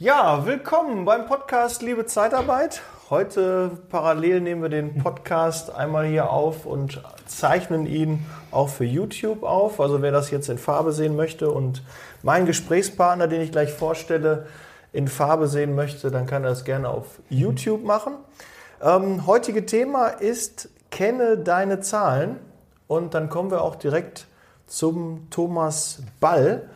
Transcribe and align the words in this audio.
Ja, 0.00 0.46
willkommen 0.46 1.04
beim 1.04 1.26
Podcast 1.26 1.82
Liebe 1.82 2.06
Zeitarbeit. 2.06 2.82
Heute 3.10 3.72
parallel 3.90 4.40
nehmen 4.40 4.62
wir 4.62 4.68
den 4.68 5.02
Podcast 5.02 5.74
einmal 5.74 6.06
hier 6.06 6.30
auf 6.30 6.66
und 6.66 7.02
zeichnen 7.26 7.84
ihn 7.84 8.24
auch 8.52 8.68
für 8.68 8.84
YouTube 8.84 9.42
auf. 9.42 9.80
Also 9.80 10.00
wer 10.00 10.12
das 10.12 10.30
jetzt 10.30 10.48
in 10.50 10.58
Farbe 10.58 10.92
sehen 10.92 11.16
möchte 11.16 11.50
und 11.50 11.82
meinen 12.22 12.46
Gesprächspartner, 12.46 13.26
den 13.26 13.40
ich 13.40 13.50
gleich 13.50 13.72
vorstelle, 13.72 14.46
in 14.92 15.08
Farbe 15.08 15.48
sehen 15.48 15.74
möchte, 15.74 16.12
dann 16.12 16.26
kann 16.26 16.44
er 16.44 16.50
das 16.50 16.64
gerne 16.64 16.90
auf 16.90 17.18
YouTube 17.28 17.82
machen. 17.82 18.14
Ähm, 18.80 19.26
heutige 19.26 19.66
Thema 19.66 20.06
ist 20.06 20.68
Kenne 20.92 21.38
deine 21.38 21.80
Zahlen. 21.80 22.36
Und 22.86 23.14
dann 23.14 23.28
kommen 23.28 23.50
wir 23.50 23.62
auch 23.62 23.74
direkt 23.74 24.28
zum 24.68 25.26
Thomas 25.30 26.04
Ball. 26.20 26.70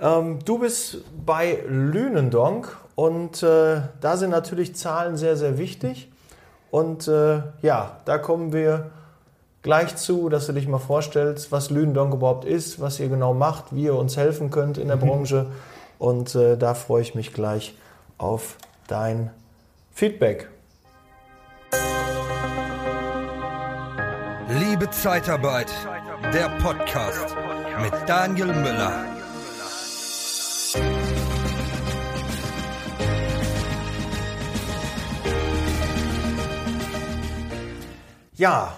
Ähm, 0.00 0.38
du 0.44 0.58
bist 0.58 0.98
bei 1.26 1.62
Lünendonk 1.68 2.74
und 2.94 3.42
äh, 3.42 3.82
da 4.00 4.16
sind 4.16 4.30
natürlich 4.30 4.74
Zahlen 4.74 5.16
sehr, 5.16 5.36
sehr 5.36 5.58
wichtig. 5.58 6.10
Und 6.70 7.06
äh, 7.08 7.42
ja, 7.60 8.00
da 8.04 8.18
kommen 8.18 8.52
wir 8.52 8.90
gleich 9.62 9.96
zu, 9.96 10.28
dass 10.28 10.46
du 10.46 10.52
dich 10.52 10.66
mal 10.68 10.78
vorstellst, 10.78 11.52
was 11.52 11.70
Lünendonk 11.70 12.14
überhaupt 12.14 12.44
ist, 12.46 12.80
was 12.80 12.98
ihr 12.98 13.08
genau 13.08 13.34
macht, 13.34 13.74
wie 13.74 13.84
ihr 13.84 13.94
uns 13.94 14.16
helfen 14.16 14.50
könnt 14.50 14.78
in 14.78 14.88
der 14.88 14.96
mhm. 14.96 15.00
Branche. 15.00 15.46
Und 15.98 16.34
äh, 16.34 16.56
da 16.56 16.72
freue 16.74 17.02
ich 17.02 17.14
mich 17.14 17.34
gleich 17.34 17.74
auf 18.16 18.56
dein 18.88 19.30
Feedback. 19.92 20.48
Liebe 24.48 24.88
Zeitarbeit, 24.90 25.70
der 26.32 26.48
Podcast 26.62 27.36
mit 27.82 27.92
Daniel 28.06 28.46
Müller. 28.46 29.09
Ja, 38.40 38.72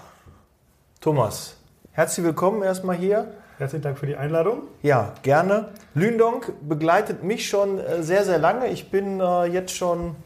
Thomas, 0.99 1.55
herzlich 1.93 2.25
willkommen 2.25 2.63
erstmal 2.63 2.97
hier. 2.97 3.31
Herzlichen 3.57 3.81
Dank 3.81 3.97
für 3.97 4.05
die 4.05 4.17
Einladung. 4.17 4.63
Ja, 4.81 5.13
gerne. 5.21 5.69
Lündonk 5.93 6.51
begleitet 6.67 7.23
mich 7.23 7.47
schon 7.47 7.79
äh, 7.79 8.03
sehr, 8.03 8.25
sehr 8.25 8.39
lange. 8.39 8.67
Ich 8.67 8.91
bin 8.91 9.21
äh, 9.21 9.45
jetzt 9.45 9.73
schon 9.73 10.17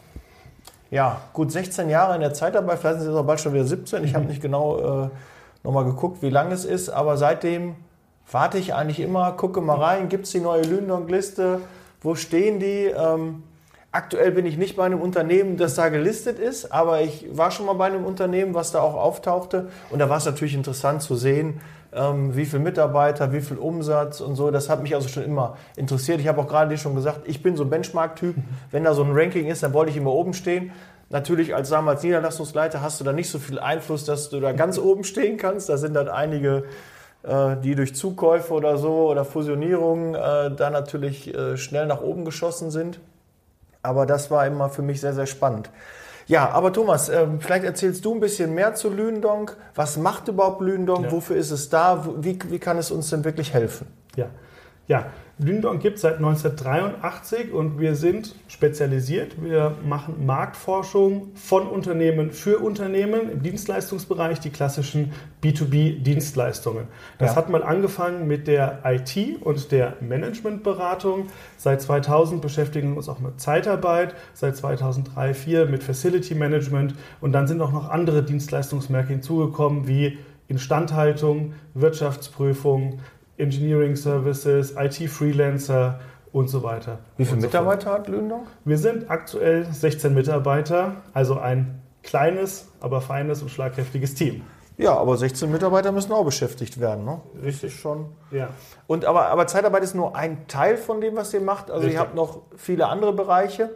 ja, 0.89 1.21
gut 1.33 1.52
16 1.52 1.88
Jahre 1.88 2.16
in 2.16 2.21
der 2.21 2.33
Zeit 2.33 2.55
dabei. 2.55 2.77
Vielleicht 2.77 3.02
sind 3.02 3.11
es 3.11 3.16
auch 3.16 3.27
bald 3.27 3.39
schon 3.39 3.53
wieder 3.53 3.66
17. 3.66 4.03
Ich 4.05 4.16
habe 4.16 4.25
nicht 4.27 4.41
genau 4.41 5.03
äh, 5.03 5.09
nochmal 5.63 5.85
geguckt, 5.85 6.23
wie 6.23 6.31
lange 6.31 6.55
es 6.55 6.66
ist. 6.66 6.89
Aber 6.89 7.16
seitdem 7.16 7.75
warte 8.31 8.57
ich 8.57 8.73
eigentlich 8.73 8.99
immer, 8.99 9.33
gucke 9.33 9.61
mal 9.61 9.77
rein, 9.77 10.09
gibt 10.09 10.25
es 10.25 10.31
die 10.31 10.39
neue 10.39 10.63
Lündonk-Liste? 10.63 11.61
Wo 12.01 12.16
stehen 12.16 12.59
die? 12.59 12.85
Ähm, 12.85 13.44
Aktuell 13.98 14.30
bin 14.30 14.45
ich 14.45 14.58
nicht 14.58 14.76
bei 14.76 14.86
einem 14.86 15.02
Unternehmen, 15.02 15.58
das 15.58 15.73
da 15.73 15.90
gelistet 15.90 16.38
ist, 16.38 16.72
aber 16.72 17.02
ich 17.02 17.26
war 17.36 17.50
schon 17.50 17.66
mal 17.66 17.73
bei 17.73 17.88
einem 17.88 18.06
Unternehmen, 18.06 18.53
was 18.53 18.72
da 18.72 18.80
auch 18.80 18.94
auftauchte. 18.94 19.70
Und 19.90 19.98
da 19.98 20.08
war 20.08 20.17
es 20.17 20.26
natürlich 20.26 20.53
interessant 20.53 21.02
zu 21.02 21.16
sehen, 21.16 21.62
ähm, 21.92 22.36
wie 22.36 22.45
viele 22.45 22.62
Mitarbeiter, 22.62 23.34
wie 23.34 23.42
viel 23.42 23.58
Umsatz 23.58 24.22
und 24.22 24.36
so. 24.36 24.52
Das 24.52 24.70
hat 24.70 24.84
mich 24.84 24.94
also 24.94 25.08
schon 25.08 25.23
immer 25.23 25.58
interessiert. 25.75 26.20
Ich 26.20 26.28
habe 26.28 26.40
auch 26.42 26.48
gerade 26.48 26.70
dir 26.70 26.78
schon 26.78 26.94
gesagt, 26.94 27.22
ich 27.25 27.42
bin 27.42 27.58
so 27.58 27.64
ein 27.64 27.72
Benchmark-Typ. 27.72 28.36
Wenn 28.72 28.84
da 28.84 28.94
so 28.94 29.02
ein 29.03 29.14
Ranking 29.14 29.48
ist, 29.48 29.64
dann 29.64 29.73
wollte 29.73 29.90
ich 29.90 29.98
immer 29.98 30.12
oben 30.12 30.36
stehen. 30.36 30.72
Natürlich 31.09 31.56
als 31.56 31.70
damals 31.70 32.03
Niederlassungsleiter 32.03 32.84
hast 32.84 33.00
du 33.00 33.03
da 33.03 33.14
nicht 33.14 33.31
so 33.31 33.40
viel 33.40 33.58
Einfluss, 33.58 34.06
dass 34.06 34.30
du 34.30 34.40
da 34.40 34.52
ganz 34.52 34.78
oben 34.78 35.06
stehen 35.06 35.38
kannst. 35.38 35.70
Da 35.70 35.78
sind 35.78 35.95
dann 35.95 36.08
einige, 36.08 36.66
äh, 37.23 37.56
die 37.64 37.73
durch 37.73 37.95
Zukäufe 37.95 38.53
oder 38.53 38.78
so 38.78 39.09
oder 39.09 39.25
Fusionierungen 39.25 40.14
äh, 40.14 40.52
da 40.56 40.70
natürlich 40.70 41.34
äh, 41.34 41.58
schnell 41.58 41.88
nach 41.88 42.03
oben 42.03 42.25
geschossen 42.25 42.70
sind. 42.70 43.00
Aber 43.81 44.06
das 44.06 44.31
war 44.31 44.45
immer 44.45 44.70
für 44.70 44.81
mich 44.81 45.02
sehr, 45.02 45.14
sehr 45.14 45.25
spannend. 45.25 45.70
Ja, 46.28 46.50
aber 46.50 46.73
Thomas, 46.73 47.08
ähm, 47.08 47.39
vielleicht 47.39 47.64
erzählst 47.64 48.03
du 48.03 48.14
ein 48.14 48.19
bisschen 48.19 48.53
mehr 48.53 48.75
zu 48.75 48.89
Lündonk. 48.89 49.56
Was 49.75 49.97
macht 49.97 50.28
überhaupt 50.28 50.62
Lündonk? 50.62 51.06
Ja. 51.06 51.12
Wofür 51.12 51.38
ist 51.38 51.51
es 51.51 51.69
da? 51.69 52.06
Wie, 52.18 52.38
wie 52.50 52.59
kann 52.59 52.78
es 52.78 52.91
uns 52.91 53.09
denn 53.09 53.24
wirklich 53.24 53.53
helfen? 53.53 53.88
Ja, 54.16 54.25
ja 54.88 55.06
Lündong 55.40 55.80
gibt 55.80 55.98
es 55.98 56.02
seit 56.02 56.16
1983 56.16 57.53
und 57.53 57.80
wir 57.80 57.96
sind 57.96 58.34
spezialisiert. 58.48 59.42
Wir 59.42 59.75
machen 59.86 60.25
Marktforschung 60.25 61.30
von 61.36 61.68
Unternehmen 61.68 62.31
für 62.31 62.58
Unternehmen 62.58 63.30
im 63.31 63.44
Dienstleistungsbereich, 63.44 64.40
die 64.40 64.50
klassischen 64.50 65.14
B2B-Dienstleistungen. 65.44 66.88
Das 67.20 67.31
ja. 67.31 67.36
hat 67.36 67.50
mal 67.50 67.62
angefangen 67.62 68.28
mit 68.28 68.48
der 68.48 68.80
IT 68.84 69.42
und 69.42 69.72
der 69.72 69.98
Managementberatung. 70.02 71.28
Seit 71.58 71.84
2000 71.84 72.42
beschäftigen 72.42 72.92
wir 72.92 72.98
uns 72.98 73.08
auch 73.08 73.19
mit 73.19 73.40
Zeitarbeit, 73.40 74.16
seit 74.34 74.58
2003, 74.58 75.34
2004 75.38 75.66
mit 75.66 75.84
Facility 75.84 76.36
Management 76.36 76.96
und 77.22 77.31
dann 77.31 77.48
sind 77.48 77.62
auch 77.62 77.72
noch 77.72 77.90
andere 77.90 78.24
Dienstleistungsmärkte 78.24 79.14
hinzugekommen 79.14 79.88
wie 79.88 80.18
Instandhaltung, 80.48 81.54
Wirtschaftsprüfung, 81.74 83.00
Engineering 83.38 83.96
Services, 83.96 84.75
IT-Freelancer 84.78 86.00
und 86.31 86.48
so 86.48 86.64
weiter. 86.64 87.00
Wie 87.18 87.25
viele 87.25 87.42
so 87.42 87.48
Mitarbeiter 87.48 87.90
fort. 87.92 88.00
hat 88.00 88.08
Lündong? 88.08 88.48
Wir 88.66 88.78
sind 88.78 89.09
aktuell 89.09 89.66
16 89.66 90.14
Mitarbeiter, 90.14 90.98
also 91.14 91.40
ein 91.40 91.81
kleines, 92.03 92.70
aber 92.80 93.02
feines 93.02 93.42
und 93.42 93.50
schlagkräftiges 93.50 94.16
Team. 94.16 94.44
Ja, 94.78 94.96
aber 94.96 95.18
16 95.18 95.52
Mitarbeiter 95.52 95.92
müssen 95.92 96.12
auch 96.12 96.24
beschäftigt 96.24 96.80
werden, 96.80 97.03
ne? 97.03 97.20
Richtig 97.44 97.80
schon. 97.80 98.06
Ja. 98.30 98.50
Und 98.86 99.06
aber, 99.06 99.28
aber 99.28 99.48
Zeitarbeit 99.48 99.84
ist 99.84 99.96
nur 99.96 100.16
ein 100.16 100.48
Teil 100.48 100.78
von 100.78 101.02
dem, 101.02 101.16
was 101.16 101.34
ihr 101.34 101.42
macht. 101.42 101.72
Also 101.72 101.81
Richtig. 101.81 101.96
ihr 101.96 102.00
habt 102.00 102.14
noch 102.14 102.42
viele 102.56 102.88
andere 102.88 103.14
Bereiche. 103.14 103.72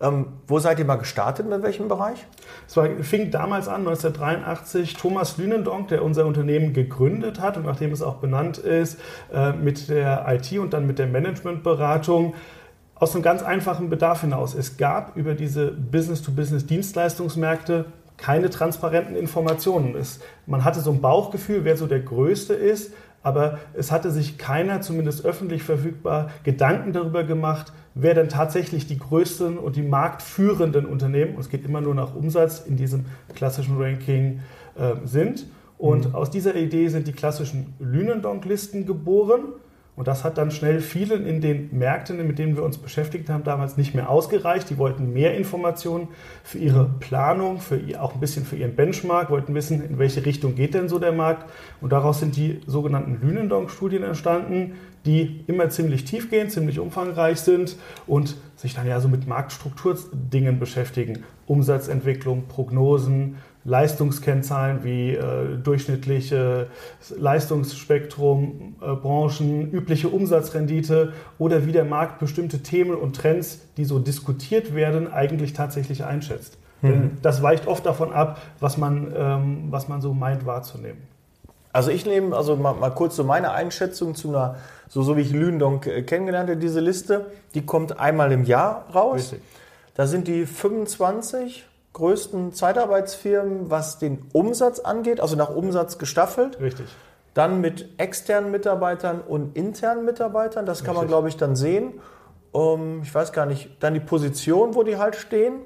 Ähm, 0.00 0.26
wo 0.46 0.58
seid 0.58 0.78
ihr 0.78 0.84
mal 0.84 0.96
gestartet, 0.96 1.48
mit 1.48 1.62
welchem 1.62 1.88
Bereich? 1.88 2.26
Es 2.68 2.76
war, 2.76 2.86
fing 3.00 3.30
damals 3.30 3.68
an, 3.68 3.86
1983, 3.86 4.92
Thomas 4.94 5.38
Lünendonk, 5.38 5.88
der 5.88 6.04
unser 6.04 6.26
Unternehmen 6.26 6.74
gegründet 6.74 7.40
hat 7.40 7.56
und 7.56 7.64
nachdem 7.64 7.92
es 7.92 8.02
auch 8.02 8.16
benannt 8.16 8.58
ist, 8.58 8.98
äh, 9.32 9.52
mit 9.52 9.88
der 9.88 10.26
IT 10.28 10.58
und 10.58 10.74
dann 10.74 10.86
mit 10.86 10.98
der 10.98 11.06
Managementberatung 11.06 12.34
aus 12.94 13.14
einem 13.14 13.22
ganz 13.22 13.42
einfachen 13.42 13.88
Bedarf 13.90 14.22
hinaus. 14.22 14.54
Es 14.54 14.76
gab 14.76 15.16
über 15.16 15.34
diese 15.34 15.70
Business-to-Business-Dienstleistungsmärkte 15.70 17.86
keine 18.16 18.50
transparenten 18.50 19.16
Informationen. 19.16 19.94
Es, 19.94 20.20
man 20.46 20.64
hatte 20.64 20.80
so 20.80 20.90
ein 20.90 21.00
Bauchgefühl, 21.00 21.64
wer 21.64 21.76
so 21.76 21.86
der 21.86 22.00
Größte 22.00 22.54
ist, 22.54 22.92
aber 23.26 23.58
es 23.74 23.90
hatte 23.90 24.12
sich 24.12 24.38
keiner, 24.38 24.82
zumindest 24.82 25.24
öffentlich 25.24 25.64
verfügbar, 25.64 26.30
Gedanken 26.44 26.92
darüber 26.92 27.24
gemacht, 27.24 27.72
wer 27.96 28.14
denn 28.14 28.28
tatsächlich 28.28 28.86
die 28.86 29.00
größten 29.00 29.58
und 29.58 29.74
die 29.74 29.82
marktführenden 29.82 30.86
Unternehmen, 30.86 31.34
und 31.34 31.40
es 31.40 31.48
geht 31.48 31.64
immer 31.64 31.80
nur 31.80 31.92
nach 31.92 32.14
Umsatz 32.14 32.60
in 32.60 32.76
diesem 32.76 33.06
klassischen 33.34 33.82
Ranking, 33.82 34.42
äh, 34.76 34.94
sind. 35.04 35.46
Und 35.76 36.10
mhm. 36.10 36.14
aus 36.14 36.30
dieser 36.30 36.54
Idee 36.54 36.86
sind 36.86 37.08
die 37.08 37.12
klassischen 37.12 37.74
Lünendonk-Listen 37.80 38.86
geboren. 38.86 39.46
Und 39.96 40.08
das 40.08 40.24
hat 40.24 40.36
dann 40.36 40.50
schnell 40.50 40.80
vielen 40.80 41.26
in 41.26 41.40
den 41.40 41.70
Märkten, 41.76 42.24
mit 42.26 42.38
denen 42.38 42.54
wir 42.54 42.62
uns 42.62 42.76
beschäftigt 42.76 43.30
haben, 43.30 43.44
damals 43.44 43.78
nicht 43.78 43.94
mehr 43.94 44.10
ausgereicht. 44.10 44.68
Die 44.68 44.76
wollten 44.76 45.14
mehr 45.14 45.34
Informationen 45.34 46.08
für 46.44 46.58
ihre 46.58 46.84
Planung, 47.00 47.60
für 47.60 47.78
ihr, 47.78 48.02
auch 48.02 48.14
ein 48.14 48.20
bisschen 48.20 48.44
für 48.44 48.56
ihren 48.56 48.76
Benchmark, 48.76 49.30
wollten 49.30 49.54
wissen, 49.54 49.82
in 49.82 49.98
welche 49.98 50.26
Richtung 50.26 50.54
geht 50.54 50.74
denn 50.74 50.90
so 50.90 50.98
der 50.98 51.12
Markt. 51.12 51.50
Und 51.80 51.92
daraus 51.92 52.20
sind 52.20 52.36
die 52.36 52.60
sogenannten 52.66 53.26
Lünendonk-Studien 53.26 54.02
entstanden, 54.02 54.74
die 55.06 55.44
immer 55.46 55.70
ziemlich 55.70 56.04
tief 56.04 56.28
gehen, 56.28 56.50
ziemlich 56.50 56.78
umfangreich 56.78 57.40
sind 57.40 57.76
und 58.06 58.36
sich 58.56 58.74
dann 58.74 58.86
ja 58.86 59.00
so 59.00 59.08
mit 59.08 59.26
Marktstrukturdingen 59.26 60.58
beschäftigen. 60.58 61.24
Umsatzentwicklung, 61.46 62.48
Prognosen, 62.48 63.36
Leistungskennzahlen 63.66 64.84
wie 64.84 65.14
äh, 65.14 65.56
durchschnittliche 65.62 66.68
Leistungsspektrum, 67.18 68.76
äh, 68.80 68.94
Branchen, 68.94 69.70
übliche 69.72 70.08
Umsatzrendite 70.08 71.12
oder 71.38 71.66
wie 71.66 71.72
der 71.72 71.84
Markt 71.84 72.20
bestimmte 72.20 72.62
Themen 72.62 72.94
und 72.94 73.16
Trends, 73.16 73.60
die 73.76 73.84
so 73.84 73.98
diskutiert 73.98 74.74
werden, 74.74 75.12
eigentlich 75.12 75.52
tatsächlich 75.52 76.04
einschätzt. 76.04 76.58
Mhm. 76.82 77.18
Das 77.22 77.42
weicht 77.42 77.66
oft 77.66 77.84
davon 77.84 78.12
ab, 78.12 78.40
was 78.60 78.76
man, 78.76 79.12
ähm, 79.16 79.64
was 79.70 79.88
man 79.88 80.00
so 80.00 80.14
meint 80.14 80.46
wahrzunehmen. 80.46 81.02
Also 81.72 81.90
ich 81.90 82.06
nehme 82.06 82.34
also 82.36 82.56
mal, 82.56 82.72
mal, 82.74 82.90
kurz 82.90 83.16
so 83.16 83.24
meine 83.24 83.50
Einschätzung 83.50 84.14
zu 84.14 84.28
einer, 84.28 84.56
so, 84.88 85.02
so 85.02 85.16
wie 85.16 85.22
ich 85.22 85.32
Lündonk 85.32 85.86
äh, 85.86 86.02
kennengelernt 86.02 86.48
habe, 86.48 86.60
diese 86.60 86.80
Liste, 86.80 87.26
die 87.54 87.66
kommt 87.66 87.98
einmal 87.98 88.30
im 88.30 88.44
Jahr 88.44 88.86
raus. 88.94 89.32
Richtig. 89.32 89.40
Da 89.94 90.06
sind 90.06 90.28
die 90.28 90.46
25 90.46 91.64
größten 91.96 92.52
Zeitarbeitsfirmen, 92.52 93.70
was 93.70 93.98
den 93.98 94.26
Umsatz 94.34 94.80
angeht, 94.80 95.18
also 95.18 95.34
nach 95.34 95.48
Umsatz 95.48 95.96
gestaffelt. 95.96 96.60
Richtig. 96.60 96.86
Dann 97.32 97.62
mit 97.62 97.88
externen 97.98 98.50
Mitarbeitern 98.50 99.22
und 99.26 99.56
internen 99.56 100.04
Mitarbeitern, 100.04 100.66
das 100.66 100.80
kann 100.80 100.90
Richtig. 100.90 101.00
man 101.00 101.08
glaube 101.08 101.28
ich 101.28 101.38
dann 101.38 101.56
sehen. 101.56 101.94
Um, 102.52 103.02
ich 103.02 103.14
weiß 103.14 103.32
gar 103.32 103.46
nicht, 103.46 103.82
dann 103.82 103.94
die 103.94 104.00
Position, 104.00 104.74
wo 104.74 104.82
die 104.82 104.98
halt 104.98 105.16
stehen. 105.16 105.60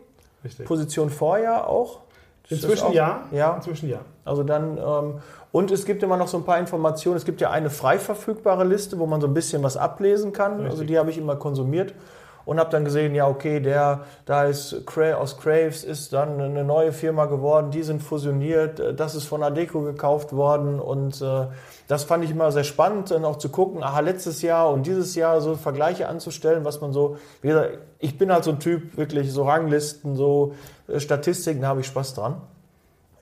Richtig. 0.44 0.66
Position 0.66 1.10
vorher 1.10 1.68
auch. 1.68 2.00
Inzwischen 2.48 2.86
auch, 2.86 2.92
ja. 2.92 3.22
ja. 3.32 3.56
Inzwischen 3.56 3.88
ja. 3.88 4.00
Also 4.24 4.44
dann, 4.44 4.78
ähm, 4.78 5.14
und 5.50 5.72
es 5.72 5.84
gibt 5.84 6.02
immer 6.04 6.16
noch 6.16 6.28
so 6.28 6.36
ein 6.36 6.44
paar 6.44 6.58
Informationen. 6.58 7.16
Es 7.16 7.24
gibt 7.24 7.40
ja 7.40 7.50
eine 7.50 7.70
frei 7.70 7.98
verfügbare 7.98 8.64
Liste, 8.64 8.98
wo 9.00 9.06
man 9.06 9.20
so 9.20 9.26
ein 9.26 9.34
bisschen 9.34 9.64
was 9.64 9.76
ablesen 9.76 10.32
kann. 10.32 10.52
Also 10.52 10.62
Richtig. 10.62 10.72
Also 10.72 10.84
die 10.84 10.98
habe 10.98 11.10
ich 11.10 11.18
immer 11.18 11.36
konsumiert. 11.36 11.92
Und 12.50 12.58
habe 12.58 12.70
dann 12.70 12.84
gesehen, 12.84 13.14
ja 13.14 13.28
okay, 13.28 13.60
der 13.60 14.06
da 14.24 14.46
ist 14.46 14.74
aus 14.98 15.38
Craves 15.38 15.84
ist 15.84 16.12
dann 16.12 16.40
eine 16.40 16.64
neue 16.64 16.90
Firma 16.90 17.26
geworden, 17.26 17.70
die 17.70 17.84
sind 17.84 18.02
fusioniert, 18.02 18.80
äh, 18.80 18.92
das 18.92 19.14
ist 19.14 19.26
von 19.26 19.44
Adeco 19.44 19.82
gekauft 19.82 20.32
worden 20.32 20.80
und 20.80 21.22
äh, 21.22 21.46
das 21.86 22.02
fand 22.02 22.24
ich 22.24 22.32
immer 22.32 22.50
sehr 22.50 22.64
spannend, 22.64 23.12
dann 23.12 23.24
auch 23.24 23.36
zu 23.36 23.50
gucken, 23.50 23.84
aha, 23.84 24.00
letztes 24.00 24.42
Jahr 24.42 24.68
und 24.70 24.84
dieses 24.84 25.14
Jahr 25.14 25.40
so 25.40 25.54
Vergleiche 25.54 26.08
anzustellen, 26.08 26.64
was 26.64 26.80
man 26.80 26.92
so, 26.92 27.18
wie 27.40 27.48
gesagt, 27.48 27.78
ich 28.00 28.18
bin 28.18 28.32
halt 28.32 28.42
so 28.42 28.50
ein 28.50 28.58
Typ, 28.58 28.96
wirklich 28.96 29.32
so 29.32 29.44
Ranglisten, 29.44 30.16
so 30.16 30.54
äh, 30.88 30.98
Statistiken, 30.98 31.60
da 31.60 31.68
habe 31.68 31.82
ich 31.82 31.86
Spaß 31.86 32.14
dran. 32.14 32.40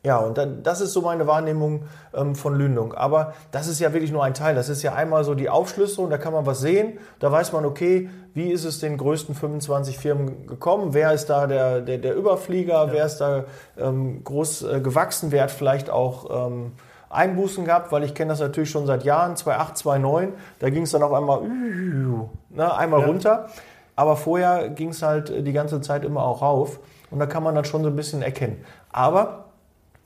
Ja, 0.08 0.16
und 0.20 0.38
dann, 0.38 0.62
das 0.62 0.80
ist 0.80 0.94
so 0.94 1.02
meine 1.02 1.26
Wahrnehmung 1.26 1.82
ähm, 2.14 2.34
von 2.34 2.56
Lündung. 2.56 2.94
Aber 2.94 3.34
das 3.50 3.68
ist 3.68 3.78
ja 3.78 3.92
wirklich 3.92 4.10
nur 4.10 4.24
ein 4.24 4.32
Teil. 4.32 4.54
Das 4.54 4.70
ist 4.70 4.82
ja 4.82 4.94
einmal 4.94 5.22
so 5.22 5.34
die 5.34 5.50
Aufschlüsselung, 5.50 6.08
da 6.08 6.16
kann 6.16 6.32
man 6.32 6.46
was 6.46 6.60
sehen. 6.60 6.98
Da 7.18 7.30
weiß 7.30 7.52
man, 7.52 7.66
okay, 7.66 8.08
wie 8.32 8.50
ist 8.50 8.64
es 8.64 8.80
den 8.80 8.96
größten 8.96 9.34
25 9.34 9.98
Firmen 9.98 10.46
gekommen? 10.46 10.94
Wer 10.94 11.12
ist 11.12 11.26
da 11.26 11.46
der, 11.46 11.82
der, 11.82 11.98
der 11.98 12.16
Überflieger? 12.16 12.86
Ja. 12.86 12.92
Wer 12.92 13.04
ist 13.04 13.18
da 13.18 13.44
ähm, 13.76 14.24
groß 14.24 14.62
äh, 14.62 14.80
gewachsen? 14.80 15.30
Wer 15.30 15.42
hat 15.42 15.50
vielleicht 15.50 15.90
auch 15.90 16.46
ähm, 16.46 16.72
Einbußen 17.10 17.66
gehabt? 17.66 17.92
Weil 17.92 18.02
ich 18.02 18.14
kenne 18.14 18.30
das 18.30 18.40
natürlich 18.40 18.70
schon 18.70 18.86
seit 18.86 19.04
Jahren, 19.04 19.36
2008, 19.36 19.76
2009. 19.76 20.32
Da 20.58 20.70
ging 20.70 20.84
es 20.84 20.92
dann 20.92 21.02
auf 21.02 21.12
einmal, 21.12 21.42
ne, 21.42 22.78
einmal 22.78 23.00
ja. 23.00 23.06
runter. 23.06 23.48
Aber 23.94 24.16
vorher 24.16 24.70
ging 24.70 24.88
es 24.88 25.02
halt 25.02 25.46
die 25.46 25.52
ganze 25.52 25.82
Zeit 25.82 26.02
immer 26.02 26.24
auch 26.24 26.40
rauf. 26.40 26.80
Und 27.10 27.18
da 27.18 27.26
kann 27.26 27.42
man 27.42 27.54
dann 27.54 27.66
schon 27.66 27.82
so 27.82 27.90
ein 27.90 27.96
bisschen 27.96 28.22
erkennen. 28.22 28.64
Aber 28.90 29.47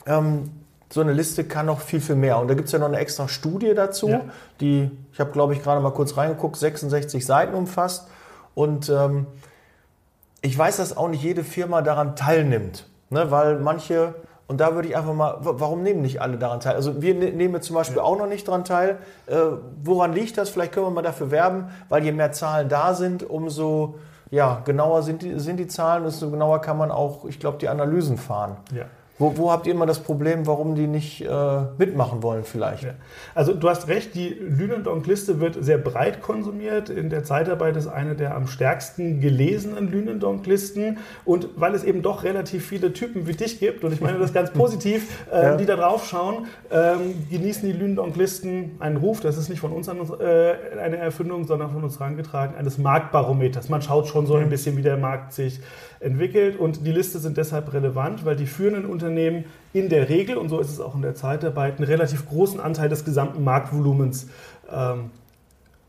ähm, 0.06 0.50
so 0.92 1.00
eine 1.00 1.12
Liste 1.12 1.44
kann 1.44 1.66
noch 1.66 1.80
viel, 1.80 2.00
viel 2.00 2.16
mehr. 2.16 2.38
Und 2.38 2.48
da 2.48 2.54
gibt 2.54 2.66
es 2.66 2.72
ja 2.72 2.78
noch 2.78 2.86
eine 2.86 2.98
extra 2.98 3.26
Studie 3.26 3.72
dazu, 3.74 4.08
ja. 4.08 4.20
die, 4.60 4.90
ich 5.12 5.20
habe, 5.20 5.30
glaube 5.30 5.54
ich, 5.54 5.62
gerade 5.62 5.80
mal 5.80 5.92
kurz 5.92 6.16
reingeguckt, 6.16 6.56
66 6.56 7.24
Seiten 7.24 7.54
umfasst. 7.54 8.08
Und 8.54 8.90
ähm, 8.90 9.26
ich 10.42 10.56
weiß, 10.56 10.76
dass 10.76 10.96
auch 10.96 11.08
nicht 11.08 11.22
jede 11.22 11.44
Firma 11.44 11.80
daran 11.80 12.14
teilnimmt, 12.14 12.88
ne? 13.08 13.30
weil 13.30 13.58
manche, 13.58 14.14
und 14.48 14.60
da 14.60 14.74
würde 14.74 14.88
ich 14.88 14.96
einfach 14.96 15.14
mal, 15.14 15.38
warum 15.40 15.82
nehmen 15.82 16.02
nicht 16.02 16.20
alle 16.20 16.36
daran 16.36 16.60
teil? 16.60 16.74
Also 16.74 17.00
wir 17.00 17.14
ne-, 17.14 17.30
nehmen 17.30 17.62
zum 17.62 17.74
Beispiel 17.74 17.96
ja. 17.96 18.02
auch 18.02 18.18
noch 18.18 18.26
nicht 18.26 18.46
daran 18.46 18.64
teil. 18.64 18.98
Äh, 19.26 19.36
woran 19.82 20.12
liegt 20.12 20.36
das? 20.36 20.50
Vielleicht 20.50 20.72
können 20.72 20.86
wir 20.86 20.90
mal 20.90 21.02
dafür 21.02 21.30
werben, 21.30 21.70
weil 21.88 22.04
je 22.04 22.12
mehr 22.12 22.32
Zahlen 22.32 22.68
da 22.68 22.92
sind, 22.92 23.22
umso 23.22 23.94
ja, 24.30 24.62
genauer 24.64 25.02
sind 25.02 25.22
die, 25.22 25.38
sind 25.38 25.58
die 25.58 25.68
Zahlen, 25.68 26.04
desto 26.04 26.30
genauer 26.30 26.60
kann 26.60 26.76
man 26.76 26.90
auch, 26.90 27.24
ich 27.26 27.38
glaube, 27.38 27.58
die 27.58 27.68
Analysen 27.68 28.18
fahren. 28.18 28.56
Ja. 28.74 28.86
Wo, 29.22 29.36
wo, 29.36 29.52
habt 29.52 29.68
ihr 29.68 29.72
immer 29.72 29.86
das 29.86 30.00
Problem, 30.00 30.48
warum 30.48 30.74
die 30.74 30.88
nicht 30.88 31.20
äh, 31.20 31.60
mitmachen 31.78 32.24
wollen 32.24 32.42
vielleicht? 32.42 32.82
Ja. 32.82 32.94
Also 33.36 33.54
du 33.54 33.68
hast 33.68 33.86
recht, 33.86 34.16
die 34.16 34.30
Lünendonk-Liste 34.30 35.38
wird 35.38 35.62
sehr 35.62 35.78
breit 35.78 36.22
konsumiert. 36.22 36.90
In 36.90 37.08
der 37.08 37.22
Zeitarbeit 37.22 37.76
ist 37.76 37.86
eine 37.86 38.16
der 38.16 38.34
am 38.34 38.48
stärksten 38.48 39.20
gelesenen 39.20 39.92
Lünendonk-Listen. 39.92 40.98
Und 41.24 41.50
weil 41.54 41.76
es 41.76 41.84
eben 41.84 42.02
doch 42.02 42.24
relativ 42.24 42.66
viele 42.66 42.92
Typen 42.92 43.28
wie 43.28 43.34
dich 43.34 43.60
gibt, 43.60 43.84
und 43.84 43.92
ich 43.92 44.00
meine 44.00 44.18
das 44.18 44.32
ganz 44.32 44.50
positiv, 44.54 45.24
äh, 45.30 45.40
ja. 45.40 45.56
die 45.56 45.66
da 45.66 45.76
drauf 45.76 46.04
schauen, 46.08 46.46
ähm, 46.72 47.14
genießen 47.30 47.64
die 47.64 47.78
Lünendonk-Listen 47.78 48.72
einen 48.80 48.96
Ruf, 48.96 49.20
das 49.20 49.38
ist 49.38 49.48
nicht 49.48 49.60
von 49.60 49.70
uns 49.70 49.88
an 49.88 50.00
uns, 50.00 50.10
äh, 50.10 50.54
eine 50.82 50.96
Erfindung, 50.96 51.46
sondern 51.46 51.70
von 51.70 51.84
uns 51.84 52.00
herangetragen, 52.00 52.56
eines 52.56 52.76
Marktbarometers. 52.76 53.68
Man 53.68 53.82
schaut 53.82 54.08
schon 54.08 54.26
so 54.26 54.34
ein 54.34 54.48
bisschen, 54.48 54.76
wie 54.76 54.82
der 54.82 54.96
Markt 54.96 55.32
sich 55.32 55.60
entwickelt 56.02 56.58
und 56.58 56.86
die 56.86 56.92
Liste 56.92 57.18
sind 57.18 57.36
deshalb 57.36 57.72
relevant, 57.72 58.24
weil 58.24 58.36
die 58.36 58.46
führenden 58.46 58.86
Unternehmen 58.86 59.44
in 59.72 59.88
der 59.88 60.08
Regel, 60.08 60.36
und 60.36 60.48
so 60.48 60.58
ist 60.58 60.70
es 60.70 60.80
auch 60.80 60.94
in 60.94 61.02
der 61.02 61.14
Zeitarbeit, 61.14 61.76
einen 61.76 61.84
relativ 61.84 62.28
großen 62.28 62.60
Anteil 62.60 62.88
des 62.88 63.04
gesamten 63.04 63.44
Marktvolumens 63.44 64.28
ähm, 64.70 65.10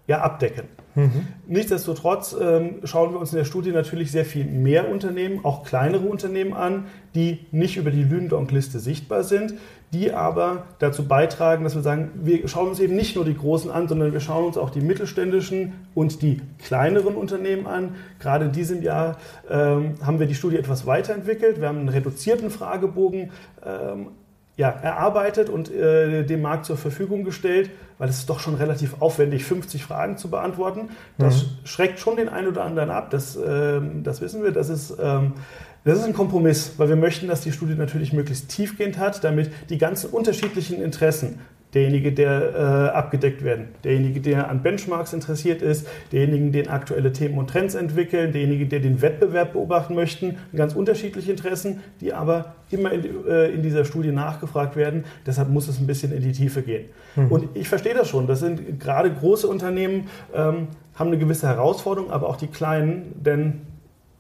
ja, 0.08 0.22
abdecken. 0.22 0.66
Mhm. 0.96 1.28
Nichtsdestotrotz 1.48 2.36
ähm, 2.40 2.82
schauen 2.84 3.14
wir 3.14 3.20
uns 3.20 3.32
in 3.32 3.38
der 3.38 3.46
Studie 3.46 3.72
natürlich 3.72 4.12
sehr 4.12 4.26
viel 4.26 4.46
mehr 4.46 4.90
Unternehmen, 4.90 5.44
auch 5.44 5.64
kleinere 5.64 6.06
Unternehmen 6.06 6.54
an, 6.54 6.86
die 7.16 7.40
nicht 7.52 7.78
über 7.78 7.90
die 7.90 8.04
Lündonk-Liste 8.04 8.80
sichtbar 8.80 9.24
sind, 9.24 9.56
die 9.94 10.12
aber 10.12 10.66
dazu 10.80 11.08
beitragen, 11.08 11.64
dass 11.64 11.76
wir 11.76 11.82
sagen, 11.82 12.12
wir 12.16 12.48
schauen 12.48 12.68
uns 12.70 12.80
eben 12.80 12.96
nicht 12.96 13.16
nur 13.16 13.26
die 13.26 13.36
großen 13.36 13.72
an, 13.72 13.88
sondern 13.88 14.12
wir 14.12 14.20
schauen 14.20 14.46
uns 14.46 14.58
auch 14.58 14.72
die 14.72 14.82
mittelständischen 14.82 15.74
und 15.94 16.22
die 16.22 16.42
kleineren 16.64 17.16
Unternehmen 17.16 17.66
an. 17.66 17.96
Gerade 18.20 18.46
in 18.46 18.52
diesem 18.52 18.82
Jahr 18.82 19.18
ähm, 19.50 19.96
haben 20.04 20.20
wir 20.20 20.28
die 20.28 20.36
Studie 20.36 20.58
etwas 20.58 20.86
weiterentwickelt. 20.86 21.62
Wir 21.62 21.68
haben 21.68 21.80
einen 21.80 21.90
reduzierten 21.90 22.50
Fragebogen 22.50 23.32
ähm, 23.66 24.08
ja, 24.56 24.70
erarbeitet 24.70 25.50
und 25.50 25.72
äh, 25.72 26.24
dem 26.24 26.42
Markt 26.42 26.66
zur 26.66 26.78
Verfügung 26.78 27.24
gestellt, 27.24 27.72
weil 27.98 28.10
es 28.10 28.20
ist 28.20 28.30
doch 28.30 28.40
schon 28.40 28.56
relativ 28.56 29.02
aufwendig, 29.02 29.46
50 29.46 29.84
Fragen 29.84 30.18
zu 30.18 30.30
beantworten. 30.30 30.90
Das 31.18 31.44
mhm. 31.44 31.48
schreckt 31.64 32.00
schon 32.00 32.18
den 32.18 32.30
einen 32.30 32.48
oder 32.48 32.64
anderen 32.64 32.92
ab, 32.92 33.10
das, 33.10 33.36
äh, 33.36 33.82
das 34.04 34.22
wissen 34.22 34.44
wir. 34.44 34.52
Das 34.52 34.70
ist, 34.70 34.96
ähm, 35.02 35.34
das 35.86 35.98
ist 35.98 36.06
ein 36.06 36.14
Kompromiss, 36.14 36.74
weil 36.78 36.88
wir 36.88 36.96
möchten, 36.96 37.28
dass 37.28 37.42
die 37.42 37.52
Studie 37.52 37.74
natürlich 37.74 38.14
möglichst 38.14 38.50
tiefgehend 38.50 38.98
hat, 39.00 39.24
damit 39.24 39.52
die 39.70 39.78
ganzen 39.78 40.12
unterschiedlichen 40.12 40.82
Interessen 40.82 41.40
derjenige, 41.74 42.12
der 42.12 42.54
äh, 42.54 42.98
abgedeckt 42.98 43.44
werden, 43.44 43.70
derjenige, 43.84 44.20
der 44.22 44.50
an 44.50 44.62
Benchmarks 44.62 45.14
interessiert 45.14 45.62
ist, 45.62 45.88
derjenige, 46.12 46.52
der 46.52 46.72
aktuelle 46.72 47.12
Themen 47.12 47.38
und 47.38 47.50
Trends 47.50 47.75
entwickeln, 47.75 48.31
derjenige, 48.31 48.66
der 48.68 48.80
den 48.80 49.02
Wettbewerb 49.02 49.54
beobachten 49.54 49.96
möchten, 49.96 50.38
ganz 50.56 50.75
unterschiedliche 50.75 51.31
Interessen, 51.31 51.81
die 52.02 52.14
aber 52.14 52.56
immer 52.70 52.92
in, 52.92 53.28
äh, 53.28 53.50
in, 53.50 53.62
dieser 53.62 53.86
Studie 53.86 54.12
nachgefragt 54.12 54.75
werden. 54.75 55.06
Deshalb 55.25 55.50
muss 55.50 55.68
es 55.68 55.80
ein 55.80 55.88
bisschen 55.88 56.12
in 56.12 56.22
die 56.22 56.31
Tiefe 56.31 56.62
gehen. 56.62 56.86
Mhm. 57.16 57.31
Und 57.31 57.50
ich 57.56 57.70
verstehe 57.70 57.94
das 57.94 58.10
schon. 58.10 58.28
Das 58.28 58.40
sind 58.40 58.80
gerade 58.80 59.12
große 59.12 59.48
Unternehmen, 59.48 60.08
ähm, 60.34 60.68
haben 60.96 61.08
eine 61.08 61.18
gewisse 61.18 61.48
Herausforderung, 61.48 62.12
aber 62.12 62.28
auch 62.30 62.36
die 62.36 62.48
kleinen, 62.48 63.14
denn 63.24 63.62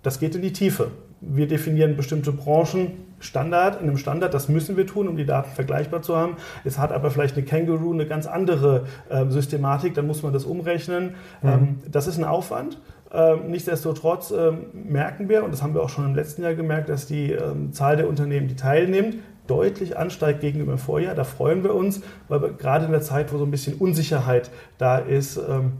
das 0.01 0.19
geht 0.19 0.35
in 0.35 0.41
die 0.41 0.53
Tiefe. 0.53 0.91
Wir 1.21 1.47
definieren 1.47 1.95
bestimmte 1.95 2.31
Branchen, 2.31 2.91
Standard, 3.23 3.81
in 3.81 3.87
einem 3.87 3.97
Standard, 3.97 4.33
das 4.33 4.49
müssen 4.49 4.77
wir 4.77 4.85
tun, 4.85 5.07
um 5.07 5.17
die 5.17 5.25
Daten 5.25 5.51
vergleichbar 5.51 6.01
zu 6.01 6.15
haben. 6.15 6.37
Es 6.63 6.77
hat 6.77 6.91
aber 6.91 7.11
vielleicht 7.11 7.35
eine 7.35 7.45
Kangaroo 7.45 7.93
eine 7.93 8.05
ganz 8.05 8.27
andere 8.27 8.85
äh, 9.09 9.25
Systematik, 9.29 9.93
dann 9.93 10.07
muss 10.07 10.23
man 10.23 10.33
das 10.33 10.45
umrechnen. 10.45 11.15
Mhm. 11.41 11.49
Ähm, 11.49 11.79
das 11.89 12.07
ist 12.07 12.17
ein 12.17 12.25
Aufwand. 12.25 12.79
Ähm, 13.11 13.51
nichtsdestotrotz 13.51 14.31
ähm, 14.31 14.65
merken 14.73 15.29
wir, 15.29 15.43
und 15.43 15.51
das 15.51 15.61
haben 15.61 15.75
wir 15.75 15.83
auch 15.83 15.89
schon 15.89 16.05
im 16.05 16.15
letzten 16.15 16.41
Jahr 16.41 16.55
gemerkt, 16.55 16.89
dass 16.89 17.05
die 17.05 17.31
ähm, 17.31 17.71
Zahl 17.71 17.95
der 17.95 18.09
Unternehmen, 18.09 18.47
die 18.47 18.55
teilnimmt, 18.55 19.17
deutlich 19.47 19.97
ansteigt 19.97 20.41
gegenüber 20.41 20.73
dem 20.73 20.79
Vorjahr. 20.79 21.13
Da 21.13 21.23
freuen 21.23 21.63
wir 21.63 21.75
uns, 21.75 22.01
weil 22.27 22.41
wir 22.41 22.53
gerade 22.53 22.85
in 22.85 22.91
der 22.91 23.01
Zeit, 23.01 23.31
wo 23.33 23.37
so 23.37 23.45
ein 23.45 23.51
bisschen 23.51 23.75
Unsicherheit 23.75 24.49
da 24.77 24.97
ist, 24.97 25.37
ähm, 25.37 25.73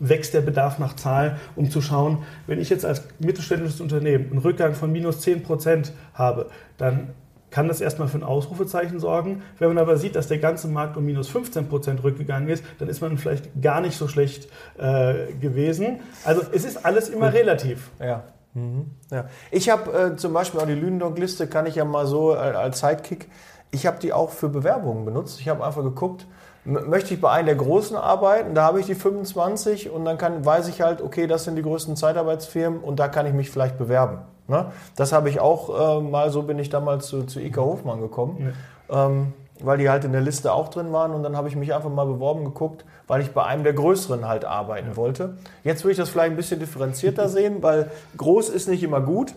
wächst 0.00 0.34
der 0.34 0.40
Bedarf 0.40 0.78
nach 0.78 0.96
Zahlen, 0.96 1.36
um 1.54 1.70
zu 1.70 1.80
schauen, 1.80 2.24
wenn 2.46 2.60
ich 2.60 2.70
jetzt 2.70 2.84
als 2.84 3.02
mittelständisches 3.18 3.80
Unternehmen 3.80 4.30
einen 4.30 4.38
Rückgang 4.38 4.74
von 4.74 4.92
minus 4.92 5.20
10 5.20 5.42
Prozent 5.42 5.92
habe, 6.14 6.48
dann 6.78 7.10
kann 7.50 7.68
das 7.68 7.80
erstmal 7.80 8.08
für 8.08 8.18
ein 8.18 8.22
Ausrufezeichen 8.22 8.98
sorgen. 8.98 9.42
Wenn 9.58 9.68
man 9.68 9.78
aber 9.78 9.96
sieht, 9.96 10.16
dass 10.16 10.28
der 10.28 10.38
ganze 10.38 10.68
Markt 10.68 10.96
um 10.96 11.04
minus 11.04 11.28
15 11.28 11.68
Prozent 11.68 12.02
rückgegangen 12.02 12.48
ist, 12.48 12.64
dann 12.78 12.88
ist 12.88 13.00
man 13.00 13.16
vielleicht 13.18 13.62
gar 13.62 13.80
nicht 13.80 13.96
so 13.96 14.08
schlecht 14.08 14.48
äh, 14.78 15.32
gewesen. 15.40 16.00
Also 16.24 16.42
es 16.52 16.64
ist 16.64 16.84
alles 16.84 17.08
immer 17.08 17.30
Gut. 17.30 17.40
relativ. 17.40 17.90
Ja. 17.98 18.24
Mhm. 18.54 18.90
ja. 19.10 19.26
Ich 19.50 19.70
habe 19.70 19.92
äh, 19.92 20.16
zum 20.16 20.32
Beispiel 20.32 20.60
auch 20.60 20.66
die 20.66 20.74
Lündonk-Liste, 20.74 21.46
kann 21.46 21.66
ich 21.66 21.76
ja 21.76 21.84
mal 21.84 22.06
so 22.06 22.34
äh, 22.34 22.38
als 22.38 22.80
Sidekick, 22.80 23.28
ich 23.70 23.86
habe 23.86 23.98
die 24.00 24.12
auch 24.12 24.30
für 24.30 24.48
Bewerbungen 24.48 25.04
benutzt. 25.04 25.40
Ich 25.40 25.48
habe 25.48 25.64
einfach 25.64 25.82
geguckt, 25.82 26.26
möchte 26.66 27.14
ich 27.14 27.20
bei 27.20 27.30
einem 27.30 27.46
der 27.46 27.54
Großen 27.54 27.96
arbeiten, 27.96 28.54
da 28.54 28.64
habe 28.64 28.80
ich 28.80 28.86
die 28.86 28.94
25 28.94 29.90
und 29.90 30.04
dann 30.04 30.18
kann, 30.18 30.44
weiß 30.44 30.68
ich 30.68 30.80
halt, 30.80 31.00
okay, 31.00 31.26
das 31.26 31.44
sind 31.44 31.56
die 31.56 31.62
größten 31.62 31.96
Zeitarbeitsfirmen 31.96 32.80
und 32.80 32.98
da 32.98 33.08
kann 33.08 33.26
ich 33.26 33.32
mich 33.32 33.50
vielleicht 33.50 33.78
bewerben. 33.78 34.18
Ne? 34.48 34.66
Das 34.96 35.12
habe 35.12 35.28
ich 35.28 35.40
auch 35.40 35.98
äh, 35.98 36.02
mal, 36.02 36.30
so 36.30 36.42
bin 36.42 36.58
ich 36.58 36.68
damals 36.68 37.06
zu, 37.06 37.24
zu 37.24 37.40
Ika 37.40 37.60
Hofmann 37.60 38.00
gekommen, 38.00 38.52
ja. 38.90 39.06
ähm, 39.06 39.32
weil 39.60 39.78
die 39.78 39.88
halt 39.88 40.04
in 40.04 40.12
der 40.12 40.20
Liste 40.20 40.52
auch 40.52 40.68
drin 40.68 40.92
waren 40.92 41.12
und 41.12 41.22
dann 41.22 41.36
habe 41.36 41.48
ich 41.48 41.56
mich 41.56 41.72
einfach 41.72 41.88
mal 41.88 42.04
beworben 42.04 42.44
geguckt, 42.44 42.84
weil 43.06 43.22
ich 43.22 43.32
bei 43.32 43.44
einem 43.44 43.62
der 43.62 43.72
Größeren 43.72 44.26
halt 44.26 44.44
arbeiten 44.44 44.90
ja. 44.90 44.96
wollte. 44.96 45.36
Jetzt 45.62 45.84
würde 45.84 45.92
ich 45.92 45.98
das 45.98 46.08
vielleicht 46.08 46.32
ein 46.32 46.36
bisschen 46.36 46.60
differenzierter 46.60 47.28
sehen, 47.28 47.62
weil 47.62 47.90
groß 48.16 48.48
ist 48.48 48.68
nicht 48.68 48.82
immer 48.82 49.00
gut 49.00 49.34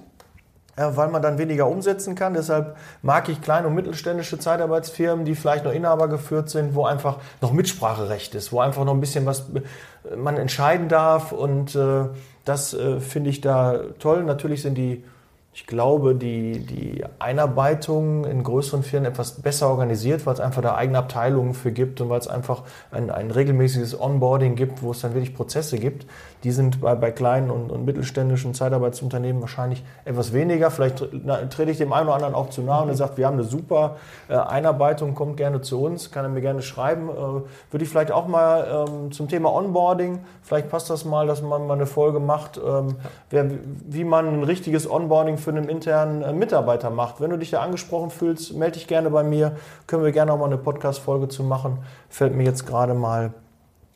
weil 0.80 1.10
man 1.10 1.22
dann 1.22 1.38
weniger 1.38 1.68
umsetzen 1.68 2.16
kann. 2.16 2.34
Deshalb 2.34 2.78
mag 3.02 3.30
ich 3.30 3.42
kleine 3.42 3.68
und 3.68 3.76
mittelständische 3.76 4.40
Zeitarbeitsfirmen, 4.40 5.26
die 5.26 5.36
vielleicht 5.36 5.66
noch 5.66 5.74
Inhaber 5.74 6.08
geführt 6.08 6.50
sind, 6.50 6.76
wo 6.76 6.86
einfach 6.86 7.18
noch 7.42 7.52
Mitspracherecht 7.52 8.36
ist, 8.36 8.52
wo 8.52 8.60
einfach 8.60 8.86
noch 8.86 8.94
ein 8.94 9.00
bisschen 9.00 9.26
was 9.26 9.46
man 10.16 10.38
entscheiden 10.38 10.88
darf. 10.88 11.32
Und 11.32 11.76
äh, 11.76 12.06
das 12.46 12.74
äh, 12.74 13.00
finde 13.00 13.30
ich 13.30 13.42
da 13.42 13.80
toll. 14.00 14.24
Natürlich 14.24 14.62
sind 14.62 14.76
die 14.76 15.04
ich 15.60 15.68
glaube, 15.68 16.16
die, 16.16 16.60
die 16.60 17.04
Einarbeitung 17.20 18.24
in 18.24 18.44
größeren 18.44 18.82
Firmen 18.82 19.12
etwas 19.12 19.42
besser 19.42 19.68
organisiert, 19.68 20.25
weil 20.25 20.34
es 20.34 20.39
einfach 20.39 20.62
da 20.62 20.75
eigene 20.75 20.98
Abteilungen 20.98 21.54
für 21.54 21.74
gibt 21.74 22.00
und 22.00 22.08
weil 22.08 22.18
es 22.20 22.30
einfach 22.30 22.63
ein, 22.92 23.10
ein 23.10 23.30
regelmäßiges 23.30 24.00
Onboarding 24.00 24.56
gibt, 24.56 24.82
wo 24.82 24.92
es 24.92 25.01
dann 25.01 25.13
wirklich 25.16 25.36
Prozesse 25.36 25.78
gibt. 25.78 26.06
Die 26.46 26.51
sind 26.51 26.80
bei, 26.80 26.96
bei 26.96 27.12
kleinen 27.12 27.51
und, 27.51 27.72
und 27.72 27.84
mittelständischen 27.84 28.54
Zeitarbeitsunternehmen 28.54 29.42
wahrscheinlich 29.42 29.84
etwas 30.06 30.32
weniger. 30.32 30.72
Vielleicht 30.72 31.00
trete 31.50 31.72
ich 31.72 31.78
dem 31.78 31.92
einen 31.92 32.08
oder 32.08 32.16
anderen 32.16 32.36
auch 32.36 32.50
zu 32.50 32.62
nahe 32.62 32.84
und 32.84 32.89
er 32.89 32.96
sagt, 32.96 33.18
wir 33.18 33.28
haben 33.28 33.34
eine 33.34 33.44
super 33.44 33.98
äh, 34.30 34.36
Einarbeitung, 34.36 35.13
kommt 35.13 35.36
gerne 35.36 35.60
zu 35.60 35.82
uns, 35.82 36.10
kann 36.10 36.24
er 36.24 36.30
mir 36.30 36.39
gerne 36.39 36.62
schreiben. 36.62 37.10
Äh, 37.10 37.13
würde 37.13 37.84
ich 37.84 37.89
vielleicht 37.89 38.13
auch 38.13 38.28
mal 38.28 38.86
ähm, 38.88 39.12
zum 39.12 39.28
Thema 39.28 39.54
Onboarding, 39.54 40.20
vielleicht 40.42 40.70
passt 40.70 40.89
das 40.89 41.04
mal, 41.04 41.28
dass 41.28 41.42
man 41.42 41.68
mal 41.68 41.74
eine 41.74 41.86
Folge 41.86 42.22
macht, 42.22 42.58
ähm, 42.58 42.96
wer, 43.30 43.46
wie 43.89 44.06
man 44.06 44.25
ein 44.25 44.44
richtiges 44.44 44.89
Onboarding 44.89 45.38
für 45.38 45.49
einen 45.50 45.70
internen 45.70 46.22
äh, 46.22 46.34
Mitarbeiter 46.34 46.89
macht. 46.89 47.22
Wenn 47.22 47.29
du 47.29 47.38
dich 47.38 47.51
da 47.51 47.62
angesprochen 47.62 48.10
fühlst, 48.10 48.53
melde 48.53 48.79
dich 48.79 48.88
gerne 48.88 49.10
bei 49.10 49.24
mir. 49.24 49.56
Können 49.88 50.03
wir 50.03 50.12
gerne 50.12 50.34
auch 50.34 50.38
mal 50.38 50.46
eine 50.46 50.58
Podcast-Folge 50.58 51.27
zu 51.27 51.44
machen. 51.44 51.79
Fällt 52.10 52.36
mir 52.36 52.44
jetzt 52.44 52.65
gerade 52.65 52.94
mal 52.94 53.34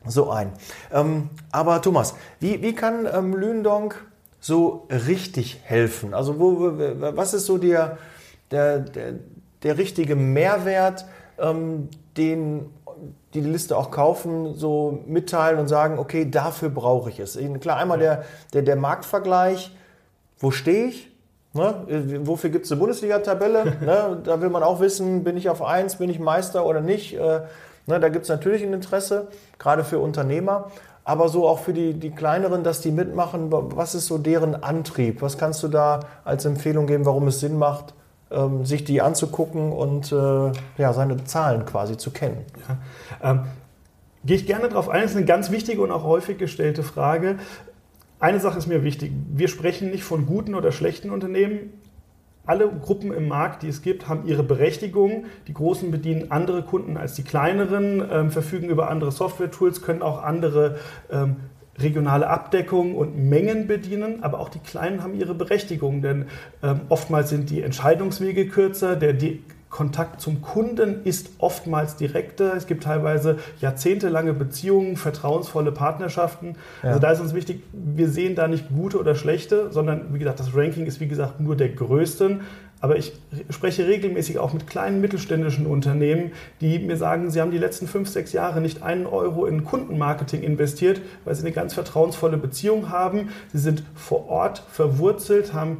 so 0.06 0.30
ein. 0.30 0.52
Ähm, 0.92 1.30
aber 1.50 1.80
Thomas, 1.80 2.14
wie, 2.40 2.62
wie 2.62 2.74
kann 2.74 3.08
ähm, 3.12 3.34
Lündong 3.34 3.94
so 4.40 4.86
richtig 4.90 5.60
helfen? 5.64 6.12
Also 6.12 6.38
wo, 6.38 6.72
was 7.16 7.32
ist 7.32 7.46
so 7.46 7.56
der, 7.56 7.98
der, 8.50 8.80
der, 8.80 9.14
der 9.62 9.78
richtige 9.78 10.16
Mehrwert, 10.16 11.06
ähm, 11.38 11.88
den 12.16 12.70
die 13.34 13.40
die 13.40 13.48
Liste 13.48 13.76
auch 13.76 13.90
kaufen, 13.90 14.54
so 14.54 15.02
mitteilen 15.06 15.58
und 15.58 15.68
sagen, 15.68 15.98
okay, 15.98 16.30
dafür 16.30 16.70
brauche 16.70 17.10
ich 17.10 17.18
es. 17.18 17.38
Klar, 17.60 17.78
einmal 17.78 17.98
der, 17.98 18.24
der, 18.52 18.62
der 18.62 18.76
Marktvergleich, 18.76 19.76
wo 20.38 20.50
stehe 20.50 20.86
ich? 20.86 21.10
Ne? 21.54 22.20
Wofür 22.24 22.50
gibt 22.50 22.66
es 22.66 22.72
eine 22.72 22.80
Bundesliga-Tabelle? 22.80 23.64
ne? 23.80 24.20
Da 24.22 24.40
will 24.40 24.50
man 24.50 24.62
auch 24.62 24.80
wissen, 24.80 25.24
bin 25.24 25.36
ich 25.36 25.48
auf 25.48 25.62
1, 25.62 25.96
bin 25.96 26.10
ich 26.10 26.18
Meister 26.18 26.66
oder 26.66 26.80
nicht? 26.80 27.14
Äh, 27.14 27.40
ne? 27.86 28.00
Da 28.00 28.08
gibt 28.08 28.24
es 28.24 28.28
natürlich 28.28 28.62
ein 28.62 28.72
Interesse, 28.72 29.28
gerade 29.58 29.84
für 29.84 30.00
Unternehmer, 30.00 30.70
aber 31.04 31.28
so 31.28 31.46
auch 31.48 31.60
für 31.60 31.72
die, 31.72 31.94
die 31.94 32.10
kleineren, 32.10 32.64
dass 32.64 32.80
die 32.80 32.90
mitmachen. 32.90 33.48
Was 33.50 33.94
ist 33.94 34.06
so 34.06 34.18
deren 34.18 34.62
Antrieb? 34.62 35.22
Was 35.22 35.38
kannst 35.38 35.62
du 35.62 35.68
da 35.68 36.00
als 36.24 36.44
Empfehlung 36.44 36.86
geben, 36.86 37.06
warum 37.06 37.28
es 37.28 37.40
Sinn 37.40 37.56
macht, 37.56 37.94
ähm, 38.30 38.64
sich 38.64 38.84
die 38.84 39.00
anzugucken 39.00 39.72
und 39.72 40.12
äh, 40.12 40.52
ja, 40.78 40.92
seine 40.92 41.24
Zahlen 41.24 41.64
quasi 41.64 41.96
zu 41.96 42.10
kennen. 42.10 42.44
Ja. 43.22 43.30
Ähm, 43.30 43.40
Gehe 44.26 44.36
ich 44.36 44.46
gerne 44.46 44.70
darauf 44.70 44.88
ein, 44.88 45.02
das 45.02 45.10
ist 45.10 45.18
eine 45.18 45.26
ganz 45.26 45.50
wichtige 45.50 45.82
und 45.82 45.90
auch 45.90 46.04
häufig 46.04 46.38
gestellte 46.38 46.82
Frage. 46.82 47.36
Eine 48.24 48.40
Sache 48.40 48.56
ist 48.56 48.66
mir 48.66 48.84
wichtig, 48.84 49.12
wir 49.34 49.48
sprechen 49.48 49.90
nicht 49.90 50.02
von 50.02 50.24
guten 50.24 50.54
oder 50.54 50.72
schlechten 50.72 51.10
Unternehmen. 51.10 51.74
Alle 52.46 52.70
Gruppen 52.70 53.12
im 53.12 53.28
Markt, 53.28 53.62
die 53.62 53.68
es 53.68 53.82
gibt, 53.82 54.08
haben 54.08 54.26
ihre 54.26 54.42
Berechtigung. 54.42 55.26
Die 55.46 55.52
Großen 55.52 55.90
bedienen 55.90 56.30
andere 56.30 56.62
Kunden 56.62 56.96
als 56.96 57.12
die 57.12 57.22
kleineren, 57.22 58.02
ähm, 58.10 58.30
verfügen 58.30 58.70
über 58.70 58.88
andere 58.88 59.12
Software-Tools, 59.12 59.82
können 59.82 60.00
auch 60.00 60.22
andere 60.22 60.78
ähm, 61.12 61.36
regionale 61.76 62.26
Abdeckung 62.26 62.94
und 62.94 63.14
Mengen 63.14 63.66
bedienen, 63.66 64.22
aber 64.22 64.40
auch 64.40 64.48
die 64.48 64.60
Kleinen 64.60 65.02
haben 65.02 65.20
ihre 65.20 65.34
Berechtigung, 65.34 66.00
denn 66.00 66.24
ähm, 66.62 66.80
oftmals 66.88 67.28
sind 67.28 67.50
die 67.50 67.60
Entscheidungswege 67.60 68.48
kürzer, 68.48 68.96
der 68.96 69.12
die 69.12 69.42
Kontakt 69.74 70.20
zum 70.20 70.40
Kunden 70.40 71.02
ist 71.02 71.30
oftmals 71.38 71.96
direkter. 71.96 72.54
Es 72.54 72.68
gibt 72.68 72.84
teilweise 72.84 73.38
jahrzehntelange 73.60 74.32
Beziehungen, 74.32 74.96
vertrauensvolle 74.96 75.72
Partnerschaften. 75.72 76.54
Ja. 76.84 76.90
Also 76.90 77.00
da 77.00 77.10
ist 77.10 77.18
uns 77.18 77.34
wichtig, 77.34 77.64
wir 77.72 78.08
sehen 78.08 78.36
da 78.36 78.46
nicht 78.46 78.68
gute 78.68 79.00
oder 79.00 79.16
schlechte, 79.16 79.72
sondern 79.72 80.14
wie 80.14 80.20
gesagt, 80.20 80.38
das 80.38 80.54
Ranking 80.54 80.86
ist 80.86 81.00
wie 81.00 81.08
gesagt 81.08 81.40
nur 81.40 81.56
der 81.56 81.70
größten. 81.70 82.42
Aber 82.80 82.98
ich 82.98 83.14
spreche 83.50 83.88
regelmäßig 83.88 84.38
auch 84.38 84.52
mit 84.52 84.68
kleinen 84.68 85.00
mittelständischen 85.00 85.66
Unternehmen, 85.66 86.30
die 86.60 86.78
mir 86.78 86.96
sagen, 86.96 87.30
sie 87.30 87.40
haben 87.40 87.50
die 87.50 87.58
letzten 87.58 87.88
fünf, 87.88 88.08
sechs 88.08 88.32
Jahre 88.32 88.60
nicht 88.60 88.82
einen 88.82 89.06
Euro 89.06 89.44
in 89.46 89.64
Kundenmarketing 89.64 90.42
investiert, 90.42 91.00
weil 91.24 91.34
sie 91.34 91.42
eine 91.42 91.52
ganz 91.52 91.74
vertrauensvolle 91.74 92.36
Beziehung 92.36 92.90
haben. 92.90 93.30
Sie 93.52 93.58
sind 93.58 93.82
vor 93.96 94.28
Ort 94.28 94.62
verwurzelt, 94.70 95.52
haben 95.52 95.78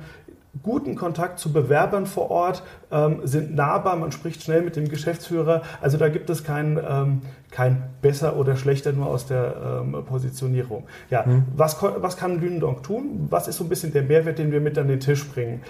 guten 0.63 0.95
Kontakt 0.95 1.39
zu 1.39 1.53
Bewerbern 1.53 2.07
vor 2.07 2.31
Ort, 2.31 2.63
ähm, 2.91 3.21
sind 3.25 3.55
nahbar, 3.55 3.97
man 3.97 4.13
spricht 4.13 4.43
schnell 4.43 4.63
mit 4.63 4.77
dem 4.77 4.89
Geschäftsführer. 4.89 5.63
Also 5.81 5.99
da 5.99 6.09
gibt 6.09 6.31
es 6.31 6.45
kein, 6.45 6.79
ähm, 6.89 7.23
kein 7.51 7.91
besser 8.03 8.37
oder 8.37 8.57
schlechter 8.57 8.93
nur 8.93 9.07
aus 9.07 9.27
der 9.27 9.83
ähm, 9.83 10.05
Positionierung. 10.05 10.85
Ja, 11.11 11.25
mhm. 11.27 11.45
was, 11.57 11.83
was 11.83 12.17
kann 12.17 12.41
Lünendonk 12.41 12.83
tun? 12.83 13.27
Was 13.31 13.49
ist 13.49 13.57
so 13.57 13.65
ein 13.65 13.69
bisschen 13.69 13.93
der 13.93 14.03
Mehrwert, 14.03 14.39
den 14.39 14.53
wir 14.53 14.61
mit 14.61 14.79
an 14.79 14.89
den 14.89 15.01
Tisch 15.01 15.29
bringen? 15.29 15.63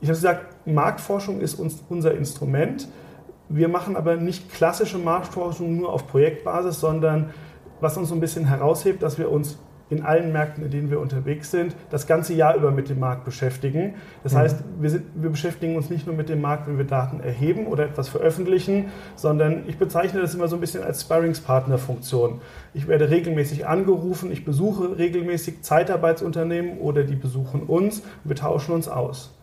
ich 0.00 0.08
habe 0.08 0.16
gesagt, 0.16 0.66
Marktforschung 0.66 1.40
ist 1.40 1.54
uns, 1.54 1.82
unser 1.88 2.14
Instrument. 2.14 2.88
Wir 3.48 3.68
machen 3.68 3.96
aber 3.96 4.16
nicht 4.16 4.52
klassische 4.52 4.98
Marktforschung 4.98 5.76
nur 5.76 5.92
auf 5.92 6.06
Projektbasis, 6.06 6.80
sondern 6.80 7.30
was 7.80 7.96
uns 7.96 8.08
so 8.08 8.14
ein 8.14 8.20
bisschen 8.20 8.44
heraushebt, 8.44 9.02
dass 9.02 9.18
wir 9.18 9.30
uns 9.30 9.58
in 9.90 10.04
allen 10.04 10.32
Märkten, 10.32 10.64
in 10.64 10.70
denen 10.70 10.90
wir 10.90 11.00
unterwegs 11.00 11.50
sind, 11.50 11.74
das 11.90 12.06
ganze 12.06 12.34
Jahr 12.34 12.54
über 12.56 12.70
mit 12.70 12.88
dem 12.88 12.98
Markt 12.98 13.24
beschäftigen. 13.24 13.94
Das 14.22 14.32
mhm. 14.32 14.38
heißt, 14.38 14.64
wir, 14.80 14.90
sind, 14.90 15.04
wir, 15.14 15.30
beschäftigen 15.30 15.76
uns 15.76 15.90
nicht 15.90 16.06
nur 16.06 16.14
mit 16.14 16.28
dem 16.28 16.40
Markt, 16.40 16.68
wenn 16.68 16.78
wir 16.78 16.84
Daten 16.84 17.20
erheben 17.20 17.66
oder 17.66 17.84
etwas 17.84 18.08
veröffentlichen, 18.08 18.86
sondern 19.16 19.62
ich 19.66 19.78
bezeichne 19.78 20.20
das 20.20 20.34
immer 20.34 20.48
so 20.48 20.56
ein 20.56 20.60
bisschen 20.60 20.82
als 20.82 21.02
Sparringspartner-Funktion. 21.02 22.40
Ich 22.74 22.86
werde 22.86 23.10
regelmäßig 23.10 23.66
angerufen, 23.66 24.30
ich 24.30 24.44
besuche 24.44 24.98
regelmäßig 24.98 25.62
Zeitarbeitsunternehmen 25.62 26.78
oder 26.78 27.04
die 27.04 27.16
besuchen 27.16 27.62
uns 27.62 28.00
und 28.00 28.04
wir 28.24 28.36
tauschen 28.36 28.74
uns 28.74 28.88
aus. 28.88 29.34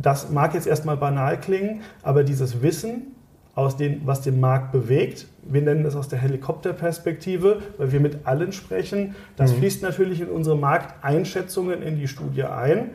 Das 0.00 0.30
mag 0.30 0.54
jetzt 0.54 0.66
erstmal 0.66 0.96
banal 0.96 1.38
klingen, 1.38 1.82
aber 2.02 2.24
dieses 2.24 2.62
Wissen, 2.62 3.13
aus 3.54 3.76
dem, 3.76 4.02
was 4.04 4.20
den 4.20 4.40
Markt 4.40 4.72
bewegt, 4.72 5.26
wir 5.44 5.62
nennen 5.62 5.84
das 5.84 5.94
aus 5.94 6.08
der 6.08 6.18
Helikopterperspektive, 6.18 7.62
weil 7.78 7.92
wir 7.92 8.00
mit 8.00 8.26
allen 8.26 8.52
sprechen, 8.52 9.14
das 9.36 9.52
mhm. 9.52 9.58
fließt 9.58 9.82
natürlich 9.82 10.20
in 10.20 10.28
unsere 10.28 10.56
Markteinschätzungen 10.56 11.82
in 11.82 11.96
die 11.96 12.08
Studie 12.08 12.44
ein. 12.44 12.90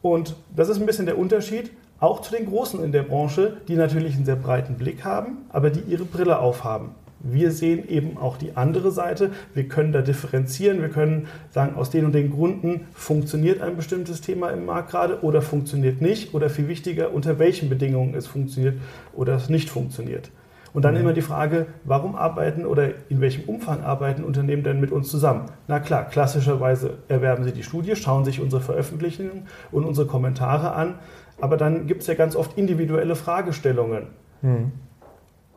Und 0.00 0.36
das 0.54 0.68
ist 0.68 0.78
ein 0.78 0.86
bisschen 0.86 1.06
der 1.06 1.18
Unterschied, 1.18 1.70
auch 2.00 2.20
zu 2.20 2.32
den 2.34 2.46
Großen 2.46 2.82
in 2.82 2.90
der 2.90 3.02
Branche, 3.02 3.58
die 3.68 3.76
natürlich 3.76 4.16
einen 4.16 4.24
sehr 4.24 4.36
breiten 4.36 4.76
Blick 4.76 5.04
haben, 5.04 5.38
aber 5.50 5.70
die 5.70 5.80
ihre 5.80 6.04
Brille 6.04 6.38
aufhaben. 6.38 6.94
Wir 7.22 7.52
sehen 7.52 7.88
eben 7.88 8.18
auch 8.18 8.36
die 8.36 8.56
andere 8.56 8.90
Seite. 8.90 9.30
Wir 9.54 9.68
können 9.68 9.92
da 9.92 10.02
differenzieren. 10.02 10.80
Wir 10.80 10.88
können 10.88 11.28
sagen, 11.50 11.76
aus 11.76 11.90
den 11.90 12.04
und 12.04 12.12
den 12.12 12.30
Gründen 12.30 12.86
funktioniert 12.94 13.60
ein 13.60 13.76
bestimmtes 13.76 14.20
Thema 14.20 14.50
im 14.50 14.66
Markt 14.66 14.90
gerade 14.90 15.22
oder 15.22 15.42
funktioniert 15.42 16.00
nicht. 16.00 16.34
Oder 16.34 16.50
viel 16.50 16.68
wichtiger, 16.68 17.12
unter 17.12 17.38
welchen 17.38 17.68
Bedingungen 17.68 18.14
es 18.14 18.26
funktioniert 18.26 18.78
oder 19.14 19.36
es 19.36 19.48
nicht 19.48 19.70
funktioniert. 19.70 20.30
Und 20.72 20.84
dann 20.84 20.94
mhm. 20.94 21.00
immer 21.00 21.12
die 21.12 21.22
Frage, 21.22 21.66
warum 21.84 22.16
arbeiten 22.16 22.64
oder 22.64 22.90
in 23.08 23.20
welchem 23.20 23.48
Umfang 23.48 23.82
arbeiten 23.82 24.24
Unternehmen 24.24 24.62
denn 24.62 24.80
mit 24.80 24.90
uns 24.90 25.10
zusammen? 25.10 25.46
Na 25.68 25.80
klar, 25.80 26.04
klassischerweise 26.04 26.98
erwerben 27.08 27.44
sie 27.44 27.52
die 27.52 27.62
Studie, 27.62 27.94
schauen 27.94 28.24
sich 28.24 28.40
unsere 28.40 28.62
Veröffentlichungen 28.62 29.46
und 29.70 29.84
unsere 29.84 30.06
Kommentare 30.06 30.72
an. 30.72 30.94
Aber 31.40 31.56
dann 31.56 31.86
gibt 31.86 32.02
es 32.02 32.06
ja 32.06 32.14
ganz 32.14 32.36
oft 32.36 32.56
individuelle 32.56 33.16
Fragestellungen. 33.16 34.06
Mhm. 34.40 34.72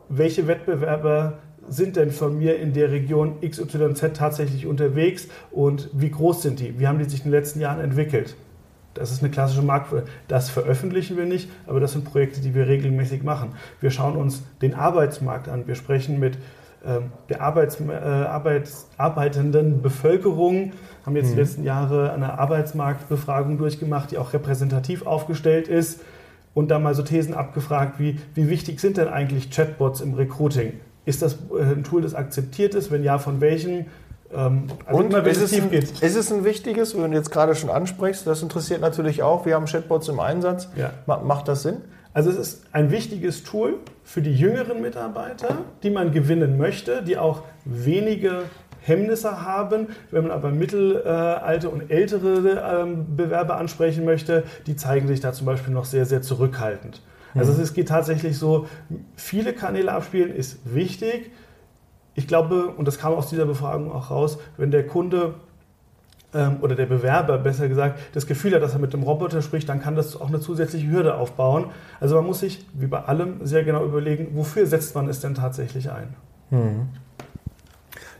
Welche 0.08 0.46
Wettbewerber 0.46 1.38
sind 1.68 1.96
denn 1.96 2.10
von 2.10 2.38
mir 2.38 2.58
in 2.58 2.72
der 2.72 2.90
Region 2.90 3.40
XYZ 3.40 4.12
tatsächlich 4.14 4.66
unterwegs 4.66 5.28
und 5.50 5.88
wie 5.92 6.10
groß 6.10 6.42
sind 6.42 6.60
die? 6.60 6.78
Wie 6.78 6.86
haben 6.86 6.98
die 6.98 7.04
sich 7.04 7.20
in 7.20 7.30
den 7.30 7.32
letzten 7.32 7.60
Jahren 7.60 7.80
entwickelt? 7.80 8.36
Das 8.94 9.12
ist 9.12 9.22
eine 9.22 9.30
klassische 9.30 9.62
Markt. 9.62 9.92
Das 10.26 10.48
veröffentlichen 10.48 11.16
wir 11.16 11.26
nicht, 11.26 11.50
aber 11.66 11.80
das 11.80 11.92
sind 11.92 12.04
Projekte, 12.04 12.40
die 12.40 12.54
wir 12.54 12.66
regelmäßig 12.66 13.22
machen. 13.22 13.50
Wir 13.80 13.90
schauen 13.90 14.16
uns 14.16 14.42
den 14.62 14.74
Arbeitsmarkt 14.74 15.48
an. 15.48 15.66
Wir 15.66 15.74
sprechen 15.74 16.18
mit 16.18 16.38
ähm, 16.84 17.12
der 17.28 17.42
Arbeits, 17.42 17.80
äh, 17.80 17.92
Arbeits, 17.92 18.88
arbeitenden 18.96 19.82
Bevölkerung, 19.82 20.72
haben 21.04 21.16
jetzt 21.16 21.26
mhm. 21.26 21.34
die 21.34 21.40
letzten 21.40 21.64
Jahre 21.64 22.12
eine 22.12 22.38
Arbeitsmarktbefragung 22.38 23.58
durchgemacht, 23.58 24.12
die 24.12 24.18
auch 24.18 24.32
repräsentativ 24.32 25.06
aufgestellt 25.06 25.68
ist 25.68 26.00
und 26.54 26.70
da 26.70 26.78
mal 26.78 26.94
so 26.94 27.02
Thesen 27.02 27.34
abgefragt, 27.34 27.98
wie, 27.98 28.18
wie 28.34 28.48
wichtig 28.48 28.80
sind 28.80 28.96
denn 28.96 29.08
eigentlich 29.08 29.50
Chatbots 29.50 30.00
im 30.00 30.14
Recruiting? 30.14 30.74
Ist 31.06 31.22
das 31.22 31.38
äh, 31.58 31.62
ein 31.62 31.84
Tool, 31.84 32.02
das 32.02 32.14
akzeptiert 32.14 32.74
ist? 32.74 32.90
Wenn 32.90 33.02
ja, 33.02 33.18
von 33.18 33.40
welchen? 33.40 33.86
Ähm, 34.34 34.64
also 34.84 34.98
und 35.00 35.12
immer, 35.12 35.26
ist, 35.26 35.40
es 35.40 35.54
ein, 35.54 35.70
geht. 35.70 36.02
ist 36.02 36.16
es 36.16 36.30
ein 36.30 36.44
wichtiges, 36.44 36.94
wenn 37.00 37.10
du 37.10 37.16
jetzt 37.16 37.30
gerade 37.30 37.54
schon 37.54 37.70
ansprichst, 37.70 38.26
das 38.26 38.42
interessiert 38.42 38.80
natürlich 38.80 39.22
auch, 39.22 39.46
wir 39.46 39.54
haben 39.54 39.66
Chatbots 39.66 40.08
im 40.08 40.20
Einsatz. 40.20 40.68
Ja. 40.76 40.92
Macht 41.06 41.48
das 41.48 41.62
Sinn? 41.62 41.76
Also 42.12 42.30
es 42.30 42.36
ist 42.36 42.62
ein 42.72 42.90
wichtiges 42.90 43.44
Tool 43.44 43.74
für 44.02 44.22
die 44.22 44.34
jüngeren 44.34 44.80
Mitarbeiter, 44.80 45.58
die 45.82 45.90
man 45.90 46.12
gewinnen 46.12 46.56
möchte, 46.56 47.02
die 47.02 47.18
auch 47.18 47.42
wenige 47.64 48.44
Hemmnisse 48.80 49.42
haben. 49.42 49.88
Wenn 50.10 50.22
man 50.22 50.30
aber 50.30 50.50
mittelalte 50.50 51.68
und 51.68 51.90
ältere 51.90 52.82
ähm, 52.82 53.16
Bewerber 53.16 53.58
ansprechen 53.58 54.04
möchte, 54.04 54.44
die 54.66 54.76
zeigen 54.76 55.08
sich 55.08 55.20
da 55.20 55.32
zum 55.32 55.46
Beispiel 55.46 55.74
noch 55.74 55.84
sehr, 55.84 56.06
sehr 56.06 56.22
zurückhaltend. 56.22 57.02
Also 57.36 57.52
mhm. 57.52 57.60
es 57.60 57.74
geht 57.74 57.88
tatsächlich 57.88 58.38
so, 58.38 58.66
viele 59.16 59.52
Kanäle 59.52 59.92
abspielen 59.92 60.34
ist 60.34 60.58
wichtig. 60.64 61.30
Ich 62.14 62.26
glaube, 62.26 62.68
und 62.68 62.88
das 62.88 62.98
kam 62.98 63.12
aus 63.12 63.28
dieser 63.28 63.44
Befragung 63.44 63.92
auch 63.92 64.10
raus, 64.10 64.38
wenn 64.56 64.70
der 64.70 64.86
Kunde 64.86 65.34
ähm, 66.34 66.58
oder 66.60 66.74
der 66.74 66.86
Bewerber 66.86 67.38
besser 67.38 67.68
gesagt 67.68 67.98
das 68.14 68.26
Gefühl 68.26 68.54
hat, 68.54 68.62
dass 68.62 68.72
er 68.72 68.78
mit 68.78 68.92
dem 68.92 69.02
Roboter 69.02 69.42
spricht, 69.42 69.68
dann 69.68 69.80
kann 69.80 69.96
das 69.96 70.20
auch 70.20 70.28
eine 70.28 70.40
zusätzliche 70.40 70.90
Hürde 70.90 71.14
aufbauen. 71.14 71.66
Also 72.00 72.16
man 72.16 72.26
muss 72.26 72.40
sich 72.40 72.64
wie 72.74 72.86
bei 72.86 73.00
allem 73.00 73.44
sehr 73.46 73.64
genau 73.64 73.84
überlegen, 73.84 74.28
wofür 74.32 74.66
setzt 74.66 74.94
man 74.94 75.08
es 75.08 75.20
denn 75.20 75.34
tatsächlich 75.34 75.90
ein. 75.90 76.14
Mhm. 76.50 76.88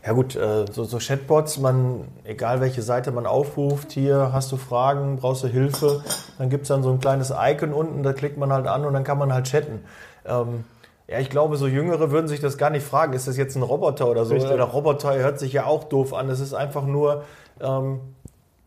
Ja 0.07 0.13
gut, 0.13 0.37
äh, 0.37 0.63
so, 0.71 0.85
so, 0.85 0.99
Chatbots, 0.99 1.57
man, 1.57 2.07
egal 2.23 2.61
welche 2.61 2.81
Seite 2.81 3.11
man 3.11 3.25
aufruft, 3.25 3.91
hier 3.91 4.29
hast 4.31 4.49
du 4.53 4.55
Fragen, 4.55 5.17
brauchst 5.17 5.43
du 5.43 5.49
Hilfe, 5.49 6.01
dann 6.37 6.49
gibt 6.49 6.61
es 6.61 6.69
dann 6.69 6.81
so 6.81 6.89
ein 6.91 7.01
kleines 7.01 7.33
Icon 7.37 7.73
unten, 7.73 8.03
da 8.03 8.13
klickt 8.13 8.37
man 8.37 8.53
halt 8.53 8.67
an 8.67 8.85
und 8.85 8.93
dann 8.93 9.03
kann 9.03 9.17
man 9.17 9.33
halt 9.33 9.47
chatten. 9.47 9.83
Ähm, 10.25 10.63
ja, 11.09 11.19
ich 11.19 11.29
glaube, 11.29 11.57
so 11.57 11.67
Jüngere 11.67 12.09
würden 12.09 12.29
sich 12.29 12.39
das 12.39 12.57
gar 12.57 12.69
nicht 12.69 12.85
fragen, 12.85 13.11
ist 13.11 13.27
das 13.27 13.35
jetzt 13.35 13.57
ein 13.57 13.63
Roboter 13.63 14.07
oder 14.07 14.23
so? 14.23 14.35
Richtig. 14.35 14.53
Oder 14.53 14.63
Roboter 14.63 15.13
hört 15.13 15.39
sich 15.39 15.51
ja 15.51 15.65
auch 15.65 15.83
doof 15.83 16.13
an. 16.13 16.29
Es 16.29 16.39
ist 16.39 16.53
einfach 16.53 16.85
nur 16.85 17.23
ähm, 17.59 17.99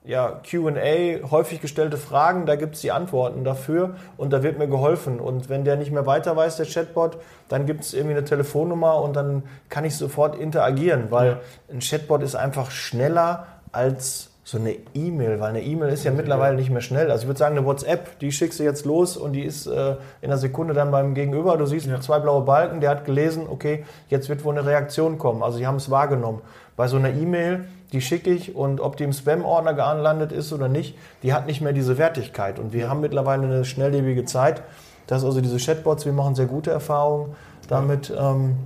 ja, 0.04 0.40
QA, 0.42 1.30
häufig 1.30 1.60
gestellte 1.60 1.98
Fragen, 1.98 2.46
da 2.46 2.56
gibt 2.56 2.74
es 2.74 2.80
die 2.80 2.90
Antworten 2.90 3.44
dafür 3.44 3.96
und 4.16 4.32
da 4.32 4.42
wird 4.42 4.58
mir 4.58 4.66
geholfen. 4.66 5.20
Und 5.20 5.50
wenn 5.50 5.64
der 5.64 5.76
nicht 5.76 5.92
mehr 5.92 6.06
weiter 6.06 6.34
weiß, 6.36 6.56
der 6.56 6.66
Chatbot, 6.66 7.18
dann 7.48 7.66
gibt 7.66 7.84
es 7.84 7.92
irgendwie 7.92 8.16
eine 8.16 8.24
Telefonnummer 8.24 9.02
und 9.02 9.14
dann 9.14 9.42
kann 9.68 9.84
ich 9.84 9.96
sofort 9.96 10.36
interagieren, 10.36 11.10
weil 11.10 11.28
ja. 11.28 11.40
ein 11.70 11.80
Chatbot 11.80 12.22
ist 12.22 12.34
einfach 12.34 12.70
schneller 12.70 13.46
als 13.72 14.30
so 14.42 14.58
eine 14.58 14.74
E-Mail, 14.94 15.38
weil 15.38 15.50
eine 15.50 15.62
E-Mail 15.62 15.92
ist 15.92 16.02
ja 16.02 16.10
mittlerweile 16.10 16.56
nicht 16.56 16.70
mehr 16.70 16.80
schnell. 16.80 17.10
Also 17.10 17.22
ich 17.22 17.28
würde 17.28 17.38
sagen, 17.38 17.56
eine 17.56 17.66
WhatsApp, 17.66 18.18
die 18.18 18.32
schickst 18.32 18.58
du 18.58 18.64
jetzt 18.64 18.84
los 18.84 19.16
und 19.16 19.34
die 19.34 19.44
ist 19.44 19.66
äh, 19.66 19.92
in 20.22 20.30
einer 20.30 20.38
Sekunde 20.38 20.74
dann 20.74 20.90
beim 20.90 21.14
Gegenüber. 21.14 21.56
Du 21.56 21.66
siehst 21.66 21.86
ja. 21.86 22.00
zwei 22.00 22.18
blaue 22.18 22.42
Balken, 22.42 22.80
der 22.80 22.90
hat 22.90 23.04
gelesen, 23.04 23.46
okay, 23.48 23.84
jetzt 24.08 24.28
wird 24.28 24.44
wohl 24.44 24.58
eine 24.58 24.66
Reaktion 24.66 25.18
kommen. 25.18 25.44
Also 25.44 25.58
sie 25.58 25.68
haben 25.68 25.76
es 25.76 25.88
wahrgenommen. 25.88 26.40
Bei 26.74 26.88
so 26.88 26.96
einer 26.96 27.10
E-Mail, 27.10 27.66
die 27.92 28.00
schicke 28.00 28.30
ich 28.30 28.54
und 28.54 28.80
ob 28.80 28.96
die 28.96 29.04
im 29.04 29.12
Spam-Ordner 29.12 29.74
gelandet 29.74 30.32
ist 30.32 30.52
oder 30.52 30.68
nicht, 30.68 30.96
die 31.22 31.32
hat 31.32 31.46
nicht 31.46 31.60
mehr 31.60 31.72
diese 31.72 31.98
Wertigkeit. 31.98 32.58
Und 32.58 32.72
wir 32.72 32.88
haben 32.88 33.00
mittlerweile 33.00 33.44
eine 33.44 33.64
schnelllebige 33.64 34.24
Zeit, 34.24 34.62
dass 35.06 35.24
also 35.24 35.40
diese 35.40 35.58
Chatbots, 35.58 36.06
wir 36.06 36.12
machen 36.12 36.34
sehr 36.34 36.46
gute 36.46 36.70
Erfahrungen 36.70 37.34
damit. 37.68 38.12
Ähm, 38.16 38.56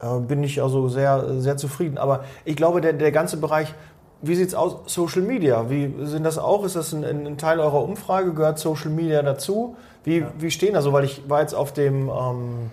äh, 0.00 0.18
bin 0.20 0.42
ich 0.42 0.62
also 0.62 0.88
sehr, 0.88 1.40
sehr 1.40 1.56
zufrieden. 1.56 1.98
Aber 1.98 2.24
ich 2.44 2.56
glaube, 2.56 2.80
der, 2.80 2.92
der 2.92 3.12
ganze 3.12 3.36
Bereich 3.36 3.74
wie 4.22 4.34
sieht 4.34 4.48
es 4.48 4.54
aus, 4.54 4.78
Social 4.86 5.22
Media? 5.22 5.68
Wie 5.68 5.94
sind 6.06 6.24
das 6.24 6.38
auch? 6.38 6.64
Ist 6.64 6.76
das 6.76 6.92
ein, 6.92 7.04
ein, 7.04 7.38
Teil 7.38 7.60
eurer 7.60 7.82
Umfrage? 7.82 8.32
Gehört 8.32 8.58
Social 8.58 8.90
Media 8.90 9.22
dazu? 9.22 9.76
Wie, 10.04 10.20
ja. 10.20 10.28
wie 10.38 10.50
stehen 10.50 10.74
da 10.74 10.82
so? 10.82 10.92
Weil 10.92 11.04
ich 11.04 11.28
war 11.28 11.40
jetzt 11.40 11.54
auf 11.54 11.72
dem 11.72 12.08
ähm, 12.08 12.70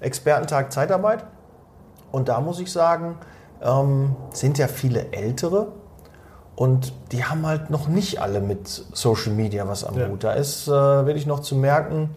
Expertentag 0.00 0.72
Zeitarbeit 0.72 1.24
und 2.12 2.28
da 2.28 2.40
muss 2.40 2.60
ich 2.60 2.70
sagen, 2.70 3.16
ähm, 3.64 4.16
sind 4.32 4.58
ja 4.58 4.68
viele 4.68 5.12
Ältere 5.12 5.72
und 6.56 6.92
die 7.12 7.24
haben 7.24 7.46
halt 7.46 7.70
noch 7.70 7.88
nicht 7.88 8.20
alle 8.20 8.40
mit 8.40 8.68
Social 8.68 9.32
Media 9.32 9.66
was 9.66 9.84
am 9.84 9.98
ja. 9.98 10.08
Hut. 10.08 10.24
Da 10.24 10.32
ist 10.32 10.68
äh, 10.68 10.70
wirklich 10.70 11.26
noch 11.26 11.40
zu 11.40 11.56
merken, 11.56 12.10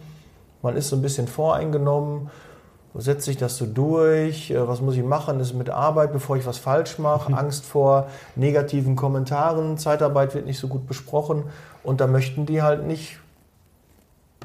man 0.61 0.75
ist 0.75 0.89
so 0.89 0.95
ein 0.95 1.01
bisschen 1.01 1.27
voreingenommen 1.27 2.29
wo 2.97 3.01
setzt 3.01 3.25
sich 3.25 3.37
das 3.37 3.57
so 3.57 3.67
durch? 3.67 4.49
Äh, 4.49 4.67
was 4.67 4.81
muss 4.81 4.95
ich 4.95 5.03
machen? 5.03 5.39
Ist 5.39 5.53
mit 5.53 5.69
Arbeit, 5.69 6.11
bevor 6.13 6.35
ich 6.35 6.47
was 6.47 6.57
falsch 6.57 6.97
mache? 6.97 7.31
Mhm. 7.31 7.37
Angst 7.37 7.63
vor 7.63 8.07
negativen 8.35 8.95
Kommentaren. 8.95 9.77
Zeitarbeit 9.77 10.33
wird 10.33 10.47
nicht 10.47 10.57
so 10.57 10.67
gut 10.67 10.87
besprochen. 10.87 11.43
Und 11.83 12.01
da 12.01 12.07
möchten 12.07 12.47
die 12.47 12.63
halt 12.63 12.87
nicht 12.87 13.19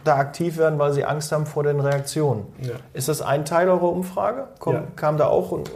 da 0.04 0.16
aktiv 0.16 0.58
werden, 0.58 0.78
weil 0.78 0.92
sie 0.92 1.06
Angst 1.06 1.32
haben 1.32 1.46
vor 1.46 1.62
den 1.62 1.80
Reaktionen. 1.80 2.44
Ja. 2.60 2.74
Ist 2.92 3.08
das 3.08 3.22
ein 3.22 3.46
Teil 3.46 3.70
eurer 3.70 3.90
Umfrage? 3.90 4.48
Komm, 4.58 4.74
ja. 4.74 4.82
Kam 4.96 5.16
da 5.16 5.28
auch 5.28 5.50
und 5.50 5.70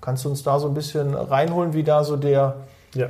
kannst 0.00 0.24
du 0.24 0.28
uns 0.28 0.42
da 0.42 0.58
so 0.58 0.68
ein 0.68 0.74
bisschen 0.74 1.14
reinholen, 1.14 1.72
wie 1.74 1.82
da 1.82 2.04
so 2.04 2.16
der, 2.16 2.56
ja. 2.94 3.08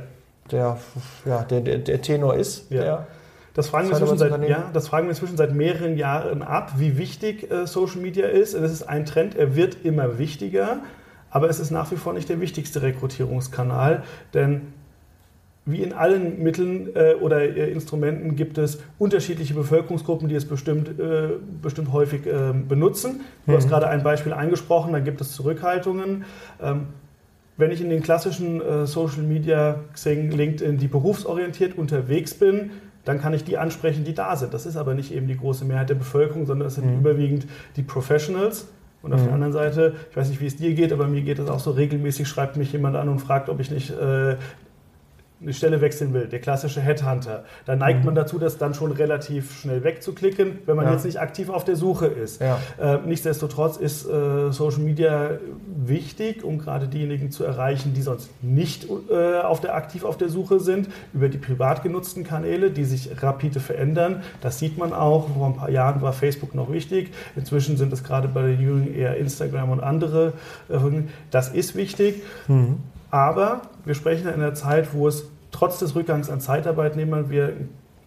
der, 0.51 0.77
ja, 1.25 1.43
der, 1.43 1.61
der, 1.61 1.77
der 1.79 2.01
Tenor 2.01 2.35
ist? 2.35 2.71
Der, 2.71 3.07
das 3.53 3.67
fragen, 3.67 3.89
wir 3.89 3.97
inzwischen 3.97 4.17
seit, 4.17 4.49
ja, 4.49 4.69
das 4.71 4.87
fragen 4.87 5.07
wir 5.07 5.11
inzwischen 5.11 5.35
seit 5.35 5.53
mehreren 5.53 5.97
Jahren 5.97 6.41
ab, 6.41 6.73
wie 6.77 6.97
wichtig 6.97 7.51
äh, 7.51 7.67
Social 7.67 7.99
Media 7.99 8.27
ist. 8.27 8.53
Das 8.53 8.71
ist 8.71 8.83
ein 8.83 9.05
Trend, 9.05 9.35
er 9.35 9.55
wird 9.55 9.83
immer 9.83 10.17
wichtiger, 10.17 10.77
aber 11.29 11.49
es 11.49 11.59
ist 11.59 11.71
nach 11.71 11.91
wie 11.91 11.97
vor 11.97 12.13
nicht 12.13 12.29
der 12.29 12.39
wichtigste 12.39 12.81
Rekrutierungskanal, 12.81 14.03
denn 14.33 14.73
wie 15.65 15.83
in 15.83 15.93
allen 15.93 16.41
Mitteln 16.41 16.89
äh, 16.95 17.13
oder 17.15 17.41
äh, 17.41 17.71
Instrumenten 17.71 18.35
gibt 18.35 18.57
es 18.57 18.79
unterschiedliche 18.97 19.53
Bevölkerungsgruppen, 19.53 20.27
die 20.27 20.35
es 20.35 20.45
bestimmt, 20.45 20.99
äh, 20.99 21.29
bestimmt 21.61 21.91
häufig 21.91 22.21
ähm, 22.25 22.67
benutzen. 22.67 23.21
Du 23.45 23.51
mhm. 23.51 23.57
hast 23.57 23.69
gerade 23.69 23.87
ein 23.87 24.01
Beispiel 24.01 24.33
angesprochen, 24.33 24.93
da 24.93 24.99
gibt 24.99 25.21
es 25.21 25.33
Zurückhaltungen. 25.33 26.25
Ähm, 26.61 26.87
wenn 27.57 27.69
ich 27.69 27.79
in 27.79 27.89
den 27.89 28.01
klassischen 28.01 28.59
äh, 28.59 28.87
Social 28.87 29.21
Media, 29.21 29.81
Xing, 29.93 30.31
LinkedIn, 30.31 30.79
die 30.79 30.87
berufsorientiert 30.87 31.77
unterwegs 31.77 32.33
bin, 32.33 32.71
dann 33.05 33.21
kann 33.21 33.33
ich 33.33 33.43
die 33.43 33.57
ansprechen, 33.57 34.03
die 34.03 34.15
da 34.15 34.35
sind. 34.35 34.53
Das 34.53 34.65
ist 34.65 34.77
aber 34.77 34.95
nicht 34.95 35.13
eben 35.13 35.27
die 35.27 35.37
große 35.37 35.65
Mehrheit 35.65 35.89
der 35.89 35.95
Bevölkerung, 35.95 36.47
sondern 36.47 36.67
es 36.67 36.75
sind 36.75 36.87
mhm. 36.87 36.99
überwiegend 36.99 37.47
die 37.75 37.83
Professionals. 37.83 38.67
Und 39.03 39.13
auf 39.13 39.21
mhm. 39.21 39.25
der 39.25 39.33
anderen 39.33 39.53
Seite, 39.53 39.95
ich 40.09 40.17
weiß 40.17 40.29
nicht, 40.29 40.41
wie 40.41 40.45
es 40.45 40.57
dir 40.57 40.73
geht, 40.73 40.93
aber 40.93 41.07
mir 41.07 41.21
geht 41.21 41.39
es 41.39 41.49
auch 41.49 41.59
so 41.59 41.71
regelmäßig, 41.71 42.27
schreibt 42.27 42.57
mich 42.57 42.71
jemand 42.71 42.95
an 42.95 43.09
und 43.09 43.19
fragt, 43.19 43.49
ob 43.49 43.59
ich 43.59 43.71
nicht 43.71 43.91
äh, 43.91 44.37
eine 45.41 45.53
Stelle 45.53 45.81
wechseln 45.81 46.13
will, 46.13 46.27
der 46.27 46.39
klassische 46.39 46.81
Headhunter, 46.81 47.43
da 47.65 47.75
neigt 47.75 47.99
mhm. 47.99 48.05
man 48.05 48.15
dazu, 48.15 48.37
das 48.37 48.57
dann 48.57 48.73
schon 48.73 48.91
relativ 48.91 49.59
schnell 49.59 49.83
wegzuklicken, 49.83 50.59
wenn 50.65 50.75
man 50.75 50.85
ja. 50.85 50.93
jetzt 50.93 51.05
nicht 51.05 51.19
aktiv 51.19 51.49
auf 51.49 51.63
der 51.63 51.75
Suche 51.75 52.05
ist. 52.05 52.41
Ja. 52.41 52.59
Äh, 52.79 52.99
nichtsdestotrotz 53.05 53.77
ist 53.77 54.05
äh, 54.05 54.51
Social 54.51 54.81
Media 54.81 55.31
wichtig, 55.65 56.43
um 56.43 56.59
gerade 56.59 56.87
diejenigen 56.87 57.31
zu 57.31 57.43
erreichen, 57.43 57.93
die 57.95 58.01
sonst 58.01 58.29
nicht 58.43 58.87
äh, 59.09 59.39
auf 59.39 59.61
der, 59.61 59.75
aktiv 59.75 60.03
auf 60.03 60.17
der 60.17 60.29
Suche 60.29 60.59
sind, 60.59 60.89
über 61.13 61.27
die 61.29 61.39
privat 61.39 61.81
genutzten 61.81 62.23
Kanäle, 62.23 62.69
die 62.69 62.85
sich 62.85 63.09
rapide 63.23 63.59
verändern. 63.59 64.21
Das 64.41 64.59
sieht 64.59 64.77
man 64.77 64.93
auch. 64.93 65.29
Vor 65.29 65.47
ein 65.47 65.55
paar 65.55 65.71
Jahren 65.71 66.01
war 66.01 66.13
Facebook 66.13 66.53
noch 66.53 66.71
wichtig. 66.71 67.11
Inzwischen 67.35 67.77
sind 67.77 67.91
es 67.93 68.03
gerade 68.03 68.27
bei 68.27 68.43
den 68.43 68.61
Jungen 68.61 68.93
eher 68.93 69.17
Instagram 69.17 69.71
und 69.71 69.79
andere. 69.79 70.33
Äh, 70.69 70.77
das 71.31 71.49
ist 71.49 71.75
wichtig. 71.75 72.21
Mhm. 72.47 72.77
Aber 73.11 73.61
wir 73.85 73.93
sprechen 73.93 74.27
in 74.27 74.33
einer 74.33 74.53
Zeit, 74.53 74.93
wo 74.93 75.07
es 75.07 75.29
trotz 75.51 75.79
des 75.79 75.95
Rückgangs 75.95 76.29
an 76.29 76.39
Zeitarbeitnehmern 76.39 77.29
wir 77.29 77.53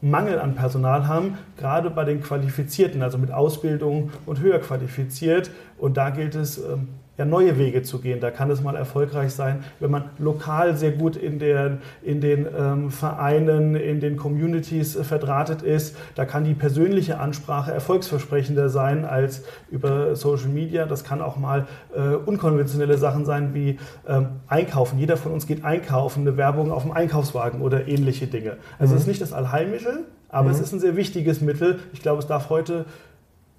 Mangel 0.00 0.38
an 0.38 0.54
Personal 0.54 1.06
haben, 1.06 1.38
gerade 1.56 1.90
bei 1.90 2.04
den 2.04 2.22
Qualifizierten, 2.22 3.02
also 3.02 3.16
mit 3.16 3.30
Ausbildung 3.30 4.10
und 4.26 4.40
höher 4.40 4.58
qualifiziert. 4.58 5.50
Und 5.78 5.96
da 5.96 6.10
gilt 6.10 6.34
es, 6.34 6.58
ähm, 6.58 6.88
ja, 7.16 7.24
neue 7.24 7.58
Wege 7.58 7.82
zu 7.82 8.00
gehen. 8.00 8.20
Da 8.20 8.30
kann 8.30 8.50
es 8.50 8.62
mal 8.62 8.76
erfolgreich 8.76 9.32
sein, 9.32 9.64
wenn 9.80 9.90
man 9.90 10.04
lokal 10.18 10.76
sehr 10.76 10.92
gut 10.92 11.16
in, 11.16 11.38
der, 11.38 11.78
in 12.02 12.20
den 12.20 12.46
ähm, 12.56 12.90
Vereinen, 12.90 13.76
in 13.76 14.00
den 14.00 14.16
Communities 14.16 14.96
äh, 14.96 15.04
verdrahtet 15.04 15.62
ist. 15.62 15.96
Da 16.14 16.24
kann 16.24 16.44
die 16.44 16.54
persönliche 16.54 17.18
Ansprache 17.18 17.72
erfolgsversprechender 17.72 18.68
sein 18.68 19.04
als 19.04 19.44
über 19.70 20.16
Social 20.16 20.48
Media. 20.48 20.86
Das 20.86 21.04
kann 21.04 21.20
auch 21.22 21.36
mal 21.36 21.66
äh, 21.94 22.14
unkonventionelle 22.14 22.98
Sachen 22.98 23.24
sein 23.24 23.54
wie 23.54 23.78
ähm, 24.08 24.26
Einkaufen. 24.48 24.98
Jeder 24.98 25.16
von 25.16 25.32
uns 25.32 25.46
geht 25.46 25.64
einkaufen, 25.64 26.22
eine 26.22 26.36
Werbung 26.36 26.72
auf 26.72 26.82
dem 26.82 26.92
Einkaufswagen 26.92 27.60
oder 27.60 27.86
ähnliche 27.86 28.26
Dinge. 28.26 28.56
Also 28.78 28.92
mhm. 28.92 28.96
es 28.96 29.02
ist 29.02 29.08
nicht 29.08 29.22
das 29.22 29.32
Allheilmittel, 29.32 30.04
aber 30.28 30.48
mhm. 30.48 30.54
es 30.54 30.60
ist 30.60 30.72
ein 30.72 30.80
sehr 30.80 30.96
wichtiges 30.96 31.40
Mittel. 31.40 31.78
Ich 31.92 32.02
glaube, 32.02 32.18
es 32.18 32.26
darf 32.26 32.50
heute 32.50 32.86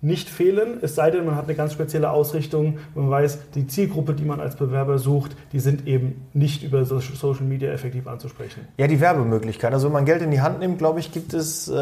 nicht 0.06 0.30
fehlen, 0.30 0.78
es 0.82 0.94
sei 0.94 1.10
denn, 1.10 1.26
man 1.26 1.36
hat 1.36 1.46
eine 1.46 1.56
ganz 1.56 1.74
spezielle 1.74 2.12
Ausrichtung. 2.12 2.78
Man 2.94 3.10
weiß, 3.10 3.40
die 3.56 3.66
Zielgruppe, 3.66 4.14
die 4.14 4.24
man 4.24 4.40
als 4.40 4.56
Bewerber 4.56 5.00
sucht, 5.00 5.36
die 5.52 5.60
sind 5.60 5.88
eben 5.88 6.28
nicht 6.34 6.62
über 6.62 6.86
Social 6.86 7.46
Media 7.46 7.72
effektiv 7.72 8.06
anzusprechen. 8.06 8.68
Ja, 8.78 8.86
die 8.86 9.02
Werbemöglichkeit. 9.02 9.74
Also 9.74 9.88
wenn 9.88 9.94
man 9.94 10.06
Geld 10.06 10.22
in 10.22 10.30
die 10.30 10.42
Hand 10.42 10.60
nimmt, 10.60 10.78
glaube 10.78 11.00
ich, 11.00 11.12
gibt 11.12 11.34
es 11.34 11.68
äh, 11.68 11.74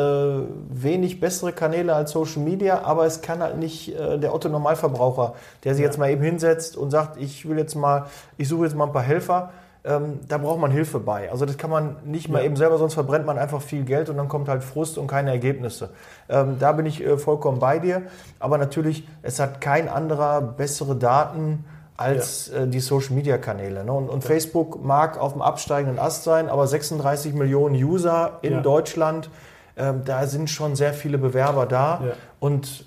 wenig 0.69 1.19
bessere 1.19 1.51
Kanäle 1.51 1.93
als 1.93 2.11
Social 2.11 2.41
Media, 2.41 2.83
aber 2.83 3.05
es 3.05 3.21
kann 3.21 3.41
halt 3.41 3.57
nicht 3.57 3.93
äh, 3.93 4.17
der 4.17 4.33
Otto 4.33 4.47
Normalverbraucher, 4.47 5.35
der 5.65 5.75
sich 5.75 5.81
ja. 5.81 5.87
jetzt 5.89 5.97
mal 5.97 6.09
eben 6.09 6.23
hinsetzt 6.23 6.77
und 6.77 6.91
sagt, 6.91 7.21
ich 7.21 7.47
will 7.49 7.57
jetzt 7.57 7.75
mal, 7.75 8.05
ich 8.37 8.47
suche 8.47 8.63
jetzt 8.63 8.75
mal 8.75 8.85
ein 8.85 8.93
paar 8.93 9.03
Helfer 9.03 9.51
ähm, 9.85 10.19
da 10.27 10.37
braucht 10.37 10.59
man 10.59 10.71
Hilfe 10.71 10.99
bei. 10.99 11.29
Also 11.29 11.45
das 11.45 11.57
kann 11.57 11.69
man 11.69 11.97
nicht 12.05 12.29
mal 12.29 12.39
ja. 12.39 12.45
eben 12.45 12.55
selber, 12.55 12.77
sonst 12.77 12.93
verbrennt 12.93 13.25
man 13.25 13.37
einfach 13.37 13.61
viel 13.61 13.83
Geld 13.83 14.09
und 14.09 14.15
dann 14.17 14.29
kommt 14.29 14.47
halt 14.47 14.63
Frust 14.63 14.97
und 14.97 15.07
keine 15.07 15.31
Ergebnisse. 15.31 15.89
Ähm, 16.29 16.55
da 16.59 16.71
bin 16.71 16.85
ich 16.85 17.03
äh, 17.03 17.17
vollkommen 17.17 17.59
bei 17.59 17.79
dir. 17.79 18.03
Aber 18.39 18.57
natürlich, 18.57 19.07
es 19.21 19.39
hat 19.39 19.59
kein 19.59 19.89
anderer 19.89 20.41
bessere 20.41 20.95
Daten 20.95 21.65
als 21.97 22.49
ja. 22.53 22.61
äh, 22.61 22.67
die 22.67 22.79
Social-Media-Kanäle. 22.79 23.83
Ne? 23.83 23.91
Und, 23.91 24.09
und 24.09 24.23
ja. 24.23 24.29
Facebook 24.29 24.83
mag 24.83 25.19
auf 25.19 25.33
dem 25.33 25.41
absteigenden 25.41 25.99
Ast 25.99 26.23
sein, 26.23 26.49
aber 26.49 26.65
36 26.65 27.33
Millionen 27.33 27.75
User 27.75 28.39
in 28.41 28.63
Deutschland, 28.63 29.29
ähm, 29.75 30.03
da 30.05 30.27
sind 30.27 30.49
schon 30.49 30.77
sehr 30.77 30.93
viele 30.93 31.17
Bewerber 31.17 31.65
da. 31.65 32.01
Und 32.39 32.85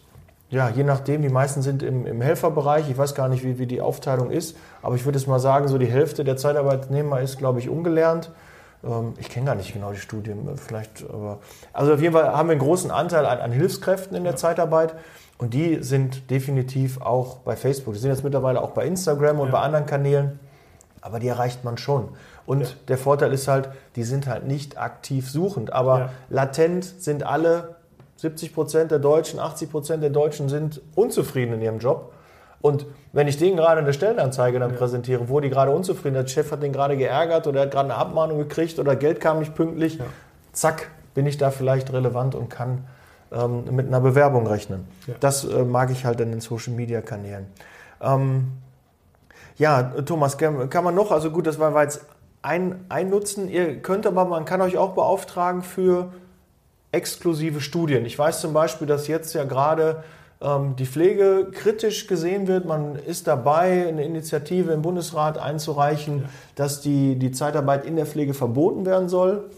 ja, 0.48 0.68
je 0.68 0.84
nachdem, 0.84 1.22
die 1.22 1.28
meisten 1.28 1.62
sind 1.62 1.82
im, 1.82 2.06
im 2.06 2.20
Helferbereich. 2.20 2.88
Ich 2.88 2.96
weiß 2.96 3.14
gar 3.14 3.28
nicht, 3.28 3.44
wie, 3.44 3.58
wie 3.58 3.66
die 3.66 3.80
Aufteilung 3.80 4.30
ist, 4.30 4.56
aber 4.86 4.94
ich 4.94 5.04
würde 5.04 5.18
es 5.18 5.26
mal 5.26 5.40
sagen, 5.40 5.66
so 5.66 5.78
die 5.78 5.86
Hälfte 5.86 6.22
der 6.22 6.36
Zeitarbeitnehmer 6.36 7.20
ist, 7.20 7.38
glaube 7.38 7.58
ich, 7.58 7.68
ungelernt. 7.68 8.30
Ähm, 8.84 9.14
ich 9.18 9.28
kenne 9.28 9.46
gar 9.46 9.56
nicht 9.56 9.72
genau 9.72 9.90
die 9.90 9.98
Studien, 9.98 10.48
vielleicht, 10.54 11.04
aber. 11.12 11.40
Also 11.72 11.94
auf 11.94 12.00
jeden 12.00 12.12
Fall 12.12 12.28
haben 12.28 12.48
wir 12.48 12.52
einen 12.52 12.60
großen 12.60 12.92
Anteil 12.92 13.26
an, 13.26 13.38
an 13.38 13.50
Hilfskräften 13.50 14.16
in 14.16 14.22
der 14.22 14.34
ja. 14.34 14.36
Zeitarbeit. 14.36 14.94
Und 15.38 15.54
die 15.54 15.82
sind 15.82 16.30
definitiv 16.30 17.00
auch 17.00 17.38
bei 17.38 17.56
Facebook. 17.56 17.94
Die 17.94 18.00
sind 18.00 18.10
jetzt 18.10 18.22
mittlerweile 18.22 18.60
auch 18.62 18.70
bei 18.70 18.86
Instagram 18.86 19.40
und 19.40 19.48
ja. 19.48 19.52
bei 19.54 19.58
anderen 19.58 19.86
Kanälen. 19.86 20.38
aber 21.00 21.18
die 21.18 21.26
erreicht 21.26 21.64
man 21.64 21.78
schon. 21.78 22.10
Und 22.46 22.60
Ja. 22.60 22.68
der 22.86 22.98
Vorteil 22.98 23.32
ist 23.32 23.48
halt, 23.48 23.70
die 23.96 24.04
sind 24.04 24.28
halt 24.28 24.46
nicht 24.46 24.78
aktiv 24.78 25.28
suchend, 25.28 25.72
aber 25.72 26.10
latent 26.28 26.84
sind 26.84 27.24
alle 27.24 27.74
70 28.18 28.54
Prozent 28.54 28.92
der 28.92 29.00
Deutschen, 29.00 29.40
80 29.40 29.68
Prozent 29.68 30.02
der 30.04 30.10
Deutschen 30.10 30.48
sind 30.48 30.80
unzufrieden 30.94 31.54
in 31.54 31.60
ihrem 31.60 31.78
Job. 31.80 32.12
Und 32.60 32.86
wenn 33.12 33.28
ich 33.28 33.38
denen 33.38 33.56
gerade 33.56 33.80
eine 33.80 33.92
Stellenanzeige 33.92 34.58
dann 34.58 34.74
präsentiere, 34.74 35.28
wo 35.28 35.40
die 35.40 35.50
gerade 35.50 35.70
unzufrieden 35.70 36.16
sind, 36.16 36.28
der 36.28 36.32
Chef 36.32 36.52
hat 36.52 36.62
den 36.62 36.72
gerade 36.72 36.96
geärgert 36.96 37.46
oder 37.46 37.60
er 37.60 37.66
hat 37.66 37.72
gerade 37.72 37.90
eine 37.90 37.98
Abmahnung 37.98 38.38
gekriegt 38.38 38.78
oder 38.78 38.96
Geld 38.96 39.20
kam 39.20 39.38
nicht 39.38 39.54
pünktlich, 39.54 39.98
zack, 40.52 40.88
bin 41.14 41.26
ich 41.26 41.38
da 41.38 41.50
vielleicht 41.50 41.92
relevant 41.92 42.34
und 42.34 42.50
kann 42.50 42.84
ähm, 43.32 43.64
mit 43.70 43.86
einer 43.86 44.00
Bewerbung 44.00 44.46
rechnen. 44.46 44.86
Ja. 45.06 45.14
Das 45.20 45.44
äh, 45.44 45.64
mag 45.64 45.90
ich 45.90 46.04
halt 46.04 46.20
in 46.20 46.30
den 46.30 46.40
Social 46.40 46.72
Media 46.72 47.00
Kanälen. 47.00 47.46
Ähm, 48.00 48.52
ja, 49.56 49.82
Thomas, 49.82 50.36
kann 50.36 50.84
man 50.84 50.94
noch, 50.94 51.10
also 51.10 51.30
gut, 51.30 51.46
das 51.46 51.58
war, 51.58 51.82
jetzt 51.82 52.04
ein, 52.42 52.84
ein 52.88 53.08
Nutzen. 53.08 53.48
Ihr 53.48 53.80
könnt 53.80 54.06
aber, 54.06 54.26
man 54.26 54.44
kann 54.44 54.60
euch 54.60 54.76
auch 54.76 54.92
beauftragen 54.92 55.62
für 55.62 56.12
exklusive 56.92 57.60
Studien. 57.60 58.04
Ich 58.04 58.18
weiß 58.18 58.40
zum 58.40 58.52
Beispiel, 58.52 58.86
dass 58.86 59.08
jetzt 59.08 59.34
ja 59.34 59.44
gerade 59.44 60.04
die 60.38 60.84
Pflege 60.84 61.48
kritisch 61.50 62.06
gesehen 62.06 62.46
wird. 62.46 62.66
Man 62.66 62.96
ist 62.96 63.26
dabei, 63.26 63.88
eine 63.88 64.04
Initiative 64.04 64.70
im 64.72 64.82
Bundesrat 64.82 65.38
einzureichen, 65.38 66.26
dass 66.54 66.82
die, 66.82 67.16
die 67.16 67.32
Zeitarbeit 67.32 67.86
in 67.86 67.96
der 67.96 68.04
Pflege 68.04 68.34
verboten 68.34 68.84
werden 68.84 69.08
soll. 69.08 69.48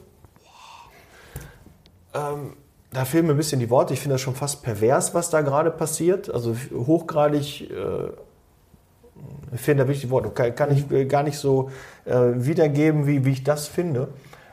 Ähm, 2.15 2.53
da 2.93 3.05
fehlen 3.05 3.27
mir 3.27 3.33
ein 3.33 3.37
bisschen 3.37 3.61
die 3.61 3.71
Worte. 3.71 3.93
Ich 3.93 4.01
finde 4.01 4.15
das 4.15 4.21
schon 4.21 4.35
fast 4.35 4.63
pervers, 4.63 5.15
was 5.15 5.31
da 5.31 5.41
gerade 5.41 5.71
passiert. 5.71 6.33
Also 6.33 6.57
hochgradig, 6.73 7.71
äh, 7.71 8.11
finde 9.57 9.83
da 9.83 9.89
wirklich 9.89 10.03
die 10.03 10.11
Worte, 10.11 10.31
kann, 10.31 10.55
kann 10.55 10.73
ich 10.73 10.91
äh, 10.91 11.05
gar 11.05 11.23
nicht 11.23 11.39
so 11.39 11.71
äh, 12.05 12.15
wiedergeben, 12.35 13.07
wie, 13.07 13.25
wie 13.25 13.33
ich 13.33 13.45
das 13.45 13.67
finde. 13.67 14.09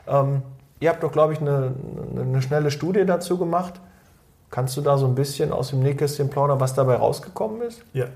Ähm, 0.06 0.42
ihr 0.80 0.90
habt 0.90 1.02
doch, 1.02 1.12
glaube 1.12 1.32
ich, 1.32 1.40
eine, 1.40 1.72
eine 2.18 2.42
schnelle 2.42 2.70
Studie 2.70 3.06
dazu 3.06 3.38
gemacht. 3.38 3.80
Kannst 4.50 4.76
du 4.76 4.80
da 4.80 4.96
so 4.96 5.06
ein 5.06 5.14
bisschen 5.14 5.52
aus 5.52 5.70
dem 5.70 5.80
Nähkästchen 5.80 6.30
plaudern, 6.30 6.60
was 6.60 6.74
dabei 6.74 6.96
rausgekommen 6.96 7.62
ist? 7.62 7.82
Ja. 7.92 8.06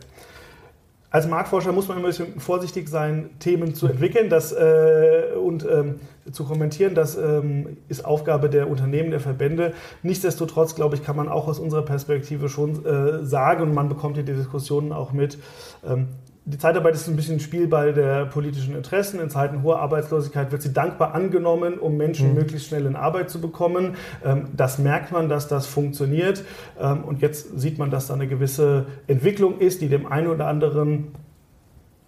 Als 1.12 1.26
Marktforscher 1.26 1.72
muss 1.72 1.88
man 1.88 1.98
immer 1.98 2.06
ein 2.06 2.10
bisschen 2.10 2.38
vorsichtig 2.38 2.88
sein, 2.88 3.30
Themen 3.40 3.74
zu 3.74 3.88
entwickeln 3.88 4.30
das, 4.30 4.52
äh, 4.52 5.34
und 5.34 5.66
ähm, 5.68 5.98
zu 6.30 6.44
kommentieren. 6.44 6.94
Das 6.94 7.16
ähm, 7.16 7.78
ist 7.88 8.04
Aufgabe 8.04 8.48
der 8.48 8.70
Unternehmen, 8.70 9.10
der 9.10 9.18
Verbände. 9.18 9.74
Nichtsdestotrotz, 10.04 10.76
glaube 10.76 10.94
ich, 10.94 11.04
kann 11.04 11.16
man 11.16 11.28
auch 11.28 11.48
aus 11.48 11.58
unserer 11.58 11.82
Perspektive 11.82 12.48
schon 12.48 12.84
äh, 12.86 13.24
sagen, 13.24 13.64
und 13.64 13.74
man 13.74 13.88
bekommt 13.88 14.14
hier 14.14 14.24
die 14.24 14.34
Diskussionen 14.34 14.92
auch 14.92 15.12
mit, 15.12 15.38
ähm, 15.84 16.10
die 16.46 16.58
Zeitarbeit 16.58 16.94
ist 16.94 17.06
ein 17.06 17.16
bisschen 17.16 17.38
Spielball 17.38 17.92
der 17.92 18.26
politischen 18.26 18.74
Interessen. 18.74 19.20
In 19.20 19.30
Zeiten 19.30 19.62
hoher 19.62 19.78
Arbeitslosigkeit 19.80 20.50
wird 20.50 20.62
sie 20.62 20.72
dankbar 20.72 21.14
angenommen, 21.14 21.78
um 21.78 21.96
Menschen 21.96 22.34
möglichst 22.34 22.68
schnell 22.68 22.86
in 22.86 22.96
Arbeit 22.96 23.30
zu 23.30 23.40
bekommen. 23.40 23.96
Ähm, 24.24 24.46
Das 24.56 24.78
merkt 24.78 25.12
man, 25.12 25.28
dass 25.28 25.48
das 25.48 25.66
funktioniert. 25.66 26.42
Ähm, 26.80 27.04
Und 27.04 27.20
jetzt 27.20 27.58
sieht 27.60 27.78
man, 27.78 27.90
dass 27.90 28.06
da 28.06 28.14
eine 28.14 28.26
gewisse 28.26 28.86
Entwicklung 29.06 29.58
ist, 29.58 29.80
die 29.82 29.88
dem 29.88 30.06
einen 30.06 30.28
oder 30.28 30.46
anderen 30.46 31.08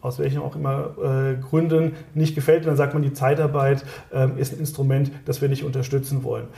aus 0.00 0.18
welchen 0.18 0.40
auch 0.40 0.56
immer 0.56 0.96
äh, 1.00 1.40
Gründen 1.40 1.92
nicht 2.14 2.34
gefällt. 2.34 2.62
Und 2.62 2.68
dann 2.68 2.76
sagt 2.76 2.94
man, 2.94 3.02
die 3.02 3.12
Zeitarbeit 3.12 3.84
ähm, 4.12 4.36
ist 4.36 4.52
ein 4.52 4.58
Instrument, 4.58 5.12
das 5.26 5.40
wir 5.40 5.48
nicht 5.48 5.62
unterstützen 5.62 6.24
wollen. 6.24 6.48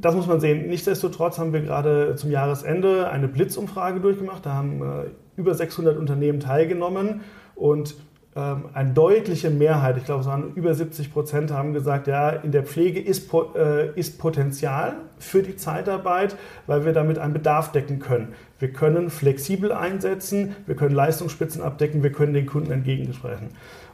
Das 0.00 0.16
muss 0.16 0.26
man 0.26 0.40
sehen. 0.40 0.66
Nichtsdestotrotz 0.68 1.38
haben 1.38 1.52
wir 1.52 1.60
gerade 1.60 2.16
zum 2.16 2.32
Jahresende 2.32 3.08
eine 3.10 3.28
Blitzumfrage 3.28 4.00
durchgemacht. 4.00 4.44
Da 4.44 4.54
haben 4.54 4.82
äh, 4.82 5.04
über 5.36 5.54
600 5.54 5.96
Unternehmen 5.96 6.40
teilgenommen 6.40 7.22
und 7.54 7.94
ähm, 8.34 8.64
eine 8.72 8.92
deutliche 8.92 9.50
Mehrheit, 9.50 9.98
ich 9.98 10.04
glaube 10.04 10.22
es 10.22 10.26
waren 10.26 10.54
über 10.54 10.74
70 10.74 11.12
Prozent, 11.12 11.50
haben 11.50 11.74
gesagt, 11.74 12.06
ja, 12.06 12.30
in 12.30 12.50
der 12.50 12.64
Pflege 12.64 13.00
ist, 13.00 13.30
äh, 13.54 13.90
ist 13.98 14.18
Potenzial 14.18 14.94
für 15.18 15.42
die 15.42 15.56
Zeitarbeit, 15.56 16.36
weil 16.66 16.86
wir 16.86 16.94
damit 16.94 17.18
einen 17.18 17.34
Bedarf 17.34 17.72
decken 17.72 17.98
können. 17.98 18.34
Wir 18.58 18.72
können 18.72 19.10
flexibel 19.10 19.70
einsetzen, 19.72 20.56
wir 20.66 20.76
können 20.76 20.94
Leistungsspitzen 20.94 21.60
abdecken, 21.62 22.02
wir 22.02 22.12
können 22.12 22.32
den 22.32 22.46
Kunden 22.46 22.72
entgegensprechen. 22.72 23.48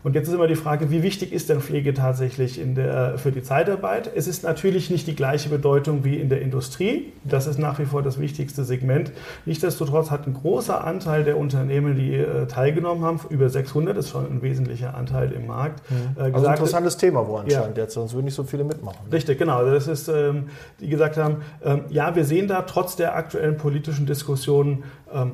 Und 0.05 0.15
jetzt 0.15 0.29
ist 0.29 0.35
immer 0.35 0.47
die 0.47 0.55
Frage, 0.55 0.91
wie 0.91 1.03
wichtig 1.03 1.33
ist 1.33 1.49
denn 1.49 1.61
Pflege 1.61 1.93
tatsächlich 1.95 2.61
der, 2.63 3.19
für 3.19 3.33
die 3.33 3.43
Zeitarbeit? 3.43 4.11
Es 4.15 4.29
ist 4.29 4.45
natürlich 4.45 4.91
nicht 4.91 5.07
die 5.07 5.17
gleiche 5.17 5.49
Bedeutung 5.49 6.05
wie 6.05 6.17
in 6.17 6.29
der 6.29 6.41
Industrie. 6.41 7.13
Das 7.25 7.47
ist 7.47 7.59
nach 7.59 7.79
wie 7.79 7.85
vor 7.85 8.03
das 8.03 8.19
wichtigste 8.19 8.65
Segment. 8.65 9.11
Nichtsdestotrotz 9.45 10.11
hat 10.11 10.27
ein 10.27 10.35
großer 10.35 10.85
Anteil 10.85 11.25
der 11.25 11.37
Unternehmen, 11.37 11.97
die 11.97 12.15
äh, 12.15 12.47
teilgenommen 12.47 13.05
haben, 13.05 13.21
über 13.29 13.49
600, 13.49 13.97
ist 13.97 14.11
schon 14.11 14.27
ein 14.27 14.43
wesentlicher 14.43 14.95
Anteil 14.95 15.33
im 15.33 15.47
Markt, 15.47 15.83
äh, 15.91 16.23
Also 16.23 16.39
gesagt, 16.39 16.59
interessantes 16.59 16.97
Thema 16.97 17.27
wohl 17.27 17.41
anscheinend 17.41 17.77
jetzt, 17.77 17.95
sonst 17.95 18.15
würden 18.15 18.27
nicht 18.27 18.35
so 18.35 18.45
viele 18.45 18.65
mitmachen. 18.65 18.99
Richtig, 19.11 19.39
genau. 19.39 19.65
Das 19.65 19.89
ist, 19.89 20.09
ähm, 20.09 20.49
die 20.81 20.89
gesagt 20.89 21.17
haben, 21.17 21.39
ähm, 21.65 21.83
ja, 21.89 22.15
wir 22.15 22.25
sehen 22.25 22.49
da 22.49 22.63
trotz 22.63 22.97
der 22.97 23.17
aktuellen 23.17 23.57
politischen 23.57 24.07
Diskussionen 24.07 24.85
ähm, 25.13 25.33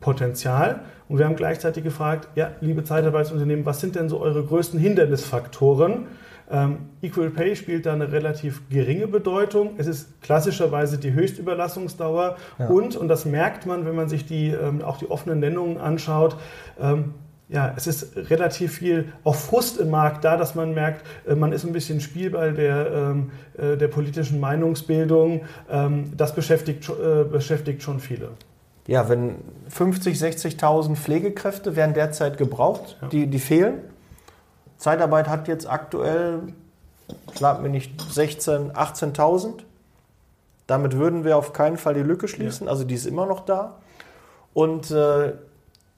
Potenzial. 0.00 0.80
Und 1.08 1.18
wir 1.18 1.26
haben 1.26 1.36
gleichzeitig 1.36 1.84
gefragt, 1.84 2.28
ja, 2.34 2.52
liebe 2.60 2.84
Zeitarbeitsunternehmen, 2.84 3.66
was 3.66 3.80
sind 3.80 3.94
denn 3.94 4.08
so 4.08 4.20
eure 4.20 4.44
größten 4.44 4.78
Hindernisfaktoren? 4.80 6.06
Ähm, 6.50 6.76
Equal 7.00 7.30
Pay 7.30 7.56
spielt 7.56 7.86
da 7.86 7.94
eine 7.94 8.12
relativ 8.12 8.68
geringe 8.68 9.06
Bedeutung. 9.06 9.74
Es 9.78 9.86
ist 9.86 10.20
klassischerweise 10.20 10.98
die 10.98 11.12
Höchstüberlassungsdauer 11.12 12.36
Ja. 12.58 12.68
und, 12.68 12.96
und 12.96 13.08
das 13.08 13.24
merkt 13.24 13.66
man, 13.66 13.86
wenn 13.86 13.94
man 13.94 14.08
sich 14.08 14.26
die, 14.26 14.48
ähm, 14.48 14.82
auch 14.82 14.98
die 14.98 15.10
offenen 15.10 15.40
Nennungen 15.40 15.78
anschaut, 15.78 16.36
ähm, 16.80 17.14
ja, 17.48 17.74
es 17.76 17.86
ist 17.86 18.16
relativ 18.30 18.72
viel 18.72 19.12
auch 19.22 19.34
Frust 19.34 19.78
im 19.78 19.90
Markt 19.90 20.24
da, 20.24 20.36
dass 20.36 20.54
man 20.54 20.72
merkt, 20.74 21.06
äh, 21.26 21.34
man 21.34 21.52
ist 21.52 21.64
ein 21.64 21.72
bisschen 21.72 22.00
Spielball 22.00 22.54
der, 22.54 22.90
ähm, 22.92 23.30
äh, 23.58 23.76
der 23.76 23.88
politischen 23.88 24.40
Meinungsbildung. 24.40 25.42
Ähm, 25.70 26.12
das 26.16 26.34
beschäftigt, 26.34 26.88
äh, 26.88 27.24
beschäftigt 27.24 27.82
schon 27.82 28.00
viele. 28.00 28.30
Ja, 28.86 29.08
wenn 29.08 29.36
50, 29.68 30.16
60.000 30.18 30.96
Pflegekräfte 30.96 31.74
werden 31.76 31.94
derzeit 31.94 32.36
gebraucht, 32.36 32.98
Ja. 33.00 33.08
die, 33.08 33.26
die 33.26 33.38
fehlen. 33.38 33.80
Zeitarbeit 34.76 35.28
hat 35.28 35.48
jetzt 35.48 35.68
aktuell, 35.68 36.40
schlag 37.34 37.62
mir 37.62 37.70
nicht, 37.70 38.00
16, 38.00 38.72
18.000. 38.72 39.64
Damit 40.66 40.96
würden 40.96 41.24
wir 41.24 41.36
auf 41.36 41.52
keinen 41.52 41.76
Fall 41.78 41.94
die 41.94 42.00
Lücke 42.02 42.28
schließen. 42.28 42.68
Also 42.68 42.84
die 42.84 42.94
ist 42.94 43.06
immer 43.06 43.26
noch 43.26 43.40
da. 43.44 43.76
Und 44.52 44.90
äh, 44.90 45.32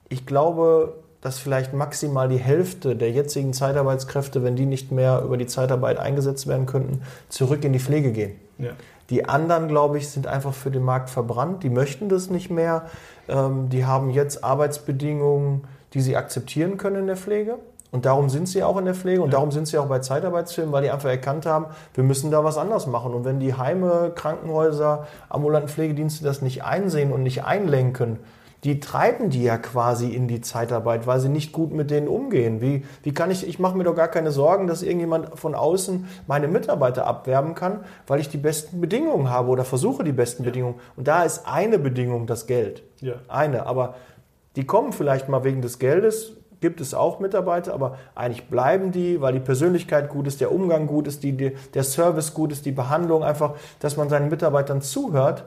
ich 0.09 0.25
glaube, 0.25 0.95
dass 1.21 1.39
vielleicht 1.39 1.73
maximal 1.73 2.29
die 2.29 2.37
Hälfte 2.37 2.95
der 2.95 3.11
jetzigen 3.11 3.51
Zeitarbeitskräfte, 3.53 4.43
wenn 4.43 4.55
die 4.55 4.65
nicht 4.65 4.91
mehr 4.91 5.21
über 5.23 5.35
die 5.37 5.47
Zeitarbeit 5.47 5.97
eingesetzt 5.99 6.47
werden 6.47 6.65
könnten, 6.65 7.01
zurück 7.29 7.63
in 7.65 7.73
die 7.73 7.79
Pflege 7.79 8.11
gehen. 8.11 8.39
Ja. 8.57 8.71
Die 9.09 9.27
anderen, 9.27 9.67
glaube 9.67 9.97
ich, 9.97 10.09
sind 10.09 10.27
einfach 10.27 10.53
für 10.53 10.71
den 10.71 10.83
Markt 10.83 11.09
verbrannt. 11.09 11.63
Die 11.63 11.69
möchten 11.69 12.09
das 12.09 12.29
nicht 12.29 12.49
mehr. 12.49 12.87
Ähm, 13.29 13.69
die 13.69 13.85
haben 13.85 14.09
jetzt 14.09 14.43
Arbeitsbedingungen, 14.43 15.63
die 15.93 16.01
sie 16.01 16.17
akzeptieren 16.17 16.77
können 16.77 16.97
in 16.97 17.07
der 17.07 17.17
Pflege. 17.17 17.55
Und 17.89 18.05
darum 18.05 18.29
sind 18.29 18.49
sie 18.49 18.63
auch 18.63 18.77
in 18.77 18.83
der 18.83 18.93
Pflege 18.93 19.21
und 19.21 19.27
Ja. 19.29 19.37
darum 19.37 19.51
sind 19.51 19.65
sie 19.67 19.77
auch 19.77 19.85
bei 19.85 19.99
Zeitarbeitsfirmen, 19.99 20.73
weil 20.73 20.83
die 20.83 20.91
einfach 20.91 21.09
erkannt 21.09 21.45
haben, 21.45 21.67
wir 21.93 22.03
müssen 22.03 22.31
da 22.31 22.43
was 22.43 22.57
anderes 22.57 22.85
machen. 22.85 23.13
Und 23.13 23.23
wenn 23.23 23.39
die 23.39 23.53
Heime, 23.53 24.11
Krankenhäuser, 24.13 25.07
ambulanten 25.29 25.69
Pflegedienste 25.69 26.25
das 26.25 26.41
nicht 26.41 26.65
einsehen 26.65 27.13
und 27.13 27.23
nicht 27.23 27.45
einlenken, 27.45 28.19
die 28.67 28.81
treiben 28.81 29.29
die 29.29 29.43
ja 29.43 29.57
quasi 29.57 30.09
in 30.09 30.27
die 30.27 30.41
Zeitarbeit, 30.41 31.07
weil 31.07 31.21
sie 31.21 31.29
nicht 31.29 31.53
gut 31.53 31.71
mit 31.71 31.89
denen 31.89 32.09
umgehen. 32.09 32.59
Wie, 32.59 32.83
wie 33.01 33.13
kann 33.13 33.31
ich, 33.31 33.47
ich 33.47 33.59
mache 33.59 33.77
mir 33.77 33.85
doch 33.85 33.95
gar 33.95 34.09
keine 34.09 34.29
Sorgen, 34.31 34.67
dass 34.67 34.83
irgendjemand 34.83 35.39
von 35.39 35.55
außen 35.55 36.05
meine 36.27 36.49
Mitarbeiter 36.49 37.07
abwerben 37.07 37.55
kann, 37.55 37.85
weil 38.07 38.19
ich 38.19 38.27
die 38.27 38.37
besten 38.37 38.81
Bedingungen 38.81 39.29
habe 39.29 39.51
oder 39.51 39.63
versuche 39.63 40.03
die 40.03 40.11
besten 40.11 40.43
Bedingungen. 40.43 40.81
Und 40.97 41.07
da 41.07 41.23
ist 41.23 41.47
eine 41.47 41.79
Bedingung 41.79 42.27
das 42.27 42.45
Geld. 42.45 42.83
Ja. 42.99 43.13
Eine. 43.29 43.67
Aber 43.67 43.95
die 44.57 44.65
kommen 44.65 44.91
vielleicht 44.91 45.29
mal 45.29 45.45
wegen 45.45 45.61
des 45.61 45.79
Geldes, 45.79 46.33
gibt 46.59 46.81
es 46.81 46.93
auch 46.93 47.21
Mitarbeiter, 47.21 47.73
aber 47.73 47.97
eigentlich 48.15 48.49
bleiben 48.49 48.91
die, 48.91 49.21
weil 49.21 49.31
die 49.31 49.39
Persönlichkeit 49.39 50.09
gut 50.09 50.27
ist, 50.27 50.41
der 50.41 50.51
Umgang 50.51 50.87
gut 50.87 51.07
ist, 51.07 51.23
die, 51.23 51.37
die, 51.37 51.55
der 51.73 51.85
Service 51.85 52.33
gut 52.33 52.51
ist, 52.51 52.65
die 52.65 52.73
Behandlung 52.73 53.23
einfach, 53.23 53.53
dass 53.79 53.95
man 53.95 54.09
seinen 54.09 54.27
Mitarbeitern 54.27 54.81
zuhört. 54.81 55.45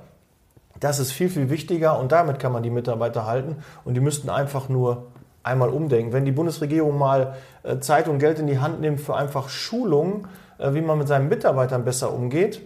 Das 0.80 0.98
ist 0.98 1.12
viel, 1.12 1.28
viel 1.28 1.50
wichtiger 1.50 1.98
und 1.98 2.10
damit 2.10 2.38
kann 2.38 2.52
man 2.52 2.62
die 2.62 2.70
Mitarbeiter 2.70 3.26
halten 3.26 3.56
und 3.84 3.94
die 3.94 4.00
müssten 4.00 4.30
einfach 4.30 4.68
nur 4.68 5.06
einmal 5.42 5.68
umdenken. 5.68 6.12
Wenn 6.12 6.24
die 6.24 6.32
Bundesregierung 6.32 6.98
mal 6.98 7.34
äh, 7.62 7.78
Zeit 7.78 8.08
und 8.08 8.18
Geld 8.18 8.38
in 8.38 8.46
die 8.46 8.58
Hand 8.58 8.80
nimmt 8.80 9.00
für 9.00 9.14
einfach 9.14 9.48
Schulungen, 9.48 10.26
äh, 10.58 10.74
wie 10.74 10.80
man 10.80 10.98
mit 10.98 11.08
seinen 11.08 11.28
Mitarbeitern 11.28 11.84
besser 11.84 12.12
umgeht, 12.12 12.62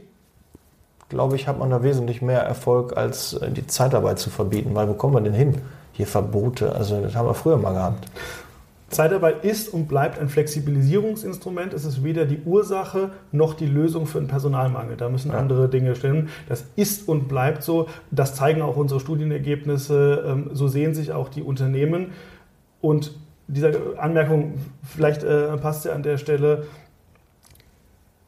glaube 1.08 1.36
ich, 1.36 1.46
hat 1.46 1.58
man 1.58 1.70
da 1.70 1.82
wesentlich 1.82 2.22
mehr 2.22 2.40
Erfolg, 2.40 2.96
als 2.96 3.34
äh, 3.34 3.50
die 3.50 3.66
Zeitarbeit 3.66 4.18
zu 4.18 4.30
verbieten. 4.30 4.74
Weil 4.74 4.88
wo 4.88 4.94
kommen 4.94 5.14
wir 5.14 5.20
denn 5.20 5.34
hin? 5.34 5.60
Hier 5.92 6.06
Verbote, 6.06 6.74
also 6.74 7.00
das 7.00 7.14
haben 7.14 7.26
wir 7.26 7.34
früher 7.34 7.56
mal 7.56 7.72
gehabt. 7.72 8.08
Zeitarbeit 8.94 9.44
ist 9.44 9.68
und 9.72 9.88
bleibt 9.88 10.18
ein 10.18 10.28
Flexibilisierungsinstrument. 10.28 11.74
Es 11.74 11.84
ist 11.84 12.02
weder 12.02 12.24
die 12.24 12.40
Ursache 12.44 13.10
noch 13.32 13.54
die 13.54 13.66
Lösung 13.66 14.06
für 14.06 14.18
einen 14.18 14.28
Personalmangel. 14.28 14.96
Da 14.96 15.08
müssen 15.08 15.32
Ja. 15.32 15.38
andere 15.38 15.68
Dinge 15.68 15.94
stimmen. 15.94 16.28
Das 16.48 16.64
ist 16.76 17.08
und 17.08 17.28
bleibt 17.28 17.62
so. 17.62 17.88
Das 18.10 18.34
zeigen 18.34 18.62
auch 18.62 18.76
unsere 18.76 19.00
Studienergebnisse. 19.00 20.24
Ähm, 20.26 20.50
So 20.52 20.68
sehen 20.68 20.94
sich 20.94 21.12
auch 21.12 21.28
die 21.28 21.42
Unternehmen. 21.42 22.12
Und 22.80 23.14
diese 23.48 23.98
Anmerkung, 23.98 24.54
vielleicht 24.82 25.22
äh, 25.22 25.56
passt 25.58 25.82
sie 25.82 25.90
an 25.92 26.02
der 26.02 26.16
Stelle, 26.16 26.64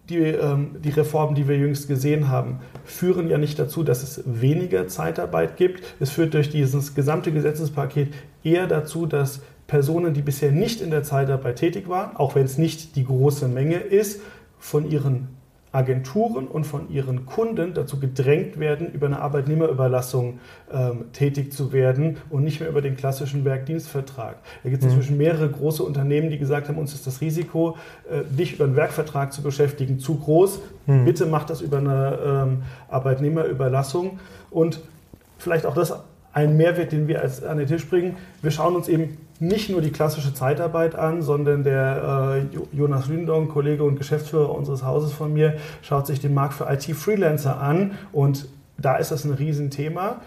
die, 0.08 0.18
ähm, 0.18 0.76
die 0.84 0.90
Reformen, 0.90 1.34
die 1.34 1.48
wir 1.48 1.56
jüngst 1.56 1.88
gesehen 1.88 2.28
haben, 2.28 2.60
führen 2.84 3.28
ja 3.28 3.38
nicht 3.38 3.58
dazu, 3.58 3.82
dass 3.82 4.02
es 4.02 4.22
weniger 4.26 4.86
Zeitarbeit 4.88 5.56
gibt. 5.56 5.82
Es 6.00 6.10
führt 6.10 6.34
durch 6.34 6.48
dieses 6.50 6.94
gesamte 6.94 7.32
Gesetzespaket 7.32 8.12
eher 8.44 8.66
dazu, 8.66 9.06
dass 9.06 9.40
Personen, 9.66 10.14
die 10.14 10.22
bisher 10.22 10.52
nicht 10.52 10.80
in 10.80 10.90
der 10.90 11.02
Zeitarbeit 11.02 11.56
tätig 11.56 11.88
waren, 11.88 12.16
auch 12.16 12.34
wenn 12.34 12.44
es 12.44 12.58
nicht 12.58 12.96
die 12.96 13.04
große 13.04 13.48
Menge 13.48 13.76
ist, 13.76 14.20
von 14.58 14.90
ihren 14.90 15.28
Agenturen 15.76 16.46
und 16.46 16.64
von 16.64 16.90
ihren 16.90 17.26
Kunden 17.26 17.74
dazu 17.74 18.00
gedrängt 18.00 18.58
werden, 18.58 18.90
über 18.92 19.06
eine 19.06 19.20
Arbeitnehmerüberlassung 19.20 20.38
ähm, 20.72 21.12
tätig 21.12 21.52
zu 21.52 21.72
werden 21.72 22.16
und 22.30 22.44
nicht 22.44 22.60
mehr 22.60 22.70
über 22.70 22.80
den 22.80 22.96
klassischen 22.96 23.44
Werkdienstvertrag. 23.44 24.36
Da 24.62 24.70
gibt 24.70 24.82
es 24.82 24.88
mhm. 24.88 24.94
inzwischen 24.94 25.18
mehrere 25.18 25.50
große 25.50 25.82
Unternehmen, 25.82 26.30
die 26.30 26.38
gesagt 26.38 26.68
haben, 26.68 26.78
uns 26.78 26.94
ist 26.94 27.06
das 27.06 27.20
Risiko, 27.20 27.76
äh, 28.10 28.22
dich 28.24 28.54
über 28.54 28.64
einen 28.64 28.76
Werkvertrag 28.76 29.34
zu 29.34 29.42
beschäftigen, 29.42 29.98
zu 29.98 30.16
groß. 30.18 30.60
Mhm. 30.86 31.04
Bitte 31.04 31.26
mach 31.26 31.44
das 31.44 31.60
über 31.60 31.78
eine 31.78 32.18
ähm, 32.24 32.62
Arbeitnehmerüberlassung. 32.88 34.18
Und 34.50 34.80
vielleicht 35.36 35.66
auch 35.66 35.74
das 35.74 35.94
ein 36.32 36.56
Mehrwert, 36.56 36.92
den 36.92 37.06
wir 37.06 37.20
als 37.20 37.44
an 37.44 37.58
den 37.58 37.66
Tisch 37.66 37.86
bringen. 37.86 38.16
Wir 38.40 38.50
schauen 38.50 38.76
uns 38.76 38.88
eben 38.88 39.18
nicht 39.40 39.70
nur 39.70 39.80
die 39.80 39.90
klassische 39.90 40.32
Zeitarbeit 40.34 40.94
an, 40.94 41.22
sondern 41.22 41.62
der 41.62 42.42
äh, 42.52 42.76
Jonas 42.76 43.08
Lündong, 43.08 43.48
Kollege 43.48 43.84
und 43.84 43.96
Geschäftsführer 43.96 44.54
unseres 44.54 44.82
Hauses 44.82 45.12
von 45.12 45.32
mir, 45.32 45.56
schaut 45.82 46.06
sich 46.06 46.20
den 46.20 46.34
Markt 46.34 46.54
für 46.54 46.70
IT-Freelancer 46.70 47.60
an 47.60 47.92
und 48.12 48.48
da 48.78 48.96
ist 48.96 49.10
das 49.10 49.24
ein 49.24 49.32
Riesenthema. 49.32 50.20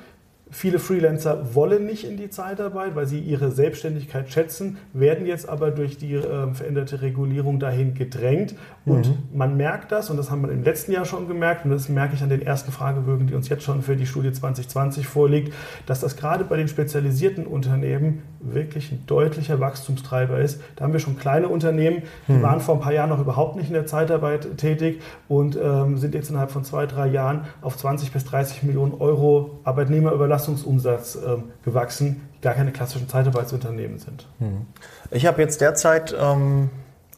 Viele 0.51 0.79
Freelancer 0.79 1.53
wollen 1.53 1.85
nicht 1.85 2.05
in 2.05 2.17
die 2.17 2.31
Zeitarbeit, 2.31 2.95
weil 2.95 3.05
sie 3.05 3.19
ihre 3.19 3.51
Selbstständigkeit 3.51 4.31
schätzen, 4.31 4.77
werden 4.93 5.27
jetzt 5.27 5.47
aber 5.47 5.69
durch 5.69 5.97
die 5.97 6.15
äh, 6.15 6.53
veränderte 6.53 7.03
Regulierung 7.03 7.59
dahin 7.59 7.93
gedrängt. 7.93 8.55
Und 8.83 9.09
mhm. 9.09 9.17
man 9.31 9.57
merkt 9.57 9.91
das, 9.91 10.09
und 10.09 10.17
das 10.17 10.31
haben 10.31 10.41
wir 10.41 10.51
im 10.51 10.63
letzten 10.63 10.91
Jahr 10.91 11.05
schon 11.05 11.27
gemerkt, 11.27 11.65
und 11.65 11.71
das 11.71 11.87
merke 11.87 12.15
ich 12.15 12.23
an 12.23 12.29
den 12.29 12.41
ersten 12.41 12.71
Fragebögen, 12.71 13.27
die 13.27 13.35
uns 13.35 13.47
jetzt 13.47 13.63
schon 13.63 13.83
für 13.83 13.95
die 13.95 14.07
Studie 14.07 14.31
2020 14.31 15.05
vorliegt, 15.05 15.53
dass 15.85 15.99
das 15.99 16.15
gerade 16.15 16.43
bei 16.45 16.57
den 16.57 16.67
spezialisierten 16.67 17.45
Unternehmen 17.45 18.23
wirklich 18.39 18.91
ein 18.91 19.03
deutlicher 19.05 19.59
Wachstumstreiber 19.59 20.39
ist. 20.39 20.61
Da 20.75 20.85
haben 20.85 20.93
wir 20.93 20.99
schon 20.99 21.17
kleine 21.17 21.47
Unternehmen, 21.47 22.01
die 22.27 22.33
mhm. 22.33 22.41
waren 22.41 22.59
vor 22.59 22.75
ein 22.75 22.81
paar 22.81 22.93
Jahren 22.93 23.09
noch 23.09 23.19
überhaupt 23.19 23.55
nicht 23.55 23.67
in 23.67 23.73
der 23.73 23.85
Zeitarbeit 23.85 24.57
tätig 24.57 25.01
und 25.27 25.59
ähm, 25.61 25.97
sind 25.97 26.15
jetzt 26.15 26.31
innerhalb 26.31 26.49
von 26.49 26.63
zwei, 26.63 26.87
drei 26.87 27.07
Jahren 27.07 27.41
auf 27.61 27.77
20 27.77 28.11
bis 28.11 28.25
30 28.25 28.63
Millionen 28.63 28.93
Euro 28.99 29.59
Arbeitnehmerüberlassungsumsatz 29.63 30.38
ähm, 30.47 31.51
gewachsen, 31.63 32.29
die 32.35 32.41
gar 32.41 32.53
keine 32.53 32.71
klassischen 32.71 33.09
Zeitarbeitsunternehmen 33.09 33.99
sind. 33.99 34.27
Mhm. 34.39 34.67
Ich 35.11 35.25
habe 35.25 35.41
jetzt 35.41 35.61
derzeit 35.61 36.15
ähm, 36.19 36.69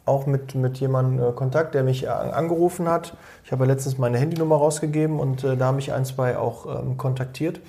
auch 0.04 0.26
mit, 0.26 0.54
mit 0.54 0.78
jemandem 0.78 1.28
äh, 1.28 1.32
Kontakt, 1.32 1.74
der 1.74 1.84
mich 1.84 2.04
äh, 2.04 2.08
angerufen 2.08 2.88
hat. 2.88 3.16
Ich 3.44 3.52
habe 3.52 3.64
ja 3.64 3.72
letztens 3.72 3.98
meine 3.98 4.18
Handynummer 4.18 4.56
rausgegeben 4.56 5.20
und 5.20 5.44
äh, 5.44 5.56
da 5.56 5.66
haben 5.66 5.76
mich 5.76 5.92
ein, 5.92 6.04
zwei 6.04 6.36
auch 6.36 6.66
ähm, 6.66 6.96
kontaktiert. 6.96 7.60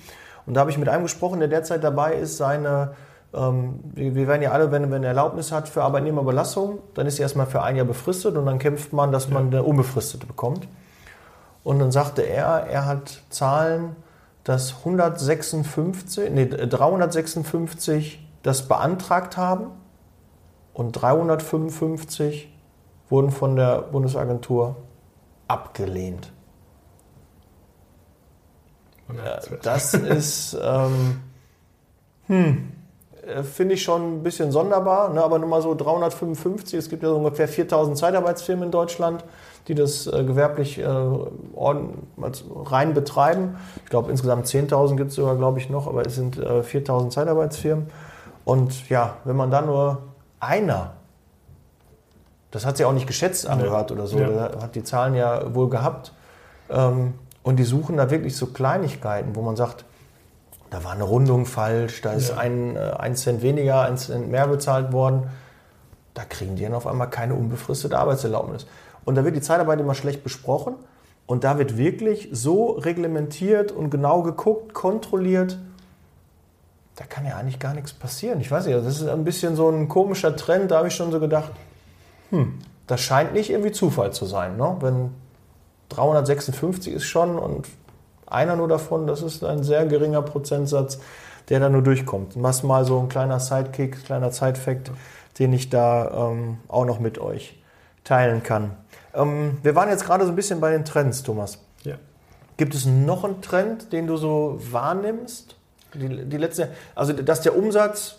Und 0.46 0.54
da 0.54 0.60
habe 0.60 0.70
ich 0.70 0.78
mit 0.78 0.88
einem 0.88 1.04
gesprochen, 1.04 1.38
der 1.38 1.48
derzeit 1.48 1.82
dabei 1.84 2.14
ist, 2.14 2.36
seine 2.36 2.92
ähm, 3.34 3.80
wir 3.94 4.28
werden 4.28 4.42
ja 4.42 4.52
alle, 4.52 4.70
wenn, 4.70 4.82
man 4.82 4.94
eine 4.94 5.08
Erlaubnis 5.08 5.52
hat 5.52 5.68
für 5.68 5.82
Arbeitnehmerbelastung, 5.82 6.78
dann 6.94 7.06
ist 7.06 7.16
sie 7.16 7.22
erstmal 7.22 7.46
für 7.46 7.62
ein 7.62 7.76
Jahr 7.76 7.86
befristet 7.86 8.36
und 8.36 8.46
dann 8.46 8.58
kämpft 8.58 8.92
man, 8.92 9.12
dass 9.12 9.28
man 9.28 9.48
eine 9.48 9.62
unbefristete 9.62 10.26
bekommt. 10.26 10.68
Und 11.64 11.78
dann 11.78 11.90
sagte 11.90 12.22
er, 12.22 12.66
er 12.70 12.86
hat 12.86 13.22
Zahlen, 13.30 13.96
dass 14.44 14.78
156, 14.78 16.30
nee, 16.30 16.46
356 16.46 18.20
das 18.42 18.68
beantragt 18.68 19.36
haben 19.36 19.68
und 20.74 20.92
355 20.92 22.52
wurden 23.08 23.30
von 23.30 23.56
der 23.56 23.80
Bundesagentur 23.82 24.76
abgelehnt. 25.48 26.30
Das 29.62 29.94
ist, 29.94 30.56
ähm, 30.62 31.20
hm, 32.26 32.72
äh, 33.26 33.42
finde 33.42 33.74
ich 33.74 33.82
schon 33.82 34.18
ein 34.18 34.22
bisschen 34.22 34.50
sonderbar, 34.50 35.12
ne? 35.12 35.22
aber 35.22 35.38
nur 35.38 35.48
mal 35.48 35.62
so 35.62 35.74
355. 35.74 36.78
Es 36.78 36.88
gibt 36.88 37.02
ja 37.02 37.10
so 37.10 37.16
ungefähr 37.16 37.48
4000 37.48 37.96
Zeitarbeitsfirmen 37.96 38.66
in 38.66 38.70
Deutschland, 38.70 39.24
die 39.68 39.74
das 39.74 40.06
äh, 40.06 40.24
gewerblich 40.24 40.78
äh, 40.78 40.86
rein 40.86 42.94
betreiben. 42.94 43.56
Ich 43.84 43.90
glaube, 43.90 44.10
insgesamt 44.10 44.46
10.000 44.46 44.96
gibt 44.96 45.10
es 45.10 45.16
sogar, 45.16 45.36
glaube 45.36 45.58
ich, 45.58 45.70
noch, 45.70 45.86
aber 45.86 46.06
es 46.06 46.14
sind 46.14 46.38
äh, 46.38 46.62
4000 46.62 47.12
Zeitarbeitsfirmen. 47.12 47.86
Und 48.44 48.88
ja, 48.90 49.16
wenn 49.24 49.36
man 49.36 49.50
da 49.50 49.62
nur 49.62 50.02
einer, 50.38 50.92
das 52.50 52.66
hat 52.66 52.76
sie 52.76 52.84
auch 52.84 52.92
nicht 52.92 53.06
geschätzt 53.06 53.46
angehört 53.46 53.90
oder 53.90 54.06
so, 54.06 54.18
ja. 54.18 54.50
hat 54.60 54.74
die 54.74 54.84
Zahlen 54.84 55.14
ja 55.14 55.54
wohl 55.54 55.70
gehabt. 55.70 56.12
Ähm, 56.70 57.14
und 57.42 57.56
die 57.56 57.64
suchen 57.64 57.96
da 57.96 58.10
wirklich 58.10 58.36
so 58.36 58.46
Kleinigkeiten, 58.46 59.34
wo 59.34 59.42
man 59.42 59.56
sagt, 59.56 59.84
da 60.70 60.82
war 60.84 60.92
eine 60.92 61.04
Rundung 61.04 61.46
falsch, 61.46 62.00
da 62.00 62.12
ist 62.12 62.30
ja. 62.30 62.36
ein, 62.36 62.76
äh, 62.76 62.80
ein 62.98 63.16
Cent 63.16 63.42
weniger, 63.42 63.82
ein 63.82 63.96
Cent 63.96 64.30
mehr 64.30 64.46
bezahlt 64.46 64.92
worden. 64.92 65.30
Da 66.14 66.24
kriegen 66.24 66.56
die 66.56 66.64
dann 66.64 66.74
auf 66.74 66.86
einmal 66.86 67.10
keine 67.10 67.34
unbefristete 67.34 67.98
Arbeitserlaubnis. 67.98 68.66
Und 69.04 69.16
da 69.16 69.24
wird 69.24 69.36
die 69.36 69.40
Zeitarbeit 69.40 69.80
immer 69.80 69.94
schlecht 69.94 70.22
besprochen. 70.22 70.74
Und 71.26 71.44
da 71.44 71.58
wird 71.58 71.78
wirklich 71.78 72.28
so 72.32 72.72
reglementiert 72.72 73.72
und 73.72 73.90
genau 73.90 74.22
geguckt, 74.22 74.74
kontrolliert. 74.74 75.58
Da 76.96 77.04
kann 77.04 77.24
ja 77.24 77.36
eigentlich 77.36 77.58
gar 77.58 77.74
nichts 77.74 77.92
passieren. 77.92 78.40
Ich 78.40 78.50
weiß 78.50 78.66
nicht, 78.66 78.76
das 78.76 79.00
ist 79.00 79.08
ein 79.08 79.24
bisschen 79.24 79.56
so 79.56 79.68
ein 79.68 79.88
komischer 79.88 80.36
Trend. 80.36 80.70
Da 80.70 80.78
habe 80.78 80.88
ich 80.88 80.94
schon 80.94 81.10
so 81.10 81.20
gedacht, 81.20 81.52
hm, 82.30 82.58
das 82.86 83.00
scheint 83.00 83.32
nicht 83.32 83.50
irgendwie 83.50 83.72
Zufall 83.72 84.12
zu 84.12 84.26
sein. 84.26 84.56
Ne? 84.56 84.76
Wenn 84.80 85.10
356 85.88 86.92
ist 86.94 87.04
schon 87.04 87.38
und 87.38 87.68
einer 88.26 88.56
nur 88.56 88.68
davon, 88.68 89.06
das 89.06 89.22
ist 89.22 89.42
ein 89.44 89.62
sehr 89.62 89.86
geringer 89.86 90.22
Prozentsatz, 90.22 90.98
der 91.48 91.60
da 91.60 91.68
nur 91.68 91.82
durchkommt. 91.82 92.34
Was 92.36 92.62
mal 92.62 92.84
so 92.84 92.98
ein 92.98 93.08
kleiner 93.08 93.40
Sidekick, 93.40 94.04
kleiner 94.04 94.30
Side-Fact, 94.30 94.90
den 95.38 95.52
ich 95.52 95.70
da 95.70 96.30
ähm, 96.30 96.58
auch 96.68 96.84
noch 96.84 97.00
mit 97.00 97.18
euch 97.18 97.56
teilen 98.04 98.42
kann. 98.42 98.76
Ähm, 99.14 99.58
wir 99.62 99.74
waren 99.74 99.88
jetzt 99.88 100.04
gerade 100.04 100.24
so 100.24 100.30
ein 100.30 100.36
bisschen 100.36 100.60
bei 100.60 100.70
den 100.70 100.84
Trends, 100.84 101.22
Thomas. 101.22 101.58
Ja. 101.82 101.96
Gibt 102.56 102.74
es 102.74 102.86
noch 102.86 103.24
einen 103.24 103.42
Trend, 103.42 103.92
den 103.92 104.06
du 104.06 104.16
so 104.16 104.60
wahrnimmst? 104.70 105.56
Die, 105.94 106.24
die 106.24 106.36
letzte, 106.36 106.70
also 106.94 107.12
dass 107.12 107.40
der 107.40 107.56
Umsatz 107.56 108.16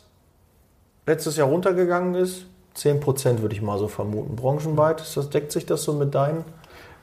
letztes 1.06 1.38
Jahr 1.38 1.48
runtergegangen 1.48 2.16
ist, 2.16 2.46
10 2.74 3.00
Prozent 3.00 3.42
würde 3.42 3.56
ich 3.56 3.62
mal 3.62 3.80
so 3.80 3.88
vermuten, 3.88 4.36
branchenweit. 4.36 5.00
Das, 5.00 5.30
deckt 5.30 5.52
sich 5.52 5.66
das 5.66 5.84
so 5.84 5.94
mit 5.94 6.14
deinen 6.14 6.44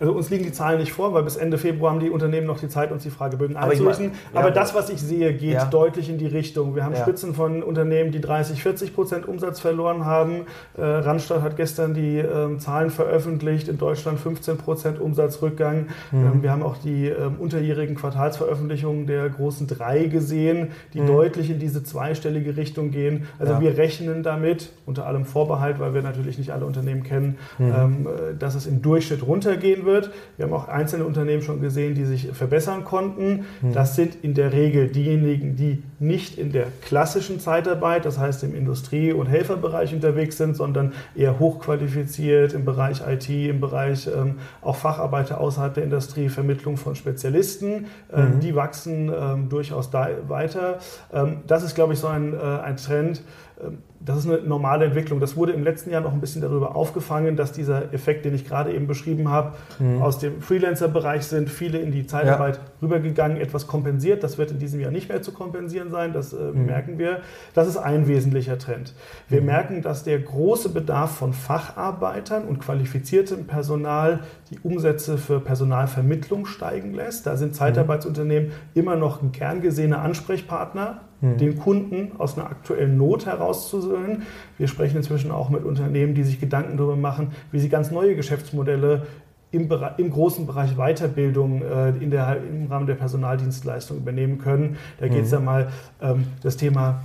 also 0.02 0.14
uns 0.14 0.30
liegen 0.30 0.42
die 0.42 0.50
Zahlen 0.50 0.80
nicht 0.80 0.92
vor, 0.92 1.14
weil 1.14 1.22
bis 1.22 1.36
Ende 1.36 1.58
Februar 1.58 1.92
haben 1.92 2.00
die 2.00 2.10
Unternehmen 2.10 2.44
noch 2.44 2.58
die 2.58 2.66
Zeit, 2.66 2.90
uns 2.90 3.04
die 3.04 3.10
Fragebögen 3.10 3.56
einzulösen. 3.56 4.10
Aber, 4.32 4.40
Aber 4.40 4.50
das, 4.50 4.74
was 4.74 4.90
ich 4.90 5.00
sehe, 5.00 5.32
geht 5.32 5.52
ja. 5.52 5.64
deutlich 5.66 6.10
in 6.10 6.18
die 6.18 6.26
Richtung. 6.26 6.74
Wir 6.74 6.82
haben 6.82 6.94
ja. 6.94 7.02
Spitzen 7.02 7.36
von 7.36 7.62
Unternehmen, 7.62 8.10
die 8.10 8.20
30, 8.20 8.60
40 8.60 8.96
Prozent 8.96 9.28
Umsatz 9.28 9.60
verloren 9.60 10.04
haben. 10.04 10.46
Äh, 10.76 10.82
Randstadt 10.82 11.42
hat 11.42 11.56
gestern 11.56 11.94
die 11.94 12.18
äh, 12.18 12.58
Zahlen 12.58 12.90
veröffentlicht. 12.90 13.68
In 13.68 13.78
Deutschland 13.78 14.18
15 14.18 14.56
Prozent 14.56 15.00
Umsatzrückgang. 15.00 15.86
Mhm. 16.10 16.18
Ähm, 16.18 16.42
wir 16.42 16.50
haben 16.50 16.64
auch 16.64 16.78
die 16.78 17.06
äh, 17.06 17.30
unterjährigen 17.38 17.94
Quartalsveröffentlichungen 17.94 19.06
der 19.06 19.28
großen 19.28 19.68
drei 19.68 20.06
gesehen, 20.06 20.72
die 20.94 21.00
mhm. 21.00 21.06
deutlich 21.06 21.48
in 21.48 21.60
diese 21.60 21.84
zweistellige 21.84 22.56
Richtung 22.56 22.90
gehen. 22.90 23.28
Also 23.38 23.52
ja. 23.52 23.60
wir 23.60 23.78
rechnen 23.78 24.24
damit, 24.24 24.72
unter 24.84 25.06
allem 25.06 25.26
Vorbehalt, 25.26 25.78
weil 25.78 25.94
wir 25.94 26.02
natürlich 26.02 26.38
nicht 26.38 26.50
alle 26.50 26.66
Unternehmen 26.66 27.04
kennen, 27.04 27.38
mhm. 27.60 27.66
ähm, 27.66 28.06
äh, 28.08 28.36
dass 28.36 28.56
es 28.56 28.66
im 28.66 28.82
Durchschnitt 28.82 29.24
runtergehen 29.24 29.84
wird 29.84 29.91
wird. 29.92 30.10
Wir 30.36 30.46
haben 30.46 30.52
auch 30.52 30.68
einzelne 30.68 31.04
Unternehmen 31.04 31.42
schon 31.42 31.60
gesehen, 31.60 31.94
die 31.94 32.04
sich 32.04 32.32
verbessern 32.32 32.84
konnten. 32.84 33.44
Hm. 33.60 33.72
Das 33.72 33.94
sind 33.94 34.16
in 34.22 34.34
der 34.34 34.52
Regel 34.52 34.88
diejenigen, 34.88 35.54
die 35.54 35.82
nicht 35.98 36.38
in 36.38 36.50
der 36.50 36.66
klassischen 36.80 37.38
Zeitarbeit, 37.38 38.04
das 38.04 38.18
heißt 38.18 38.42
im 38.42 38.54
Industrie- 38.54 39.12
und 39.12 39.26
Helferbereich 39.26 39.94
unterwegs 39.94 40.36
sind, 40.38 40.56
sondern 40.56 40.92
eher 41.14 41.38
hochqualifiziert 41.38 42.54
im 42.54 42.64
Bereich 42.64 43.02
IT, 43.06 43.28
im 43.28 43.60
Bereich 43.60 44.08
ähm, 44.08 44.38
auch 44.62 44.76
Facharbeiter 44.76 45.40
außerhalb 45.40 45.74
der 45.74 45.84
Industrie, 45.84 46.28
Vermittlung 46.28 46.76
von 46.76 46.96
Spezialisten. 46.96 47.86
Ähm, 48.12 48.36
mhm. 48.36 48.40
Die 48.40 48.54
wachsen 48.56 49.12
ähm, 49.14 49.48
durchaus 49.48 49.90
da 49.90 50.08
weiter. 50.26 50.78
Ähm, 51.12 51.42
das 51.46 51.62
ist, 51.62 51.74
glaube 51.74 51.92
ich, 51.92 51.98
so 51.98 52.06
ein, 52.06 52.32
äh, 52.32 52.38
ein 52.38 52.76
Trend, 52.76 53.22
ähm, 53.62 53.78
das 54.04 54.18
ist 54.18 54.26
eine 54.26 54.38
normale 54.38 54.86
Entwicklung. 54.86 55.20
Das 55.20 55.36
wurde 55.36 55.52
im 55.52 55.62
letzten 55.62 55.90
Jahr 55.90 56.00
noch 56.00 56.12
ein 56.12 56.20
bisschen 56.20 56.42
darüber 56.42 56.74
aufgefangen, 56.74 57.36
dass 57.36 57.52
dieser 57.52 57.92
Effekt, 57.92 58.24
den 58.24 58.34
ich 58.34 58.46
gerade 58.46 58.72
eben 58.72 58.86
beschrieben 58.86 59.28
habe, 59.28 59.52
mhm. 59.78 60.02
aus 60.02 60.18
dem 60.18 60.40
Freelancer-Bereich 60.40 61.24
sind 61.24 61.48
viele 61.48 61.78
in 61.78 61.92
die 61.92 62.06
Zeitarbeit 62.06 62.56
ja. 62.56 62.62
rübergegangen, 62.82 63.36
etwas 63.36 63.66
kompensiert. 63.66 64.24
Das 64.24 64.38
wird 64.38 64.50
in 64.50 64.58
diesem 64.58 64.80
Jahr 64.80 64.90
nicht 64.90 65.08
mehr 65.08 65.22
zu 65.22 65.32
kompensieren 65.32 65.90
sein, 65.90 66.12
das 66.12 66.32
äh, 66.32 66.36
mhm. 66.36 66.66
merken 66.66 66.98
wir. 66.98 67.20
Das 67.54 67.68
ist 67.68 67.76
ein 67.76 68.08
wesentlicher 68.08 68.58
Trend. 68.58 68.94
Wir 69.28 69.40
mhm. 69.40 69.46
merken, 69.46 69.82
dass 69.82 70.02
der 70.02 70.18
große 70.18 70.70
Bedarf 70.70 71.12
von 71.12 71.32
Facharbeitern 71.32 72.44
und 72.44 72.60
qualifiziertem 72.60 73.46
Personal 73.46 74.20
die 74.50 74.58
Umsätze 74.60 75.16
für 75.16 75.40
Personalvermittlung 75.40 76.46
steigen 76.46 76.92
lässt. 76.92 77.26
Da 77.26 77.36
sind 77.36 77.54
Zeitarbeitsunternehmen 77.54 78.52
immer 78.74 78.96
noch 78.96 79.22
ein 79.22 79.32
gern 79.32 79.60
gesehener 79.60 80.00
Ansprechpartner 80.00 81.00
mhm. 81.22 81.38
den 81.38 81.58
Kunden 81.58 82.12
aus 82.18 82.36
einer 82.36 82.50
aktuellen 82.50 82.98
Not 82.98 83.24
herauszuholen. 83.24 84.22
Wir 84.58 84.68
sprechen 84.68 84.98
inzwischen 84.98 85.30
auch 85.30 85.48
mit 85.48 85.64
Unternehmen, 85.64 86.14
die 86.14 86.24
sich 86.24 86.38
Gedanken 86.38 86.76
darüber 86.76 86.96
machen, 86.96 87.28
wie 87.50 87.58
sie 87.58 87.70
ganz 87.70 87.90
neue 87.90 88.14
Geschäftsmodelle 88.14 89.06
im, 89.50 89.70
im, 89.98 90.10
großen 90.10 90.46
Bereich 90.46 90.76
Weiterbildung 90.76 91.62
äh, 91.62 91.90
in 91.90 92.10
der, 92.10 92.38
im 92.42 92.66
Rahmen 92.66 92.86
der 92.86 92.94
Personaldienstleistung 92.94 93.98
übernehmen 93.98 94.38
können. 94.38 94.76
Da 94.98 95.08
geht 95.08 95.24
es 95.24 95.30
mhm. 95.30 95.34
ja 95.34 95.40
mal 95.40 95.68
ähm, 96.00 96.24
das 96.42 96.56
Thema 96.56 97.02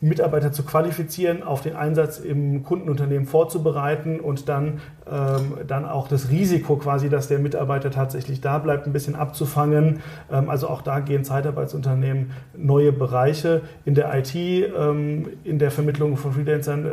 Mitarbeiter 0.00 0.52
zu 0.52 0.62
qualifizieren, 0.62 1.42
auf 1.42 1.62
den 1.62 1.74
Einsatz 1.74 2.18
im 2.18 2.64
Kundenunternehmen 2.64 3.26
vorzubereiten 3.26 4.20
und 4.20 4.48
dann, 4.48 4.80
ähm, 5.10 5.54
dann 5.66 5.86
auch 5.86 6.06
das 6.08 6.30
Risiko 6.30 6.76
quasi, 6.76 7.08
dass 7.08 7.28
der 7.28 7.38
Mitarbeiter 7.38 7.90
tatsächlich 7.90 8.42
da 8.42 8.58
bleibt, 8.58 8.86
ein 8.86 8.92
bisschen 8.92 9.14
abzufangen. 9.14 10.00
Ähm, 10.30 10.50
also 10.50 10.68
auch 10.68 10.82
da 10.82 11.00
gehen 11.00 11.24
Zeitarbeitsunternehmen 11.24 12.32
neue 12.54 12.92
Bereiche. 12.92 13.62
In 13.86 13.94
der 13.94 14.14
IT, 14.18 14.34
ähm, 14.34 15.28
in 15.44 15.58
der 15.58 15.70
Vermittlung 15.70 16.18
von 16.18 16.32
Freelancern 16.32 16.84
äh, 16.84 16.90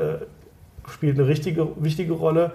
spielt 0.90 1.20
eine 1.20 1.28
richtige, 1.28 1.68
wichtige 1.84 2.14
Rolle. 2.14 2.52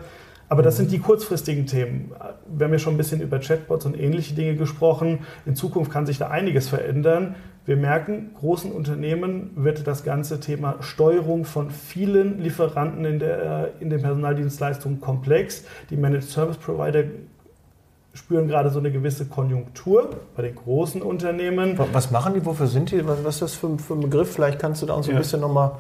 Aber 0.49 0.63
das 0.63 0.77
sind 0.77 0.91
die 0.91 0.99
kurzfristigen 0.99 1.67
Themen. 1.67 2.13
Wir 2.47 2.67
haben 2.67 2.73
ja 2.73 2.79
schon 2.79 2.95
ein 2.95 2.97
bisschen 2.97 3.21
über 3.21 3.39
Chatbots 3.39 3.85
und 3.85 3.99
ähnliche 3.99 4.35
Dinge 4.35 4.57
gesprochen. 4.57 5.21
In 5.45 5.55
Zukunft 5.57 5.91
kann 5.91 6.07
sich 6.07 6.19
da 6.19 6.29
einiges 6.29 6.69
verändern. 6.69 7.35
Wir 7.67 7.77
merken, 7.77 8.31
großen 8.35 8.73
Unternehmen 8.73 9.51
wird 9.57 9.87
das 9.87 10.03
ganze 10.03 10.41
Thema 10.41 10.77
Steuerung 10.81 11.45
von 11.45 11.71
vielen 11.71 12.41
Lieferanten 12.41 13.05
in, 13.05 13.19
der, 13.19 13.73
in 13.81 13.91
den 13.91 14.01
Personaldienstleistungen 14.01 15.03
komplex. 15.03 15.65
Die 15.91 15.97
Managed 15.99 16.31
Service 16.31 16.57
Provider 16.57 17.05
spüren 18.15 18.49
gerade 18.49 18.71
so 18.71 18.79
eine 18.79 18.91
gewisse 18.91 19.27
Konjunktur 19.27 20.11
bei 20.35 20.43
den 20.43 20.55
großen 20.55 21.03
Unternehmen. 21.03 21.79
Was 21.93 22.11
machen 22.11 22.33
die? 22.33 22.47
Wofür 22.47 22.69
sind 22.69 22.91
die? 22.91 23.07
Was 23.07 23.21
ist 23.21 23.43
das 23.43 23.55
für, 23.55 23.79
für 23.79 23.95
ein 23.95 24.01
Begriff? 24.01 24.33
Vielleicht 24.33 24.59
kannst 24.59 24.81
du 24.81 24.87
da 24.87 24.95
uns 24.95 25.07
ja. 25.07 25.13
ein 25.13 25.19
bisschen 25.19 25.41
nochmal 25.41 25.73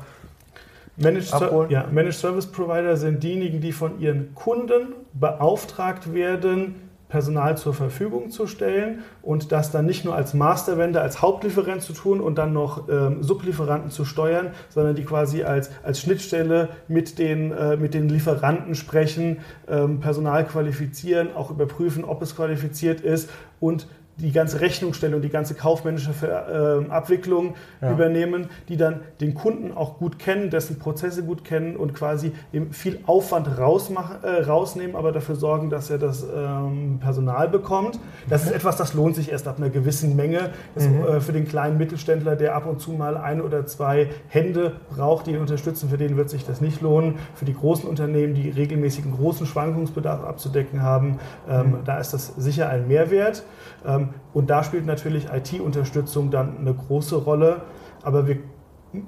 Managed, 0.98 1.32
abholen. 1.32 1.70
Ja, 1.70 1.87
Managed 1.90 2.18
Service 2.18 2.46
Provider 2.46 2.96
sind 2.96 3.22
diejenigen, 3.22 3.61
die 3.61 3.72
von 3.72 4.00
ihren 4.00 4.34
Kunden 4.34 4.94
beauftragt 5.14 6.12
werden, 6.12 6.74
Personal 7.08 7.56
zur 7.56 7.72
Verfügung 7.72 8.30
zu 8.30 8.46
stellen 8.46 9.02
und 9.22 9.50
das 9.50 9.70
dann 9.70 9.87
nicht 9.87 10.04
nur 10.04 10.14
als 10.14 10.34
Mastervender, 10.34 11.00
als 11.00 11.22
Hauptlieferant 11.22 11.82
zu 11.82 11.94
tun 11.94 12.20
und 12.20 12.37
dann 12.37 12.52
noch 12.52 12.88
ähm, 12.88 13.22
Sublieferanten 13.22 13.90
zu 13.90 14.04
steuern, 14.04 14.50
sondern 14.68 14.94
die 14.94 15.04
quasi 15.04 15.42
als, 15.42 15.70
als 15.82 16.00
Schnittstelle 16.00 16.68
mit 16.87 17.18
den, 17.18 17.50
äh, 17.52 17.76
mit 17.76 17.94
den 17.94 18.11
Lieferanten 18.11 18.74
sprechen, 18.74 19.38
ähm, 19.68 20.00
Personal 20.00 20.44
qualifizieren, 20.44 21.34
auch 21.34 21.50
überprüfen, 21.50 22.04
ob 22.04 22.20
es 22.20 22.37
qualifiziert 22.37 23.00
ist 23.00 23.30
und 23.58 23.88
die 24.20 24.33
ganze 24.33 24.61
Rechnungsstellung, 24.61 25.22
die 25.22 25.28
ganze 25.28 25.54
kaufmännische 25.54 26.11
äh, 26.11 26.90
Abwicklung 26.90 27.54
ja. 27.81 27.92
übernehmen, 27.92 28.48
die 28.68 28.76
dann 28.76 29.00
den 29.20 29.35
Kunden 29.35 29.72
auch 29.76 29.98
gut 29.98 30.18
kennen, 30.18 30.50
dessen 30.50 30.78
Prozesse 30.78 31.22
gut 31.22 31.44
kennen 31.44 31.76
und 31.76 31.94
quasi 31.94 32.33
viel 32.72 32.98
Aufwand 33.07 33.59
rausmachen, 33.59 34.16
äh, 34.22 34.42
rausnehmen, 34.42 34.96
aber 34.96 35.12
dafür 35.12 35.37
sorgen, 35.37 35.70
dass 35.70 35.90
er 35.90 35.98
das 35.98 36.24
ähm, 36.24 36.98
Personal 37.00 37.48
bekommt. 37.48 38.00
Das 38.28 38.44
ist 38.44 38.52
etwas, 38.52 38.76
das 38.76 38.94
lohnt 38.94 39.14
sich 39.14 39.31
erst 39.31 39.46
ab 39.46 39.59
einer 39.59 39.70
gewissen 39.70 40.16
Menge. 40.16 40.50
Das, 40.74 40.88
mhm. 40.88 41.04
äh, 41.04 41.20
für 41.20 41.33
den 41.33 41.46
kleinen 41.46 41.78
Mittelständler, 41.78 42.35
der 42.35 42.57
ab 42.57 42.66
und 42.66 42.81
zu 42.81 42.92
mal 42.92 43.16
ein 43.16 43.40
oder 43.40 43.66
zwei 43.66 44.11
Hände 44.28 44.72
braucht, 44.90 45.26
die 45.26 45.33
ihn 45.33 45.40
unterstützen, 45.40 45.90
für 45.90 45.98
den 45.98 46.16
wird 46.16 46.28
sich 46.28 46.44
das 46.44 46.61
nicht 46.61 46.81
lohnen. 46.81 47.16
Für 47.35 47.44
die 47.44 47.54
großen 47.54 47.88
Unternehmen, 47.88 48.35
die 48.35 48.50
regelmäßigen 48.50 49.12
großen 49.12 49.46
Schwankungsbedarf 49.46 50.24
abzudecken 50.24 50.83
haben, 50.83 51.20
ähm, 51.48 51.70
mhm. 51.70 51.76
da 51.85 51.98
ist 51.98 52.12
das 52.12 52.35
sicher 52.37 52.68
ein 52.68 52.88
Mehrwert. 52.88 53.44
Ähm, 53.87 54.07
und 54.32 54.50
da 54.50 54.62
spielt 54.62 54.86
natürlich 54.86 55.26
IT-Unterstützung 55.32 56.30
dann 56.30 56.58
eine 56.58 56.74
große 56.74 57.16
Rolle. 57.16 57.62
Aber 58.02 58.26
wir, 58.26 58.38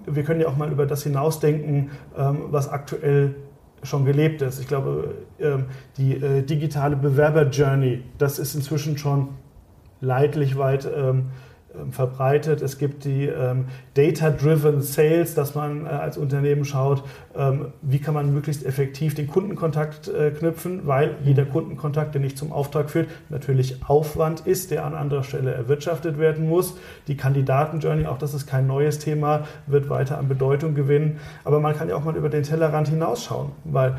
wir 0.07 0.23
können 0.25 0.41
ja 0.41 0.49
auch 0.49 0.57
mal 0.57 0.71
über 0.71 0.87
das 0.87 1.03
hinausdenken, 1.03 1.91
ähm, 2.17 2.39
was 2.51 2.69
aktuell 2.69 3.35
schon 3.83 4.05
gelebt 4.05 4.43
ist. 4.43 4.61
Ich 4.61 4.69
glaube, 4.69 5.15
ähm, 5.39 5.67
die 5.97 6.15
äh, 6.15 6.43
digitale 6.43 6.97
Bewerber-Journey, 6.97 8.03
das 8.19 8.39
ist 8.39 8.55
inzwischen 8.55 8.99
schon 8.99 9.29
leidlich 10.01 10.59
weit 10.59 10.89
ähm, 10.95 11.27
verbreitet. 11.91 12.63
Es 12.63 12.79
gibt 12.79 13.05
die 13.05 13.27
ähm, 13.27 13.67
Data-Driven 13.95 14.83
Sales, 14.83 15.35
dass 15.35 15.55
man 15.55 15.87
äh, 15.87 15.89
als 15.89 16.19
Unternehmen 16.19 16.65
schaut, 16.65 17.05
ähm, 17.37 17.73
wie 17.83 17.99
kann 17.99 18.15
man 18.15 18.33
möglichst 18.33 18.67
effektiv 18.67 19.15
den 19.15 19.29
Kundenkontakt 19.29 20.09
äh, 20.09 20.31
knüpfen, 20.33 20.87
weil 20.87 21.17
jeder 21.25 21.45
Kundenkontakt, 21.45 22.15
der 22.15 22.21
nicht 22.21 22.37
zum 22.37 22.53
Auftrag 22.53 22.91
führt, 22.91 23.09
natürlich 23.29 23.85
Aufwand 23.87 24.41
ist, 24.47 24.71
der 24.71 24.85
an 24.85 24.95
anderer 24.95 25.23
Stelle 25.23 25.53
erwirtschaftet 25.53 26.19
werden 26.19 26.49
muss. 26.49 26.77
Die 27.07 27.17
Kandidaten-Journey, 27.17 28.07
auch 28.07 28.19
das 28.19 28.35
ist 28.35 28.47
kein 28.47 28.67
neues 28.67 28.99
Thema, 28.99 29.47
wird 29.67 29.89
weiter 29.89 30.19
an 30.19 30.29
Bedeutung 30.29 30.75
gewinnen. 30.75 31.19
Aber 31.45 31.61
man 31.61 31.77
kann 31.77 31.89
ja 31.89 31.97
auch 31.97 32.05
mal 32.05 32.17
über 32.17 32.29
den 32.29 32.43
Tellerrand 32.43 32.89
hinausschauen, 32.89 33.53
weil 33.65 33.97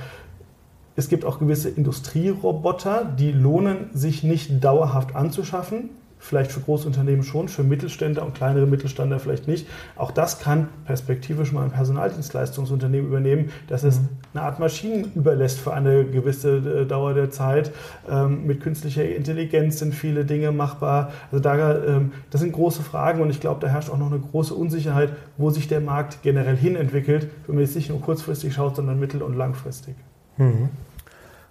es 0.97 1.07
gibt 1.07 1.23
auch 1.23 1.39
gewisse 1.39 1.69
Industrieroboter, 1.69 3.05
die 3.17 3.31
lohnen 3.31 3.89
sich 3.93 4.23
nicht 4.23 4.61
dauerhaft 4.61 5.15
anzuschaffen 5.15 5.89
vielleicht 6.21 6.51
für 6.51 6.61
Großunternehmen 6.61 7.23
schon, 7.23 7.49
für 7.49 7.63
Mittelständler 7.63 8.23
und 8.23 8.35
kleinere 8.35 8.67
Mittelständler 8.67 9.19
vielleicht 9.19 9.47
nicht. 9.47 9.67
Auch 9.95 10.11
das 10.11 10.39
kann 10.39 10.69
perspektivisch 10.85 11.51
mal 11.51 11.63
ein 11.63 11.71
Personaldienstleistungsunternehmen 11.71 13.07
übernehmen, 13.07 13.49
dass 13.67 13.83
es 13.83 13.99
mhm. 13.99 14.09
eine 14.33 14.43
Art 14.43 14.59
Maschinen 14.59 15.11
überlässt 15.15 15.59
für 15.59 15.73
eine 15.73 16.05
gewisse 16.05 16.57
äh, 16.57 16.85
Dauer 16.85 17.15
der 17.15 17.31
Zeit. 17.31 17.71
Ähm, 18.09 18.45
mit 18.45 18.61
künstlicher 18.61 19.03
Intelligenz 19.03 19.79
sind 19.79 19.95
viele 19.95 20.23
Dinge 20.23 20.51
machbar. 20.51 21.11
Also 21.31 21.41
da, 21.41 21.83
ähm, 21.83 22.11
das 22.29 22.41
sind 22.41 22.51
große 22.53 22.83
Fragen 22.83 23.21
und 23.21 23.31
ich 23.31 23.39
glaube, 23.39 23.59
da 23.59 23.67
herrscht 23.67 23.89
auch 23.89 23.97
noch 23.97 24.11
eine 24.11 24.19
große 24.19 24.53
Unsicherheit, 24.53 25.13
wo 25.37 25.49
sich 25.49 25.67
der 25.67 25.81
Markt 25.81 26.21
generell 26.21 26.55
hin 26.55 26.75
entwickelt, 26.75 27.29
wenn 27.47 27.55
man 27.55 27.65
jetzt 27.65 27.75
nicht 27.75 27.89
nur 27.89 27.99
kurzfristig 27.99 28.53
schaut, 28.53 28.75
sondern 28.75 28.99
mittel- 28.99 29.23
und 29.23 29.35
langfristig. 29.35 29.95
Mhm. 30.37 30.69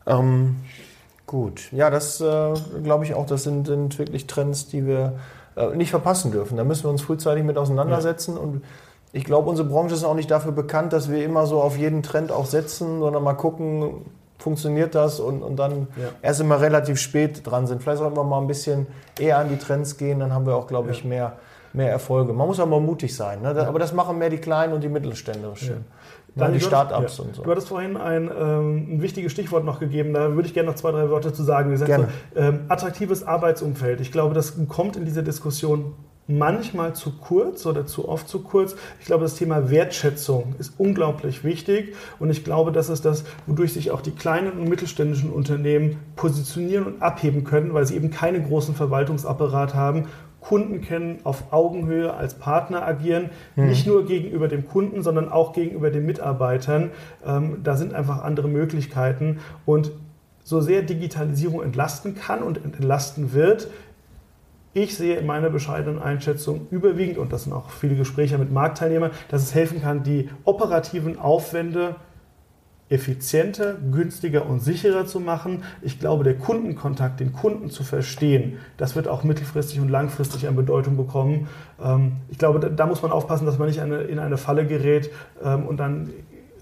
Ähm 0.06 0.56
Gut, 1.30 1.70
ja, 1.70 1.90
das 1.90 2.20
äh, 2.20 2.54
glaube 2.82 3.04
ich 3.04 3.14
auch, 3.14 3.24
das 3.24 3.44
sind, 3.44 3.68
sind, 3.68 4.00
wirklich 4.00 4.26
Trends, 4.26 4.66
die 4.66 4.84
wir 4.84 5.12
äh, 5.54 5.76
nicht 5.76 5.90
verpassen 5.90 6.32
dürfen. 6.32 6.56
Da 6.56 6.64
müssen 6.64 6.82
wir 6.82 6.90
uns 6.90 7.02
frühzeitig 7.02 7.44
mit 7.44 7.56
auseinandersetzen 7.56 8.34
ja. 8.34 8.40
und 8.40 8.64
ich 9.12 9.22
glaube, 9.22 9.48
unsere 9.48 9.68
Branche 9.68 9.94
ist 9.94 10.02
auch 10.02 10.16
nicht 10.16 10.28
dafür 10.28 10.50
bekannt, 10.50 10.92
dass 10.92 11.08
wir 11.08 11.24
immer 11.24 11.46
so 11.46 11.62
auf 11.62 11.78
jeden 11.78 12.02
Trend 12.02 12.32
auch 12.32 12.46
setzen, 12.46 12.98
sondern 12.98 13.22
mal 13.22 13.34
gucken, 13.34 14.06
funktioniert 14.38 14.96
das 14.96 15.20
und, 15.20 15.44
und 15.44 15.54
dann 15.54 15.86
ja. 15.96 16.08
erst 16.20 16.40
immer 16.40 16.60
relativ 16.60 16.98
spät 16.98 17.48
dran 17.48 17.68
sind. 17.68 17.80
Vielleicht 17.80 17.98
sollten 17.98 18.16
wir 18.16 18.24
mal 18.24 18.40
ein 18.40 18.48
bisschen 18.48 18.88
eher 19.16 19.38
an 19.38 19.50
die 19.50 19.56
Trends 19.56 19.98
gehen, 19.98 20.18
dann 20.18 20.34
haben 20.34 20.46
wir 20.46 20.56
auch, 20.56 20.66
glaube 20.66 20.90
ich, 20.90 21.04
mehr, 21.04 21.34
mehr 21.72 21.92
Erfolge. 21.92 22.32
Man 22.32 22.48
muss 22.48 22.58
aber 22.58 22.80
mutig 22.80 23.14
sein, 23.14 23.42
ne? 23.42 23.50
aber 23.68 23.78
das 23.78 23.92
machen 23.92 24.18
mehr 24.18 24.30
die 24.30 24.38
Kleinen 24.38 24.72
und 24.72 24.82
die 24.82 24.88
Mittelständischen. 24.88 25.84
Dann 26.36 26.52
die 26.52 26.60
Startups 26.60 27.18
ja. 27.18 27.24
und 27.24 27.34
so. 27.34 27.42
Du 27.42 27.50
hattest 27.50 27.68
vorhin 27.68 27.96
ein, 27.96 28.30
ähm, 28.30 28.94
ein, 28.94 29.02
wichtiges 29.02 29.32
Stichwort 29.32 29.64
noch 29.64 29.80
gegeben, 29.80 30.12
da 30.14 30.34
würde 30.34 30.46
ich 30.46 30.54
gerne 30.54 30.68
noch 30.68 30.76
zwei, 30.76 30.92
drei 30.92 31.10
Worte 31.10 31.32
zu 31.32 31.42
sagen. 31.42 31.70
Gesagt, 31.70 31.88
gerne. 31.88 32.08
So, 32.34 32.40
ähm, 32.40 32.60
attraktives 32.68 33.24
Arbeitsumfeld. 33.24 34.00
Ich 34.00 34.12
glaube, 34.12 34.34
das 34.34 34.54
kommt 34.68 34.96
in 34.96 35.04
dieser 35.04 35.22
Diskussion 35.22 35.94
manchmal 36.30 36.94
zu 36.94 37.12
kurz 37.12 37.66
oder 37.66 37.86
zu 37.86 38.08
oft 38.08 38.28
zu 38.28 38.40
kurz. 38.40 38.76
Ich 39.00 39.06
glaube, 39.06 39.24
das 39.24 39.34
Thema 39.34 39.70
Wertschätzung 39.70 40.54
ist 40.58 40.74
unglaublich 40.78 41.44
wichtig 41.44 41.94
und 42.18 42.30
ich 42.30 42.44
glaube, 42.44 42.72
das 42.72 42.88
ist 42.88 43.04
das, 43.04 43.24
wodurch 43.46 43.72
sich 43.72 43.90
auch 43.90 44.00
die 44.00 44.12
kleinen 44.12 44.52
und 44.52 44.68
mittelständischen 44.68 45.30
Unternehmen 45.30 45.98
positionieren 46.16 46.86
und 46.86 47.02
abheben 47.02 47.44
können, 47.44 47.74
weil 47.74 47.84
sie 47.84 47.96
eben 47.96 48.10
keinen 48.10 48.46
großen 48.46 48.74
Verwaltungsapparat 48.74 49.74
haben 49.74 50.06
Kunden 50.40 50.80
kennen, 50.80 51.18
auf 51.24 51.52
Augenhöhe 51.52 52.14
als 52.14 52.34
Partner 52.34 52.86
agieren, 52.86 53.30
mhm. 53.56 53.68
nicht 53.68 53.86
nur 53.86 54.06
gegenüber 54.06 54.48
dem 54.48 54.66
Kunden, 54.66 55.02
sondern 55.02 55.30
auch 55.30 55.52
gegenüber 55.52 55.90
den 55.90 56.06
Mitarbeitern. 56.06 56.90
Ähm, 57.24 57.58
da 57.62 57.76
sind 57.76 57.94
einfach 57.94 58.22
andere 58.22 58.48
Möglichkeiten 58.48 59.38
und 59.66 59.92
so 60.42 60.60
sehr 60.60 60.82
Digitalisierung 60.82 61.62
entlasten 61.62 62.14
kann 62.14 62.42
und 62.42 62.64
entlasten 62.64 63.34
wird, 63.34 63.68
ich 64.72 64.96
sehe 64.96 65.16
in 65.16 65.26
meiner 65.26 65.50
bescheidenen 65.50 66.00
Einschätzung 66.00 66.68
überwiegend, 66.70 67.18
und 67.18 67.32
das 67.32 67.44
sind 67.44 67.52
auch 67.52 67.70
viele 67.70 67.96
Gespräche 67.96 68.38
mit 68.38 68.52
Marktteilnehmern, 68.52 69.10
dass 69.28 69.42
es 69.42 69.54
helfen 69.54 69.82
kann, 69.82 70.04
die 70.04 70.30
operativen 70.44 71.18
Aufwände 71.18 71.96
effizienter, 72.90 73.76
günstiger 73.92 74.46
und 74.46 74.60
sicherer 74.60 75.06
zu 75.06 75.20
machen. 75.20 75.62
Ich 75.80 76.00
glaube, 76.00 76.24
der 76.24 76.36
Kundenkontakt, 76.36 77.20
den 77.20 77.32
Kunden 77.32 77.70
zu 77.70 77.84
verstehen, 77.84 78.58
das 78.76 78.96
wird 78.96 79.06
auch 79.08 79.22
mittelfristig 79.22 79.80
und 79.80 79.88
langfristig 79.88 80.48
an 80.48 80.56
Bedeutung 80.56 80.96
bekommen. 80.96 81.48
Ähm, 81.82 82.16
ich 82.28 82.38
glaube, 82.38 82.58
da 82.58 82.86
muss 82.86 83.00
man 83.00 83.12
aufpassen, 83.12 83.46
dass 83.46 83.58
man 83.58 83.68
nicht 83.68 83.78
in 83.78 84.18
eine 84.18 84.36
Falle 84.36 84.66
gerät 84.66 85.10
ähm, 85.42 85.66
und 85.66 85.78
dann 85.78 86.10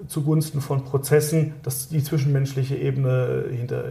zugunsten 0.06 0.60
von 0.60 0.84
Prozessen 0.84 1.54
dass 1.64 1.88
die 1.88 2.02
zwischenmenschliche 2.02 2.76
Ebene 2.76 3.46
hinter, 3.50 3.84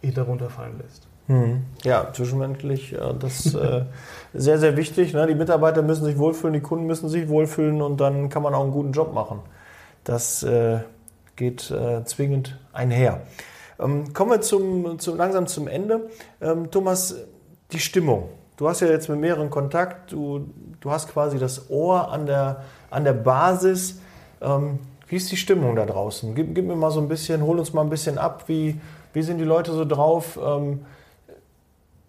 hinter 0.00 0.22
runterfallen 0.22 0.78
lässt. 0.78 1.06
Hm. 1.26 1.62
Ja, 1.84 2.12
zwischenmenschlich, 2.12 2.92
äh, 2.92 3.14
das 3.18 3.46
ist 3.46 3.54
äh, 3.54 3.84
sehr, 4.34 4.58
sehr 4.58 4.76
wichtig. 4.76 5.12
Ne? 5.12 5.26
Die 5.26 5.34
Mitarbeiter 5.34 5.82
müssen 5.82 6.04
sich 6.04 6.18
wohlfühlen, 6.18 6.52
die 6.52 6.60
Kunden 6.60 6.86
müssen 6.86 7.08
sich 7.08 7.28
wohlfühlen 7.28 7.82
und 7.82 8.00
dann 8.00 8.28
kann 8.28 8.42
man 8.42 8.54
auch 8.54 8.62
einen 8.62 8.72
guten 8.72 8.92
Job 8.92 9.12
machen. 9.12 9.40
Das 10.04 10.42
äh, 10.42 10.80
geht 11.36 11.70
äh, 11.70 12.04
zwingend 12.04 12.58
einher. 12.72 13.22
Ähm, 13.78 14.12
kommen 14.12 14.30
wir 14.30 14.40
zum, 14.40 14.98
zum, 14.98 15.16
langsam 15.16 15.46
zum 15.46 15.68
Ende. 15.68 16.08
Ähm, 16.40 16.70
Thomas, 16.70 17.16
die 17.72 17.80
Stimmung. 17.80 18.28
du 18.56 18.68
hast 18.68 18.80
ja 18.80 18.88
jetzt 18.88 19.08
mit 19.08 19.18
mehreren 19.18 19.50
Kontakt, 19.50 20.12
du, 20.12 20.46
du 20.80 20.90
hast 20.90 21.08
quasi 21.08 21.38
das 21.38 21.70
Ohr 21.70 22.10
an 22.10 22.26
der, 22.26 22.64
an 22.90 23.04
der 23.04 23.14
Basis. 23.14 24.00
Ähm, 24.40 24.78
wie 25.08 25.16
ist 25.16 25.30
die 25.30 25.36
Stimmung 25.36 25.76
da 25.76 25.86
draußen? 25.86 26.34
Gib, 26.34 26.54
gib, 26.54 26.66
mir 26.66 26.76
mal 26.76 26.90
so 26.90 27.00
ein 27.00 27.08
bisschen, 27.08 27.42
hol 27.42 27.58
uns 27.58 27.72
mal 27.72 27.82
ein 27.82 27.90
bisschen 27.90 28.18
ab, 28.18 28.44
wie, 28.46 28.80
wie 29.12 29.22
sind 29.22 29.38
die 29.38 29.44
Leute 29.44 29.72
so 29.72 29.84
drauf? 29.84 30.38
Ähm, 30.42 30.84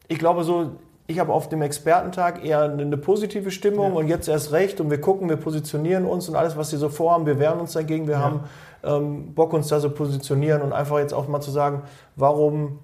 ich 0.08 0.20
glaube 0.20 0.44
so, 0.44 0.72
ich 1.08 1.20
habe 1.20 1.32
auf 1.32 1.50
dem 1.50 1.62
Expertentag 1.62 2.44
eher 2.44 2.64
eine 2.64 2.98
positive 2.98 3.52
Stimmung 3.52 3.94
ja. 3.94 4.00
und 4.00 4.08
jetzt 4.08 4.28
erst 4.28 4.52
recht 4.52 4.82
und 4.82 4.90
wir 4.90 5.00
gucken, 5.00 5.30
wir 5.30 5.38
positionieren 5.38 6.06
uns 6.06 6.28
und 6.28 6.36
alles, 6.36 6.58
was 6.58 6.72
sie 6.72 6.78
so 6.78 6.90
vorhaben, 6.90 7.26
wir 7.26 7.40
wehren 7.40 7.60
uns 7.60 7.74
dagegen, 7.74 8.08
wir 8.08 8.16
ja. 8.16 8.22
haben 8.22 8.40
ähm, 8.84 9.34
Bock, 9.34 9.54
uns 9.54 9.68
da 9.68 9.80
so 9.80 9.90
positionieren 9.92 10.62
und 10.62 10.74
einfach 10.74 10.98
jetzt 11.00 11.14
auch 11.14 11.28
mal 11.28 11.42
zu 11.42 11.52
sagen, 11.52 11.84
warum 12.16 12.80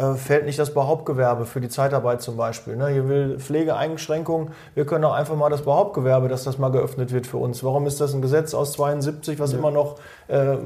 äh, 0.00 0.14
fällt 0.14 0.46
nicht 0.46 0.58
das 0.58 0.72
Behauptgewerbe 0.72 1.44
für 1.44 1.60
die 1.60 1.68
Zeitarbeit 1.68 2.22
zum 2.22 2.36
Beispiel. 2.36 2.76
Ne? 2.76 2.88
Hier 2.88 3.08
will 3.08 3.38
Pflegeeinschränkungen. 3.38 4.50
Wir 4.74 4.86
können 4.86 5.04
auch 5.04 5.12
einfach 5.12 5.36
mal 5.36 5.50
das 5.50 5.62
Behauptgewerbe, 5.62 6.28
dass 6.28 6.44
das 6.44 6.56
mal 6.56 6.70
geöffnet 6.70 7.12
wird 7.12 7.26
für 7.26 7.36
uns. 7.36 7.62
Warum 7.64 7.86
ist 7.86 8.00
das 8.00 8.14
ein 8.14 8.22
Gesetz 8.22 8.54
aus 8.54 8.72
72, 8.72 9.38
was 9.38 9.52
ja. 9.52 9.58
immer 9.58 9.70
noch, 9.70 9.96
äh, 10.28 10.56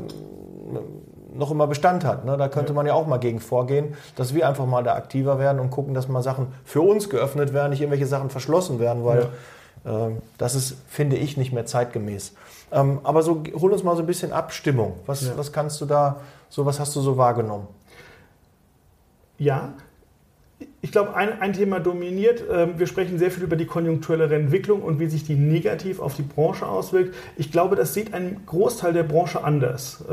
noch 1.34 1.50
immer 1.50 1.66
Bestand 1.66 2.04
hat? 2.04 2.24
Ne? 2.24 2.36
Da 2.36 2.48
könnte 2.48 2.72
ja. 2.72 2.74
man 2.74 2.86
ja 2.86 2.94
auch 2.94 3.06
mal 3.06 3.18
gegen 3.18 3.40
vorgehen, 3.40 3.94
dass 4.16 4.34
wir 4.34 4.48
einfach 4.48 4.66
mal 4.66 4.82
da 4.82 4.94
aktiver 4.94 5.38
werden 5.38 5.60
und 5.60 5.70
gucken, 5.70 5.94
dass 5.94 6.08
mal 6.08 6.22
Sachen 6.22 6.48
für 6.64 6.80
uns 6.80 7.10
geöffnet 7.10 7.52
werden, 7.52 7.70
nicht 7.70 7.80
irgendwelche 7.80 8.06
Sachen 8.06 8.30
verschlossen 8.30 8.78
werden, 8.78 9.04
weil 9.04 9.28
ja. 9.84 10.08
äh, 10.08 10.12
das 10.38 10.54
ist, 10.54 10.76
finde 10.88 11.16
ich, 11.16 11.36
nicht 11.36 11.52
mehr 11.52 11.66
zeitgemäß. 11.66 12.34
Ähm, 12.72 13.00
aber 13.02 13.22
so, 13.22 13.42
hol 13.54 13.72
uns 13.72 13.82
mal 13.82 13.96
so 13.96 14.02
ein 14.02 14.06
bisschen 14.06 14.32
Abstimmung. 14.32 14.94
Was, 15.06 15.36
was 15.36 15.52
kannst 15.52 15.80
du 15.80 15.86
da, 15.86 16.20
so 16.48 16.66
was 16.66 16.80
hast 16.80 16.96
du 16.96 17.00
so 17.00 17.16
wahrgenommen? 17.16 17.68
ja, 19.38 19.74
ich 20.80 20.92
glaube, 20.92 21.14
ein, 21.14 21.40
ein, 21.40 21.52
Thema 21.52 21.80
dominiert. 21.80 22.44
Ähm, 22.50 22.78
wir 22.78 22.86
sprechen 22.86 23.18
sehr 23.18 23.30
viel 23.30 23.42
über 23.42 23.56
die 23.56 23.66
konjunkturelle 23.66 24.34
Entwicklung 24.34 24.82
und 24.82 25.00
wie 25.00 25.06
sich 25.06 25.24
die 25.24 25.34
negativ 25.34 25.98
auf 25.98 26.14
die 26.14 26.22
Branche 26.22 26.66
auswirkt. 26.66 27.14
Ich 27.36 27.50
glaube, 27.50 27.74
das 27.74 27.94
sieht 27.94 28.14
ein 28.14 28.42
Großteil 28.46 28.92
der 28.92 29.02
Branche 29.02 29.42
anders. 29.42 30.04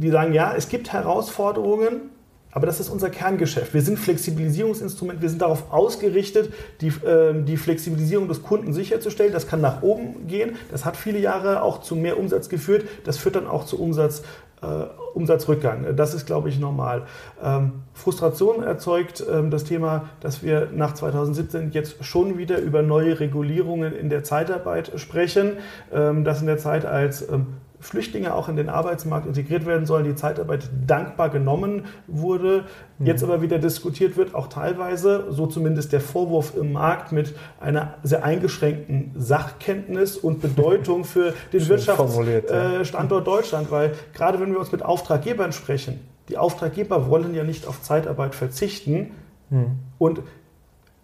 Die 0.00 0.10
sagen, 0.10 0.32
ja, 0.32 0.54
es 0.56 0.68
gibt 0.68 0.92
Herausforderungen, 0.92 2.10
aber 2.52 2.66
das 2.66 2.80
ist 2.80 2.88
unser 2.88 3.10
Kerngeschäft. 3.10 3.74
Wir 3.74 3.82
sind 3.82 3.98
Flexibilisierungsinstrument, 3.98 5.22
wir 5.22 5.28
sind 5.28 5.42
darauf 5.42 5.72
ausgerichtet, 5.72 6.52
die, 6.80 6.92
ähm, 7.06 7.44
die 7.44 7.56
Flexibilisierung 7.56 8.26
des 8.26 8.42
Kunden 8.42 8.72
sicherzustellen. 8.72 9.32
Das 9.32 9.46
kann 9.46 9.60
nach 9.60 9.82
oben 9.82 10.26
gehen. 10.26 10.56
Das 10.70 10.84
hat 10.84 10.96
viele 10.96 11.18
Jahre 11.18 11.62
auch 11.62 11.80
zu 11.80 11.94
mehr 11.94 12.18
Umsatz 12.18 12.48
geführt. 12.48 12.86
Das 13.04 13.18
führt 13.18 13.36
dann 13.36 13.46
auch 13.46 13.66
zu 13.66 13.80
Umsatz 13.80 14.22
äh, 14.62 14.66
Umsatzrückgang. 15.14 15.96
Das 15.96 16.14
ist, 16.14 16.26
glaube 16.26 16.48
ich, 16.48 16.58
normal. 16.58 17.06
Ähm, 17.42 17.72
Frustration 17.94 18.62
erzeugt 18.62 19.24
ähm, 19.30 19.50
das 19.50 19.64
Thema, 19.64 20.10
dass 20.20 20.42
wir 20.42 20.68
nach 20.74 20.94
2017 20.94 21.70
jetzt 21.72 22.04
schon 22.04 22.36
wieder 22.36 22.58
über 22.58 22.82
neue 22.82 23.20
Regulierungen 23.20 23.94
in 23.94 24.08
der 24.08 24.22
Zeitarbeit 24.22 24.92
sprechen. 24.96 25.58
Ähm, 25.92 26.24
das 26.24 26.40
in 26.40 26.46
der 26.46 26.58
Zeit 26.58 26.84
als 26.84 27.28
ähm, 27.28 27.46
Flüchtlinge 27.80 28.34
auch 28.34 28.48
in 28.48 28.56
den 28.56 28.68
Arbeitsmarkt 28.68 29.26
integriert 29.26 29.64
werden 29.66 29.86
sollen, 29.86 30.04
die 30.04 30.14
Zeitarbeit 30.14 30.68
dankbar 30.86 31.30
genommen 31.30 31.86
wurde, 32.06 32.66
mhm. 32.98 33.06
jetzt 33.06 33.24
aber 33.24 33.40
wieder 33.40 33.58
diskutiert 33.58 34.16
wird, 34.16 34.34
auch 34.34 34.48
teilweise, 34.48 35.26
so 35.30 35.46
zumindest 35.46 35.92
der 35.92 36.00
Vorwurf 36.00 36.54
im 36.56 36.72
Markt 36.72 37.10
mit 37.10 37.34
einer 37.58 37.94
sehr 38.02 38.22
eingeschränkten 38.22 39.12
Sachkenntnis 39.16 40.16
und 40.16 40.42
Bedeutung 40.42 41.04
für 41.04 41.32
den 41.52 41.68
Wirtschaftsstandort 41.68 43.26
ja. 43.26 43.34
Deutschland, 43.34 43.70
weil 43.70 43.92
gerade 44.12 44.38
wenn 44.40 44.52
wir 44.52 44.58
uns 44.58 44.72
mit 44.72 44.84
Auftraggebern 44.84 45.52
sprechen, 45.52 46.00
die 46.28 46.36
Auftraggeber 46.36 47.08
wollen 47.08 47.34
ja 47.34 47.44
nicht 47.44 47.66
auf 47.66 47.82
Zeitarbeit 47.82 48.34
verzichten 48.34 49.12
mhm. 49.48 49.78
und 49.98 50.20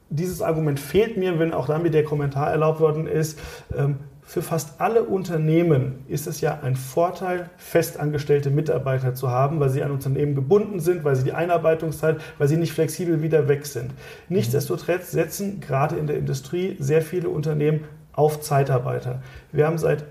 dieses 0.08 0.40
Argument 0.42 0.78
fehlt 0.78 1.16
mir, 1.16 1.38
wenn 1.38 1.52
auch 1.52 1.66
damit 1.66 1.94
der 1.94 2.04
Kommentar 2.04 2.50
erlaubt 2.50 2.80
worden 2.80 3.06
ist, 3.06 3.38
ähm, 3.76 3.96
für 4.26 4.42
fast 4.42 4.80
alle 4.80 5.04
Unternehmen 5.04 6.04
ist 6.08 6.26
es 6.26 6.40
ja 6.40 6.58
ein 6.60 6.74
Vorteil, 6.74 7.48
festangestellte 7.56 8.50
Mitarbeiter 8.50 9.14
zu 9.14 9.30
haben, 9.30 9.60
weil 9.60 9.70
sie 9.70 9.84
an 9.84 9.92
Unternehmen 9.92 10.34
gebunden 10.34 10.80
sind, 10.80 11.04
weil 11.04 11.14
sie 11.14 11.22
die 11.22 11.32
Einarbeitungszeit, 11.32 12.20
weil 12.36 12.48
sie 12.48 12.56
nicht 12.56 12.72
flexibel 12.72 13.22
wieder 13.22 13.46
weg 13.46 13.66
sind. 13.66 13.92
Nichtsdestotrotz 14.28 15.12
setzen 15.12 15.60
gerade 15.60 15.94
in 15.94 16.08
der 16.08 16.18
Industrie 16.18 16.76
sehr 16.80 17.02
viele 17.02 17.28
Unternehmen 17.28 17.84
auf 18.12 18.40
Zeitarbeiter. 18.40 19.22
Wir 19.52 19.66
haben 19.66 19.78
seit 19.78 20.04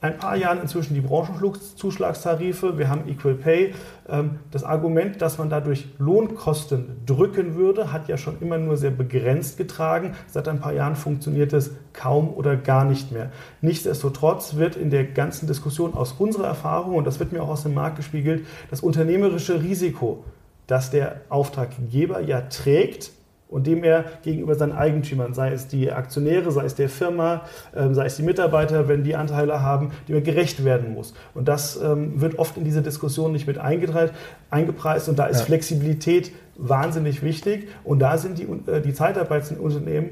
ein 0.00 0.18
paar 0.18 0.36
Jahren 0.36 0.60
inzwischen 0.60 0.94
die 0.94 1.00
Branchenzuschlagstarife, 1.00 2.78
wir 2.78 2.88
haben 2.88 3.08
Equal 3.08 3.34
Pay. 3.34 3.74
Ähm, 4.08 4.38
das 4.50 4.62
Argument, 4.62 5.22
dass 5.22 5.38
man 5.38 5.48
dadurch 5.48 5.86
Lohnkosten 5.98 7.00
drücken 7.06 7.54
würde, 7.56 7.92
hat 7.92 8.08
ja 8.08 8.18
schon 8.18 8.40
immer 8.40 8.58
nur 8.58 8.76
sehr 8.76 8.90
begrenzt 8.90 9.56
getragen. 9.56 10.14
Seit 10.28 10.48
ein 10.48 10.60
paar 10.60 10.72
Jahren 10.72 10.96
funktioniert 10.96 11.52
es 11.52 11.72
kaum 11.92 12.32
oder 12.34 12.56
gar 12.56 12.84
nicht 12.84 13.10
mehr. 13.10 13.30
Nichtsdestotrotz 13.62 14.56
wird 14.56 14.76
in 14.76 14.90
der 14.90 15.04
ganzen 15.04 15.46
Diskussion 15.46 15.94
aus 15.94 16.12
unserer 16.12 16.46
Erfahrung, 16.46 16.94
und 16.96 17.06
das 17.06 17.18
wird 17.18 17.32
mir 17.32 17.42
auch 17.42 17.48
aus 17.48 17.62
dem 17.62 17.74
Markt 17.74 17.96
gespiegelt, 17.96 18.46
das 18.70 18.82
unternehmerische 18.82 19.62
Risiko, 19.62 20.24
das 20.66 20.90
der 20.90 21.22
Auftraggeber 21.30 22.20
ja 22.20 22.42
trägt, 22.42 23.12
und 23.48 23.66
dem 23.66 23.84
er 23.84 24.04
gegenüber 24.22 24.54
seinen 24.54 24.72
Eigentümern, 24.72 25.32
sei 25.34 25.52
es 25.52 25.68
die 25.68 25.92
Aktionäre, 25.92 26.50
sei 26.50 26.64
es 26.64 26.74
der 26.74 26.88
Firma, 26.88 27.42
ähm, 27.74 27.94
sei 27.94 28.06
es 28.06 28.16
die 28.16 28.22
Mitarbeiter, 28.22 28.88
wenn 28.88 29.04
die 29.04 29.14
Anteile 29.14 29.62
haben, 29.62 29.92
dem 30.08 30.16
er 30.16 30.20
gerecht 30.20 30.64
werden 30.64 30.94
muss. 30.94 31.14
Und 31.34 31.46
das 31.46 31.80
ähm, 31.80 32.20
wird 32.20 32.38
oft 32.38 32.56
in 32.56 32.64
diese 32.64 32.82
Diskussion 32.82 33.32
nicht 33.32 33.46
mit 33.46 33.58
eingepreist 33.58 35.08
und 35.08 35.18
da 35.18 35.26
ist 35.26 35.40
ja. 35.40 35.44
Flexibilität 35.46 36.32
wahnsinnig 36.56 37.22
wichtig 37.22 37.68
und 37.84 38.00
da 38.00 38.18
sind 38.18 38.38
die, 38.38 38.48
äh, 38.70 38.80
die 38.80 38.94
Zeitarbeitsunternehmen 38.94 40.10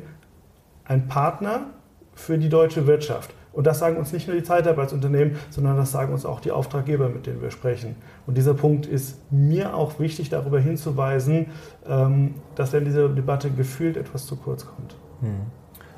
ein 0.84 1.08
Partner 1.08 1.66
für 2.14 2.38
die 2.38 2.48
deutsche 2.48 2.86
Wirtschaft. 2.86 3.34
Und 3.54 3.66
das 3.66 3.78
sagen 3.78 3.96
uns 3.96 4.12
nicht 4.12 4.26
nur 4.26 4.36
die 4.36 4.42
Zeitarbeitsunternehmen, 4.42 5.36
sondern 5.50 5.76
das 5.76 5.92
sagen 5.92 6.12
uns 6.12 6.26
auch 6.26 6.40
die 6.40 6.50
Auftraggeber, 6.50 7.08
mit 7.08 7.26
denen 7.26 7.40
wir 7.40 7.50
sprechen. 7.50 7.94
Und 8.26 8.36
dieser 8.36 8.54
Punkt 8.54 8.86
ist 8.86 9.18
mir 9.30 9.74
auch 9.74 9.98
wichtig, 10.00 10.28
darüber 10.28 10.58
hinzuweisen, 10.58 11.46
ähm, 11.86 12.34
dass 12.56 12.72
er 12.72 12.80
in 12.80 12.86
dieser 12.86 13.08
Debatte 13.08 13.50
gefühlt 13.50 13.96
etwas 13.96 14.26
zu 14.26 14.36
kurz 14.36 14.66
kommt. 14.66 14.96
Hm. 15.20 15.42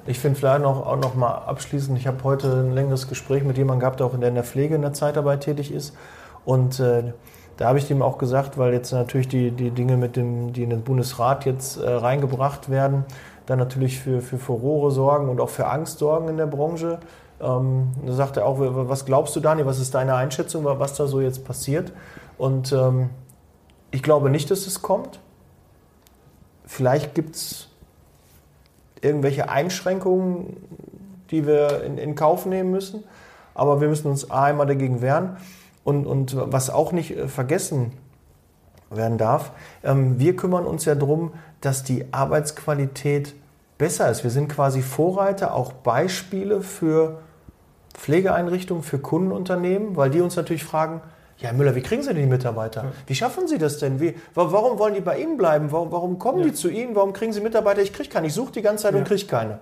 Ich 0.07 0.21
finde 0.21 0.39
vielleicht 0.39 0.63
noch, 0.63 0.87
auch 0.87 0.97
noch 0.97 1.15
mal 1.17 1.33
abschließend, 1.33 1.99
ich 1.99 2.07
habe 2.07 2.23
heute 2.23 2.61
ein 2.61 2.73
längeres 2.73 3.09
Gespräch 3.09 3.43
mit 3.43 3.57
jemandem 3.57 3.81
gehabt, 3.81 4.01
der 4.01 4.07
auch 4.07 4.15
in 4.15 4.21
der 4.21 4.45
Pflege 4.45 4.77
in 4.77 4.83
der 4.83 4.93
Zeitarbeit 4.93 5.41
tätig 5.41 5.73
ist. 5.73 5.97
Und 6.45 6.79
äh, 6.79 7.13
da 7.57 7.69
habe 7.69 7.79
ich 7.79 7.89
dem 7.89 8.03
auch 8.03 8.19
gesagt, 8.19 8.59
weil 8.59 8.73
jetzt 8.73 8.93
natürlich 8.93 9.29
die, 9.29 9.51
die 9.51 9.71
Dinge, 9.71 9.97
mit 9.97 10.17
dem, 10.17 10.53
die 10.53 10.63
in 10.63 10.71
den 10.71 10.83
Bundesrat 10.83 11.47
jetzt 11.47 11.79
äh, 11.79 11.89
reingebracht 11.91 12.69
werden, 12.69 13.05
dann 13.47 13.59
natürlich 13.59 13.99
für, 13.99 14.21
für 14.21 14.39
Furore 14.39 14.91
sorgen 14.91 15.29
und 15.29 15.41
auch 15.41 15.49
für 15.49 15.67
Angst 15.67 15.99
sorgen 15.99 16.29
in 16.29 16.37
der 16.37 16.47
Branche. 16.47 16.99
Ähm, 17.41 17.93
da 18.05 18.13
sagt 18.13 18.37
er 18.37 18.47
auch, 18.47 18.57
was 18.59 19.05
glaubst 19.05 19.37
du, 19.37 19.41
Dani, 19.41 19.67
was 19.67 19.79
ist 19.79 19.95
deine 19.95 20.15
Einschätzung, 20.15 20.65
was 20.65 20.95
da 20.95 21.07
so 21.07 21.21
jetzt 21.21 21.45
passiert? 21.45 21.93
Und 22.39 22.73
ähm, 22.73 23.11
ich 23.91 24.03
glaube 24.03 24.31
nicht, 24.31 24.51
dass 24.51 24.67
es 24.67 24.83
kommt. 24.83 25.21
Vielleicht 26.65 27.15
gibt 27.15 27.37
es 27.37 27.69
irgendwelche 29.01 29.49
Einschränkungen, 29.49 30.57
die 31.31 31.47
wir 31.47 31.83
in, 31.85 31.99
in, 31.99 32.15
Kauf 32.15 32.47
nehmen 32.47 32.71
müssen. 32.71 33.05
Aber 33.55 33.81
wir 33.81 33.89
müssen 33.89 34.11
uns 34.11 34.31
einmal 34.31 34.67
dagegen 34.67 35.01
wehren. 35.01 35.37
Und, 35.85 36.07
und 36.07 36.37
was 36.37 36.71
auch 36.71 36.93
nicht 36.93 37.17
äh, 37.17 37.29
vergessen 37.29 37.93
werden 38.91 39.19
darf, 39.19 39.53
ähm, 39.85 40.19
wir 40.19 40.37
kümmern 40.37 40.65
uns 40.65 40.85
ja 40.85 40.95
darum, 40.95 41.33
dass 41.61 41.85
die 41.85 42.13
Arbeitsqualität 42.13 43.35
besser 43.79 44.11
ist. 44.11 44.25
Wir 44.25 44.31
sind 44.31 44.49
quasi 44.49 44.83
Vorreiter, 44.83 45.55
auch 45.55 45.73
Beispiele 45.73 46.61
für 46.63 47.23
Pflegeeinrichtungen, 47.97 48.83
für 48.83 48.99
Kundenunternehmen, 48.99 49.97
weil 49.97 50.11
die 50.11 50.21
uns 50.21 50.37
natürlich 50.37 50.65
fragen, 50.65 51.01
ja, 51.39 51.49
Herr 51.49 51.55
Müller, 51.55 51.75
wie 51.75 51.83
kriegen 51.83 52.03
Sie 52.03 52.09
denn 52.09 52.23
die 52.23 52.27
Mitarbeiter? 52.27 52.93
Wie 53.07 53.15
schaffen 53.15 53.47
Sie 53.47 53.59
das 53.59 53.79
denn? 53.79 54.01
Wie, 54.01 54.15
warum 54.35 54.79
wollen 54.79 54.95
die 54.95 55.03
bei 55.03 55.19
Ihnen 55.19 55.37
bleiben? 55.37 55.71
Warum, 55.71 55.93
warum 55.93 56.19
kommen 56.19 56.39
ja. 56.39 56.47
die 56.47 56.55
zu 56.55 56.71
Ihnen? 56.71 56.95
Warum 56.95 57.13
kriegen 57.13 57.33
Sie 57.33 57.43
Mitarbeiter? 57.43 57.83
Ich 57.83 57.93
kriege 57.93 58.09
keine. 58.09 58.29
Ich 58.29 58.35
suche 58.35 58.53
die 58.53 58.63
ganze 58.63 58.85
Zeit 58.85 58.95
ja. 58.95 58.99
und 58.99 59.07
kriege 59.07 59.27
keine. 59.27 59.59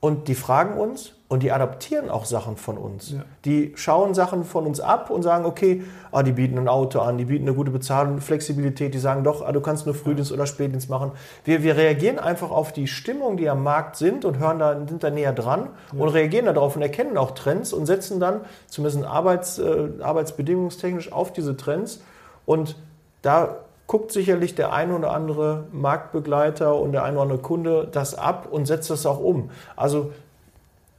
Und 0.00 0.28
die 0.28 0.34
fragen 0.34 0.78
uns 0.78 1.12
und 1.28 1.42
die 1.42 1.52
adaptieren 1.52 2.08
auch 2.08 2.24
Sachen 2.24 2.56
von 2.56 2.78
uns. 2.78 3.12
Ja. 3.12 3.20
Die 3.44 3.72
schauen 3.76 4.14
Sachen 4.14 4.44
von 4.44 4.66
uns 4.66 4.80
ab 4.80 5.10
und 5.10 5.22
sagen, 5.22 5.44
okay, 5.44 5.84
ah, 6.10 6.22
die 6.22 6.32
bieten 6.32 6.58
ein 6.58 6.68
Auto 6.68 7.00
an, 7.00 7.18
die 7.18 7.26
bieten 7.26 7.44
eine 7.44 7.54
gute 7.54 7.70
Bezahlung, 7.70 8.18
Flexibilität, 8.20 8.94
die 8.94 8.98
sagen 8.98 9.22
doch, 9.24 9.46
ah, 9.46 9.52
du 9.52 9.60
kannst 9.60 9.84
nur 9.84 9.94
Frühdienst 9.94 10.30
ja. 10.30 10.36
oder 10.36 10.46
Spätdienst 10.46 10.88
machen. 10.88 11.12
Wir, 11.44 11.62
wir 11.62 11.76
reagieren 11.76 12.18
einfach 12.18 12.50
auf 12.50 12.72
die 12.72 12.88
Stimmung, 12.88 13.36
die 13.36 13.48
am 13.48 13.62
Markt 13.62 13.96
sind 13.96 14.24
und 14.24 14.38
hören 14.38 14.58
da, 14.58 14.74
sind 14.74 15.04
da 15.04 15.10
näher 15.10 15.34
dran 15.34 15.68
ja. 15.92 16.02
und 16.02 16.08
reagieren 16.08 16.46
darauf 16.46 16.74
und 16.76 16.82
erkennen 16.82 17.18
auch 17.18 17.32
Trends 17.32 17.72
und 17.74 17.84
setzen 17.84 18.18
dann 18.18 18.40
zumindest 18.66 19.04
arbeits, 19.04 19.58
äh, 19.58 19.88
arbeitsbedingungstechnisch 20.00 21.12
auf 21.12 21.32
diese 21.32 21.56
Trends. 21.56 22.02
Und 22.46 22.76
da 23.22 23.56
guckt 23.90 24.12
sicherlich 24.12 24.54
der 24.54 24.72
ein 24.72 24.92
oder 24.92 25.10
andere 25.10 25.64
Marktbegleiter 25.72 26.76
und 26.76 26.92
der 26.92 27.02
ein 27.02 27.14
oder 27.14 27.22
andere 27.22 27.38
Kunde 27.40 27.88
das 27.90 28.14
ab 28.14 28.46
und 28.48 28.66
setzt 28.66 28.88
das 28.88 29.04
auch 29.04 29.18
um. 29.18 29.50
Also 29.74 30.12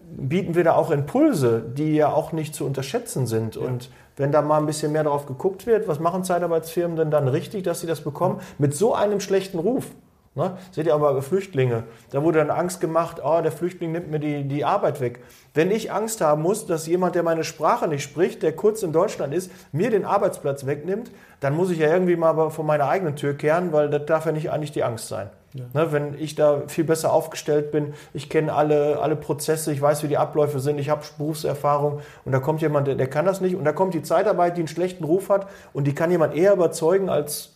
bieten 0.01 0.55
wir 0.55 0.65
da 0.65 0.73
auch 0.73 0.91
Impulse, 0.91 1.61
die 1.61 1.95
ja 1.95 2.11
auch 2.11 2.33
nicht 2.33 2.53
zu 2.53 2.65
unterschätzen 2.65 3.27
sind. 3.27 3.55
Ja. 3.55 3.61
Und 3.61 3.89
wenn 4.17 4.33
da 4.33 4.41
mal 4.41 4.57
ein 4.57 4.65
bisschen 4.65 4.91
mehr 4.91 5.05
darauf 5.05 5.25
geguckt 5.25 5.67
wird, 5.67 5.87
was 5.87 6.01
machen 6.01 6.25
Zeitarbeitsfirmen 6.25 6.97
denn 6.97 7.11
dann 7.11 7.29
richtig, 7.29 7.63
dass 7.63 7.79
sie 7.79 7.87
das 7.87 8.01
bekommen, 8.01 8.41
mit 8.57 8.75
so 8.75 8.93
einem 8.93 9.21
schlechten 9.21 9.59
Ruf? 9.59 9.85
Ne? 10.33 10.57
Seht 10.71 10.85
ihr 10.85 10.93
aber 10.93 11.21
Flüchtlinge, 11.21 11.83
da 12.11 12.23
wurde 12.23 12.39
dann 12.39 12.51
Angst 12.51 12.79
gemacht, 12.79 13.17
oh, 13.21 13.41
der 13.41 13.51
Flüchtling 13.51 13.91
nimmt 13.91 14.09
mir 14.09 14.19
die, 14.19 14.47
die 14.47 14.63
Arbeit 14.63 15.01
weg. 15.01 15.19
Wenn 15.53 15.71
ich 15.71 15.91
Angst 15.91 16.21
haben 16.21 16.41
muss, 16.41 16.65
dass 16.65 16.87
jemand, 16.87 17.15
der 17.15 17.23
meine 17.23 17.43
Sprache 17.43 17.85
nicht 17.89 18.03
spricht, 18.03 18.41
der 18.41 18.55
kurz 18.55 18.81
in 18.81 18.93
Deutschland 18.93 19.33
ist, 19.33 19.51
mir 19.73 19.89
den 19.89 20.05
Arbeitsplatz 20.05 20.65
wegnimmt, 20.65 21.11
dann 21.41 21.53
muss 21.53 21.69
ich 21.69 21.79
ja 21.79 21.89
irgendwie 21.89 22.15
mal 22.15 22.49
vor 22.49 22.63
meiner 22.63 22.87
eigenen 22.87 23.17
Tür 23.17 23.33
kehren, 23.33 23.73
weil 23.73 23.89
das 23.89 24.05
darf 24.05 24.25
ja 24.25 24.31
nicht 24.31 24.51
eigentlich 24.51 24.71
die 24.71 24.85
Angst 24.85 25.09
sein. 25.09 25.29
Ja. 25.53 25.65
Ne, 25.73 25.91
wenn 25.91 26.13
ich 26.17 26.35
da 26.35 26.61
viel 26.67 26.85
besser 26.85 27.11
aufgestellt 27.11 27.73
bin, 27.73 27.93
ich 28.13 28.29
kenne 28.29 28.53
alle, 28.53 29.01
alle 29.01 29.17
Prozesse, 29.17 29.73
ich 29.73 29.81
weiß, 29.81 30.01
wie 30.01 30.07
die 30.07 30.17
Abläufe 30.17 30.61
sind, 30.61 30.79
ich 30.79 30.89
habe 30.89 31.01
Berufserfahrung 31.17 31.99
und 32.23 32.31
da 32.31 32.39
kommt 32.39 32.61
jemand, 32.61 32.87
der, 32.87 32.95
der 32.95 33.07
kann 33.07 33.25
das 33.25 33.41
nicht 33.41 33.57
und 33.57 33.65
da 33.65 33.73
kommt 33.73 33.93
die 33.93 34.01
Zeitarbeit, 34.01 34.55
die 34.55 34.61
einen 34.61 34.69
schlechten 34.69 35.03
Ruf 35.03 35.27
hat 35.27 35.47
und 35.73 35.87
die 35.87 35.93
kann 35.93 36.09
jemand 36.09 36.35
eher 36.35 36.53
überzeugen, 36.53 37.09
als 37.09 37.51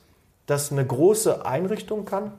das 0.46 0.74
eine 0.74 0.86
große 0.86 1.46
Einrichtung 1.46 2.04
kann 2.04 2.34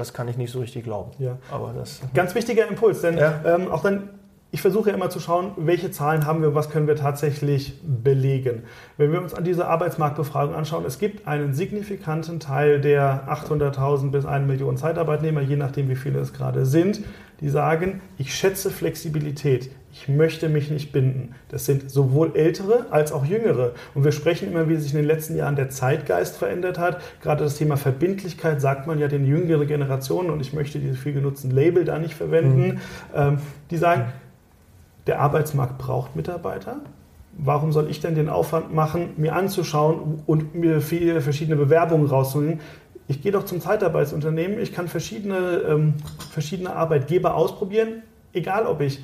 das 0.00 0.12
kann 0.12 0.26
ich 0.28 0.36
nicht 0.36 0.50
so 0.50 0.60
richtig 0.60 0.84
glauben. 0.84 1.12
Ja. 1.18 1.38
Aber 1.50 1.72
das, 1.72 2.00
Ganz 2.14 2.34
wichtiger 2.34 2.66
Impuls, 2.66 3.00
denn 3.02 3.16
ja. 3.16 3.40
ähm, 3.44 3.70
auch 3.70 3.82
dann, 3.82 4.10
ich 4.50 4.60
versuche 4.60 4.90
ja 4.90 4.96
immer 4.96 5.10
zu 5.10 5.20
schauen, 5.20 5.52
welche 5.56 5.92
Zahlen 5.92 6.26
haben 6.26 6.42
wir, 6.42 6.54
was 6.54 6.70
können 6.70 6.88
wir 6.88 6.96
tatsächlich 6.96 7.80
belegen. 7.84 8.64
Wenn 8.96 9.12
wir 9.12 9.20
uns 9.20 9.34
an 9.34 9.44
diese 9.44 9.68
Arbeitsmarktbefragung 9.68 10.54
anschauen, 10.54 10.84
es 10.84 10.98
gibt 10.98 11.28
einen 11.28 11.54
signifikanten 11.54 12.40
Teil 12.40 12.80
der 12.80 13.28
800.000 13.28 14.10
bis 14.10 14.26
1 14.26 14.46
Million 14.48 14.76
Zeitarbeitnehmer, 14.76 15.40
je 15.42 15.56
nachdem 15.56 15.88
wie 15.88 15.96
viele 15.96 16.18
es 16.18 16.32
gerade 16.32 16.66
sind, 16.66 17.02
die 17.40 17.48
sagen, 17.48 18.00
ich 18.18 18.34
schätze 18.34 18.70
Flexibilität, 18.70 19.70
ich 19.92 20.08
möchte 20.08 20.48
mich 20.48 20.70
nicht 20.70 20.92
binden. 20.92 21.34
Das 21.48 21.66
sind 21.66 21.90
sowohl 21.90 22.36
ältere 22.36 22.86
als 22.90 23.12
auch 23.12 23.24
jüngere. 23.24 23.72
Und 23.94 24.04
wir 24.04 24.12
sprechen 24.12 24.50
immer, 24.50 24.68
wie 24.68 24.76
sich 24.76 24.92
in 24.92 24.98
den 24.98 25.06
letzten 25.06 25.36
Jahren 25.36 25.56
der 25.56 25.68
Zeitgeist 25.68 26.36
verändert 26.36 26.78
hat. 26.78 27.00
Gerade 27.22 27.42
das 27.44 27.56
Thema 27.56 27.76
Verbindlichkeit 27.76 28.60
sagt 28.60 28.86
man 28.86 28.98
ja 28.98 29.08
den 29.08 29.26
jüngeren 29.26 29.66
Generationen, 29.66 30.30
und 30.30 30.40
ich 30.40 30.52
möchte 30.52 30.78
diese 30.78 30.94
viel 30.94 31.12
genutzten 31.12 31.50
Label 31.50 31.84
da 31.84 31.98
nicht 31.98 32.14
verwenden, 32.14 32.74
mhm. 32.74 32.78
ähm, 33.14 33.38
die 33.70 33.76
sagen, 33.76 34.12
der 35.06 35.20
Arbeitsmarkt 35.20 35.78
braucht 35.78 36.14
Mitarbeiter. 36.14 36.76
Warum 37.36 37.72
soll 37.72 37.90
ich 37.90 38.00
denn 38.00 38.14
den 38.14 38.28
Aufwand 38.28 38.72
machen, 38.72 39.14
mir 39.16 39.34
anzuschauen 39.34 40.22
und 40.26 40.54
mir 40.54 40.80
viele 40.80 41.20
verschiedene 41.20 41.56
Bewerbungen 41.56 42.06
rauszuholen? 42.06 42.60
Ich 43.08 43.22
gehe 43.22 43.32
doch 43.32 43.44
zum 43.44 43.60
Zeitarbeitsunternehmen, 43.60 44.60
ich 44.60 44.72
kann 44.72 44.86
verschiedene, 44.86 45.62
ähm, 45.68 45.94
verschiedene 46.30 46.76
Arbeitgeber 46.76 47.34
ausprobieren, 47.34 48.02
egal 48.32 48.66
ob 48.66 48.80
ich 48.82 49.00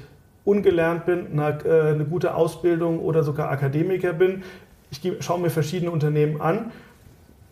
ungelernt 0.47 1.05
bin, 1.05 1.39
eine, 1.39 1.59
äh, 1.65 1.95
eine 1.95 2.07
gute 2.07 2.35
Ausbildung 2.35 3.01
oder 3.01 3.23
sogar 3.23 3.51
Akademiker 3.51 4.15
bin. 4.15 4.45
Ich 4.91 5.03
schaue 5.21 5.41
mir 5.41 5.51
verschiedene 5.51 5.91
Unternehmen 5.91 6.41
an. 6.41 6.71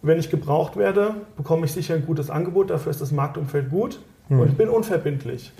Wenn 0.01 0.19
ich 0.19 0.31
gebraucht 0.31 0.77
werde, 0.77 1.17
bekomme 1.37 1.67
ich 1.67 1.73
sicher 1.73 1.95
ein 1.95 2.07
gutes 2.07 2.31
Angebot, 2.31 2.71
dafür 2.71 2.91
ist 2.91 3.01
das 3.01 3.11
Marktumfeld 3.11 3.71
gut 3.71 4.01
hm. 4.29 4.41
und 4.41 4.49
ich 4.49 4.57
bin 4.57 4.69
unverbindlich. 4.69 5.53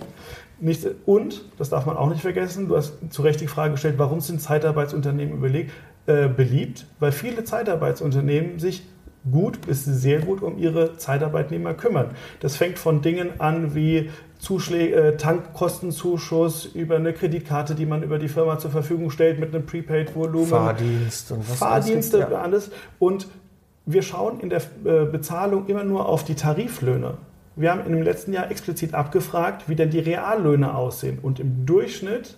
Nicht, 0.59 0.87
und, 1.05 1.43
das 1.57 1.69
darf 1.69 1.85
man 1.85 1.97
auch 1.97 2.09
nicht 2.09 2.21
vergessen, 2.21 2.69
du 2.69 2.77
hast 2.77 2.93
zu 3.09 3.23
Recht 3.23 3.41
die 3.41 3.47
Frage 3.47 3.71
gestellt, 3.71 3.95
warum 3.97 4.21
sind 4.21 4.39
Zeitarbeitsunternehmen 4.39 5.35
überlegt, 5.35 5.71
äh, 6.05 6.29
beliebt? 6.29 6.85
Weil 6.99 7.11
viele 7.11 7.43
Zeitarbeitsunternehmen 7.43 8.59
sich 8.59 8.83
gut 9.29 9.61
bis 9.65 9.83
sehr 9.83 10.19
gut 10.19 10.41
um 10.41 10.57
ihre 10.57 10.97
Zeitarbeitnehmer 10.97 11.73
kümmern. 11.73 12.11
Das 12.39 12.55
fängt 12.55 12.79
von 12.79 13.01
Dingen 13.01 13.39
an 13.39 13.75
wie 13.75 14.09
Zuschläge, 14.45 14.95
äh, 14.95 15.17
Tankkostenzuschuss 15.17 16.65
über 16.65 16.97
eine 16.97 17.13
Kreditkarte, 17.13 17.73
die 17.73 17.87
man 17.87 18.03
über 18.03 18.19
die 18.19 18.27
Firma 18.27 18.59
zur 18.59 18.69
Verfügung 18.69 19.09
stellt 19.09 19.39
mit 19.39 19.55
einem 19.55 19.65
Prepaid-Volumen. 19.65 20.45
Fahrdienst 20.45 21.31
und 21.31 21.49
was 21.49 21.57
Fahrdienste, 21.57 22.19
ja. 22.19 22.27
alles. 22.27 22.69
Und 22.99 23.27
wir 23.87 24.03
schauen 24.03 24.39
in 24.39 24.49
der 24.49 24.61
äh, 24.83 25.05
Bezahlung 25.05 25.65
immer 25.65 25.83
nur 25.83 26.07
auf 26.07 26.23
die 26.23 26.35
Tariflöhne. 26.35 27.17
Wir 27.55 27.71
haben 27.71 27.91
im 27.91 28.03
letzten 28.03 28.33
Jahr 28.33 28.51
explizit 28.51 28.93
abgefragt, 28.93 29.67
wie 29.67 29.75
denn 29.75 29.89
die 29.89 29.99
Reallöhne 29.99 30.75
aussehen. 30.75 31.17
Und 31.19 31.39
im 31.39 31.65
Durchschnitt, 31.65 32.35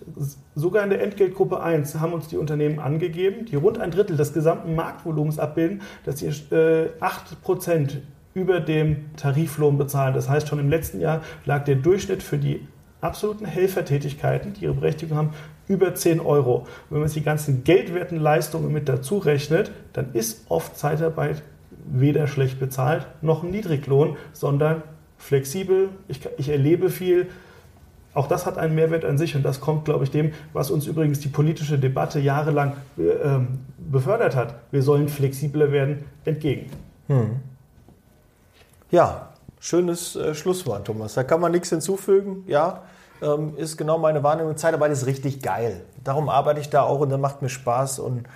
sogar 0.56 0.86
in 0.86 0.90
der 0.90 1.02
Entgeltgruppe 1.02 1.60
1, 1.60 1.96
haben 1.96 2.14
uns 2.14 2.30
die 2.30 2.38
Unternehmen 2.38 2.80
angegeben, 2.80 3.46
die 3.46 3.58
rund 3.58 3.82
ein 3.82 3.92
Drittel 3.92 4.16
des 4.16 4.32
gesamten 4.32 4.76
Marktvolumens 4.76 5.40
abbilden, 5.40 5.82
dass 6.06 6.20
sie 6.20 6.28
äh, 6.28 6.90
8% 7.02 7.98
über 8.38 8.60
dem 8.60 9.16
Tariflohn 9.16 9.80
bezahlen. 9.80 10.14
Das 10.14 10.30
heißt, 10.30 10.48
schon 10.48 10.60
im 10.60 10.70
letzten 10.70 11.02
Jahr 11.02 11.24
lag 11.46 11.66
der 11.66 11.76
Durchschnitt 11.76 12.22
für 12.22 12.38
die 12.38 12.68
absoluten 13.02 13.46
Helfertätigkeiten, 13.46 14.54
die 14.54 14.66
ihre 14.66 14.76
Berechtigung 14.76 15.18
haben, 15.18 15.30
über 15.68 15.96
10 15.96 16.20
Euro. 16.20 16.60
Und 16.60 16.68
wenn 16.92 17.00
man 17.00 17.10
sich 17.10 17.24
die 17.24 17.26
ganzen 17.26 17.64
geldwerten 17.64 18.20
Leistungen 18.20 18.72
mit 18.72 18.88
dazu 18.88 19.18
rechnet, 19.18 19.72
dann 19.94 20.14
ist 20.14 20.46
oft 20.50 20.78
Zeitarbeit 20.78 21.42
weder 21.90 22.28
schlecht 22.28 22.60
bezahlt 22.60 23.08
noch 23.22 23.44
ein 23.44 23.50
Niedriglohn, 23.50 24.18
sondern 24.34 24.84
flexibel, 25.18 25.90
ich, 26.08 26.20
ich 26.38 26.50
erlebe 26.50 26.92
viel. 26.92 27.28
Auch 28.14 28.28
das 28.28 28.46
hat 28.46 28.60
einen 28.60 28.76
Mehrwert 28.76 29.04
an 29.04 29.18
sich 29.18 29.36
und 29.36 29.44
das 29.44 29.62
kommt, 29.62 29.86
glaube 29.86 30.04
ich, 30.04 30.12
dem, 30.12 30.32
was 30.54 30.70
uns 30.70 30.86
übrigens 30.86 31.22
die 31.22 31.28
politische 31.28 31.80
Debatte 31.80 32.20
jahrelang 32.20 32.74
äh, 32.98 33.40
befördert 33.78 34.36
hat. 34.36 34.60
Wir 34.70 34.84
sollen 34.84 35.08
flexibler 35.10 35.72
werden, 35.72 36.04
entgegen. 36.24 36.68
Hm. 37.08 37.38
Ja, 38.92 39.30
schönes 39.60 40.16
äh, 40.16 40.34
Schlusswort, 40.34 40.86
Thomas. 40.86 41.14
Da 41.14 41.24
kann 41.24 41.42
man 41.42 41.52
nichts 41.52 41.70
hinzufügen. 41.70 42.44
Ja, 42.48 42.84
ähm, 43.22 43.54
ist 43.58 43.78
genau 43.78 43.98
meine 43.98 44.24
Wahrnehmung. 44.24 44.58
Zeitarbeit 44.58 44.92
ist 44.92 45.06
richtig 45.06 45.42
geil. 45.42 45.82
Darum 46.04 46.30
arbeite 46.30 46.60
ich 46.60 46.70
da 46.70 46.84
auch 46.84 47.00
und 47.00 47.10
das 47.10 47.20
macht 47.20 47.42
mir 47.42 47.50
Spaß 47.50 48.00
und 48.00 48.28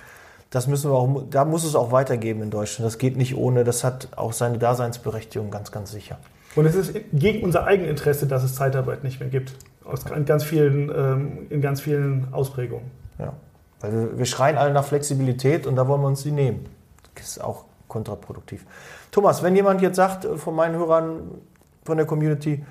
das 0.50 0.66
müssen 0.66 0.90
wir 0.90 0.96
auch, 0.96 1.24
da 1.30 1.46
muss 1.46 1.64
es 1.64 1.74
auch 1.74 1.92
weitergeben 1.92 2.42
in 2.42 2.50
Deutschland. 2.50 2.86
Das 2.86 2.98
geht 2.98 3.16
nicht 3.16 3.36
ohne. 3.36 3.64
Das 3.64 3.84
hat 3.84 4.08
auch 4.16 4.34
seine 4.34 4.58
Daseinsberechtigung, 4.58 5.50
ganz, 5.50 5.72
ganz 5.72 5.90
sicher. 5.90 6.18
Und 6.54 6.66
es 6.66 6.74
ist 6.74 6.94
gegen 7.12 7.42
unser 7.42 7.64
Eigeninteresse, 7.64 8.26
dass 8.26 8.42
es 8.42 8.54
Zeitarbeit 8.54 9.02
nicht 9.04 9.20
mehr 9.20 9.30
gibt. 9.30 9.54
Aus 9.84 10.04
ganz 10.04 10.44
vielen, 10.44 10.90
ähm, 10.90 11.46
in 11.48 11.62
ganz 11.62 11.80
vielen 11.80 12.28
Ausprägungen. 12.32 12.90
Ja. 13.18 13.32
Weil 13.80 14.18
wir 14.18 14.26
schreien 14.26 14.58
alle 14.58 14.72
nach 14.72 14.84
Flexibilität 14.84 15.66
und 15.66 15.76
da 15.76 15.88
wollen 15.88 16.02
wir 16.02 16.08
uns 16.08 16.22
die 16.22 16.30
nehmen. 16.30 16.66
Das 17.14 17.28
ist 17.28 17.40
auch 17.42 17.64
kontraproduktiv. 17.88 18.64
Thomas, 19.12 19.42
wenn 19.42 19.54
jemand 19.54 19.82
jetzt 19.82 19.96
sagt 19.96 20.24
äh, 20.24 20.36
von 20.36 20.56
meinen 20.56 20.74
Hörern, 20.74 21.42
von 21.84 21.98
der 21.98 22.06
Community, 22.06 22.64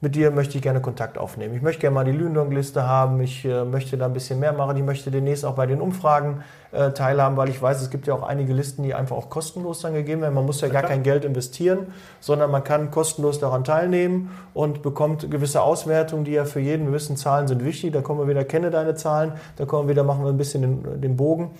mit 0.00 0.16
dir 0.16 0.32
möchte 0.32 0.56
ich 0.58 0.62
gerne 0.62 0.82
Kontakt 0.82 1.16
aufnehmen. 1.16 1.54
Ich 1.54 1.62
möchte 1.62 1.80
gerne 1.80 1.94
mal 1.94 2.04
die 2.04 2.12
Lündong-Liste 2.12 2.86
haben. 2.86 3.20
Ich 3.20 3.44
äh, 3.44 3.64
möchte 3.64 3.96
da 3.96 4.06
ein 4.06 4.12
bisschen 4.12 4.40
mehr 4.40 4.52
machen. 4.52 4.76
Ich 4.76 4.82
möchte 4.82 5.12
demnächst 5.12 5.44
auch 5.44 5.54
bei 5.54 5.66
den 5.66 5.80
Umfragen 5.80 6.42
äh, 6.72 6.90
teilhaben, 6.90 7.36
weil 7.36 7.48
ich 7.48 7.62
weiß, 7.62 7.80
es 7.80 7.90
gibt 7.90 8.08
ja 8.08 8.14
auch 8.14 8.24
einige 8.24 8.52
Listen, 8.52 8.82
die 8.82 8.92
einfach 8.92 9.16
auch 9.16 9.30
kostenlos 9.30 9.80
dann 9.80 9.94
gegeben 9.94 10.20
werden. 10.20 10.34
Man 10.34 10.44
muss 10.44 10.60
ja 10.60 10.68
gar 10.68 10.82
kein 10.82 11.04
Geld 11.04 11.24
investieren, 11.24 11.86
sondern 12.18 12.50
man 12.50 12.64
kann 12.64 12.90
kostenlos 12.90 13.38
daran 13.38 13.62
teilnehmen 13.62 14.30
und 14.52 14.82
bekommt 14.82 15.30
gewisse 15.30 15.62
Auswertungen, 15.62 16.24
die 16.24 16.32
ja 16.32 16.44
für 16.44 16.60
jeden, 16.60 16.86
wir 16.86 16.92
wissen, 16.92 17.16
Zahlen 17.16 17.46
sind 17.46 17.64
wichtig. 17.64 17.92
Da 17.92 18.02
kommen 18.02 18.18
wir 18.18 18.28
wieder, 18.28 18.44
kenne 18.44 18.70
deine 18.70 18.96
Zahlen. 18.96 19.32
Da 19.56 19.64
kommen 19.64 19.86
wir 19.86 19.92
wieder, 19.92 20.02
machen 20.02 20.24
wir 20.24 20.30
ein 20.30 20.36
bisschen 20.36 20.62
den, 20.62 21.00
den 21.00 21.16
Bogen. 21.16 21.52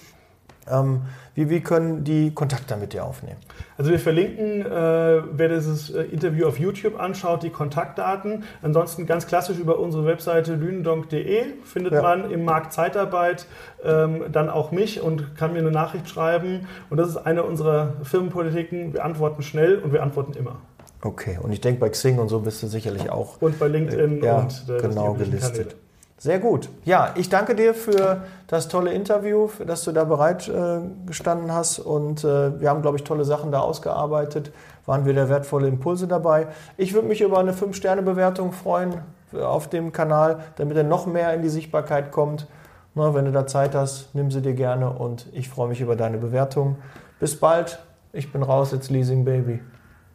Ähm, 0.70 1.02
wie, 1.34 1.50
wie 1.50 1.60
können 1.60 2.04
die 2.04 2.32
Kontakt 2.32 2.70
dann 2.70 2.80
mit 2.80 2.92
dir 2.92 3.04
aufnehmen? 3.04 3.38
Also 3.76 3.90
wir 3.90 3.98
verlinken, 3.98 4.64
äh, 4.64 5.22
wer 5.32 5.48
dieses 5.48 5.90
äh, 5.90 6.02
Interview 6.02 6.46
auf 6.46 6.58
YouTube 6.58 6.98
anschaut, 6.98 7.42
die 7.42 7.50
Kontaktdaten. 7.50 8.44
Ansonsten 8.62 9.06
ganz 9.06 9.26
klassisch 9.26 9.58
über 9.58 9.78
unsere 9.78 10.06
Webseite 10.06 10.54
lünendonk.de 10.54 11.44
findet 11.64 11.92
ja. 11.92 12.02
man 12.02 12.30
im 12.30 12.44
Markt 12.44 12.72
Zeitarbeit 12.72 13.46
ähm, 13.84 14.24
dann 14.30 14.48
auch 14.48 14.70
mich 14.70 15.00
und 15.00 15.36
kann 15.36 15.52
mir 15.52 15.58
eine 15.58 15.72
Nachricht 15.72 16.08
schreiben. 16.08 16.68
Und 16.88 16.98
das 16.98 17.08
ist 17.08 17.16
eine 17.16 17.42
unserer 17.42 17.94
Firmenpolitiken. 18.04 18.92
Wir 18.94 19.04
antworten 19.04 19.42
schnell 19.42 19.78
und 19.78 19.92
wir 19.92 20.02
antworten 20.02 20.34
immer. 20.34 20.56
Okay, 21.02 21.38
und 21.42 21.52
ich 21.52 21.60
denke, 21.60 21.80
bei 21.80 21.90
Xing 21.90 22.18
und 22.18 22.28
so 22.28 22.40
bist 22.40 22.62
du 22.62 22.66
sicherlich 22.66 23.10
auch. 23.10 23.42
Und 23.42 23.58
bei 23.58 23.68
LinkedIn 23.68 24.22
äh, 24.22 24.26
ja, 24.26 24.38
und 24.38 24.64
äh, 24.68 24.80
genau 24.80 25.12
gelistet. 25.14 25.70
Kanäle. 25.70 25.83
Sehr 26.24 26.38
gut. 26.38 26.70
Ja, 26.86 27.12
ich 27.16 27.28
danke 27.28 27.54
dir 27.54 27.74
für 27.74 28.22
das 28.46 28.68
tolle 28.68 28.94
Interview, 28.94 29.50
dass 29.66 29.84
du 29.84 29.92
da 29.92 30.04
bereit 30.04 30.48
äh, 30.48 30.78
gestanden 31.04 31.52
hast. 31.52 31.78
Und 31.78 32.24
äh, 32.24 32.58
wir 32.58 32.70
haben, 32.70 32.80
glaube 32.80 32.96
ich, 32.96 33.04
tolle 33.04 33.26
Sachen 33.26 33.52
da 33.52 33.60
ausgearbeitet. 33.60 34.50
Waren 34.86 35.04
wieder 35.04 35.28
wertvolle 35.28 35.68
Impulse 35.68 36.08
dabei. 36.08 36.46
Ich 36.78 36.94
würde 36.94 37.08
mich 37.08 37.20
über 37.20 37.40
eine 37.40 37.52
5-Sterne-Bewertung 37.52 38.52
freuen 38.52 39.02
äh, 39.34 39.42
auf 39.42 39.68
dem 39.68 39.92
Kanal, 39.92 40.38
damit 40.56 40.78
er 40.78 40.84
noch 40.84 41.04
mehr 41.04 41.34
in 41.34 41.42
die 41.42 41.50
Sichtbarkeit 41.50 42.10
kommt. 42.10 42.46
Na, 42.94 43.12
wenn 43.12 43.26
du 43.26 43.30
da 43.30 43.46
Zeit 43.46 43.74
hast, 43.74 44.14
nimm 44.14 44.30
sie 44.30 44.40
dir 44.40 44.54
gerne 44.54 44.88
und 44.88 45.26
ich 45.34 45.50
freue 45.50 45.68
mich 45.68 45.82
über 45.82 45.94
deine 45.94 46.16
Bewertung. 46.16 46.76
Bis 47.20 47.38
bald. 47.38 47.80
Ich 48.14 48.32
bin 48.32 48.42
raus, 48.42 48.72
jetzt 48.72 48.90
Leasing 48.90 49.26
Baby. 49.26 49.60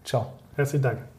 Ciao. 0.04 0.26
Herzlichen 0.56 0.82
Dank. 0.82 1.19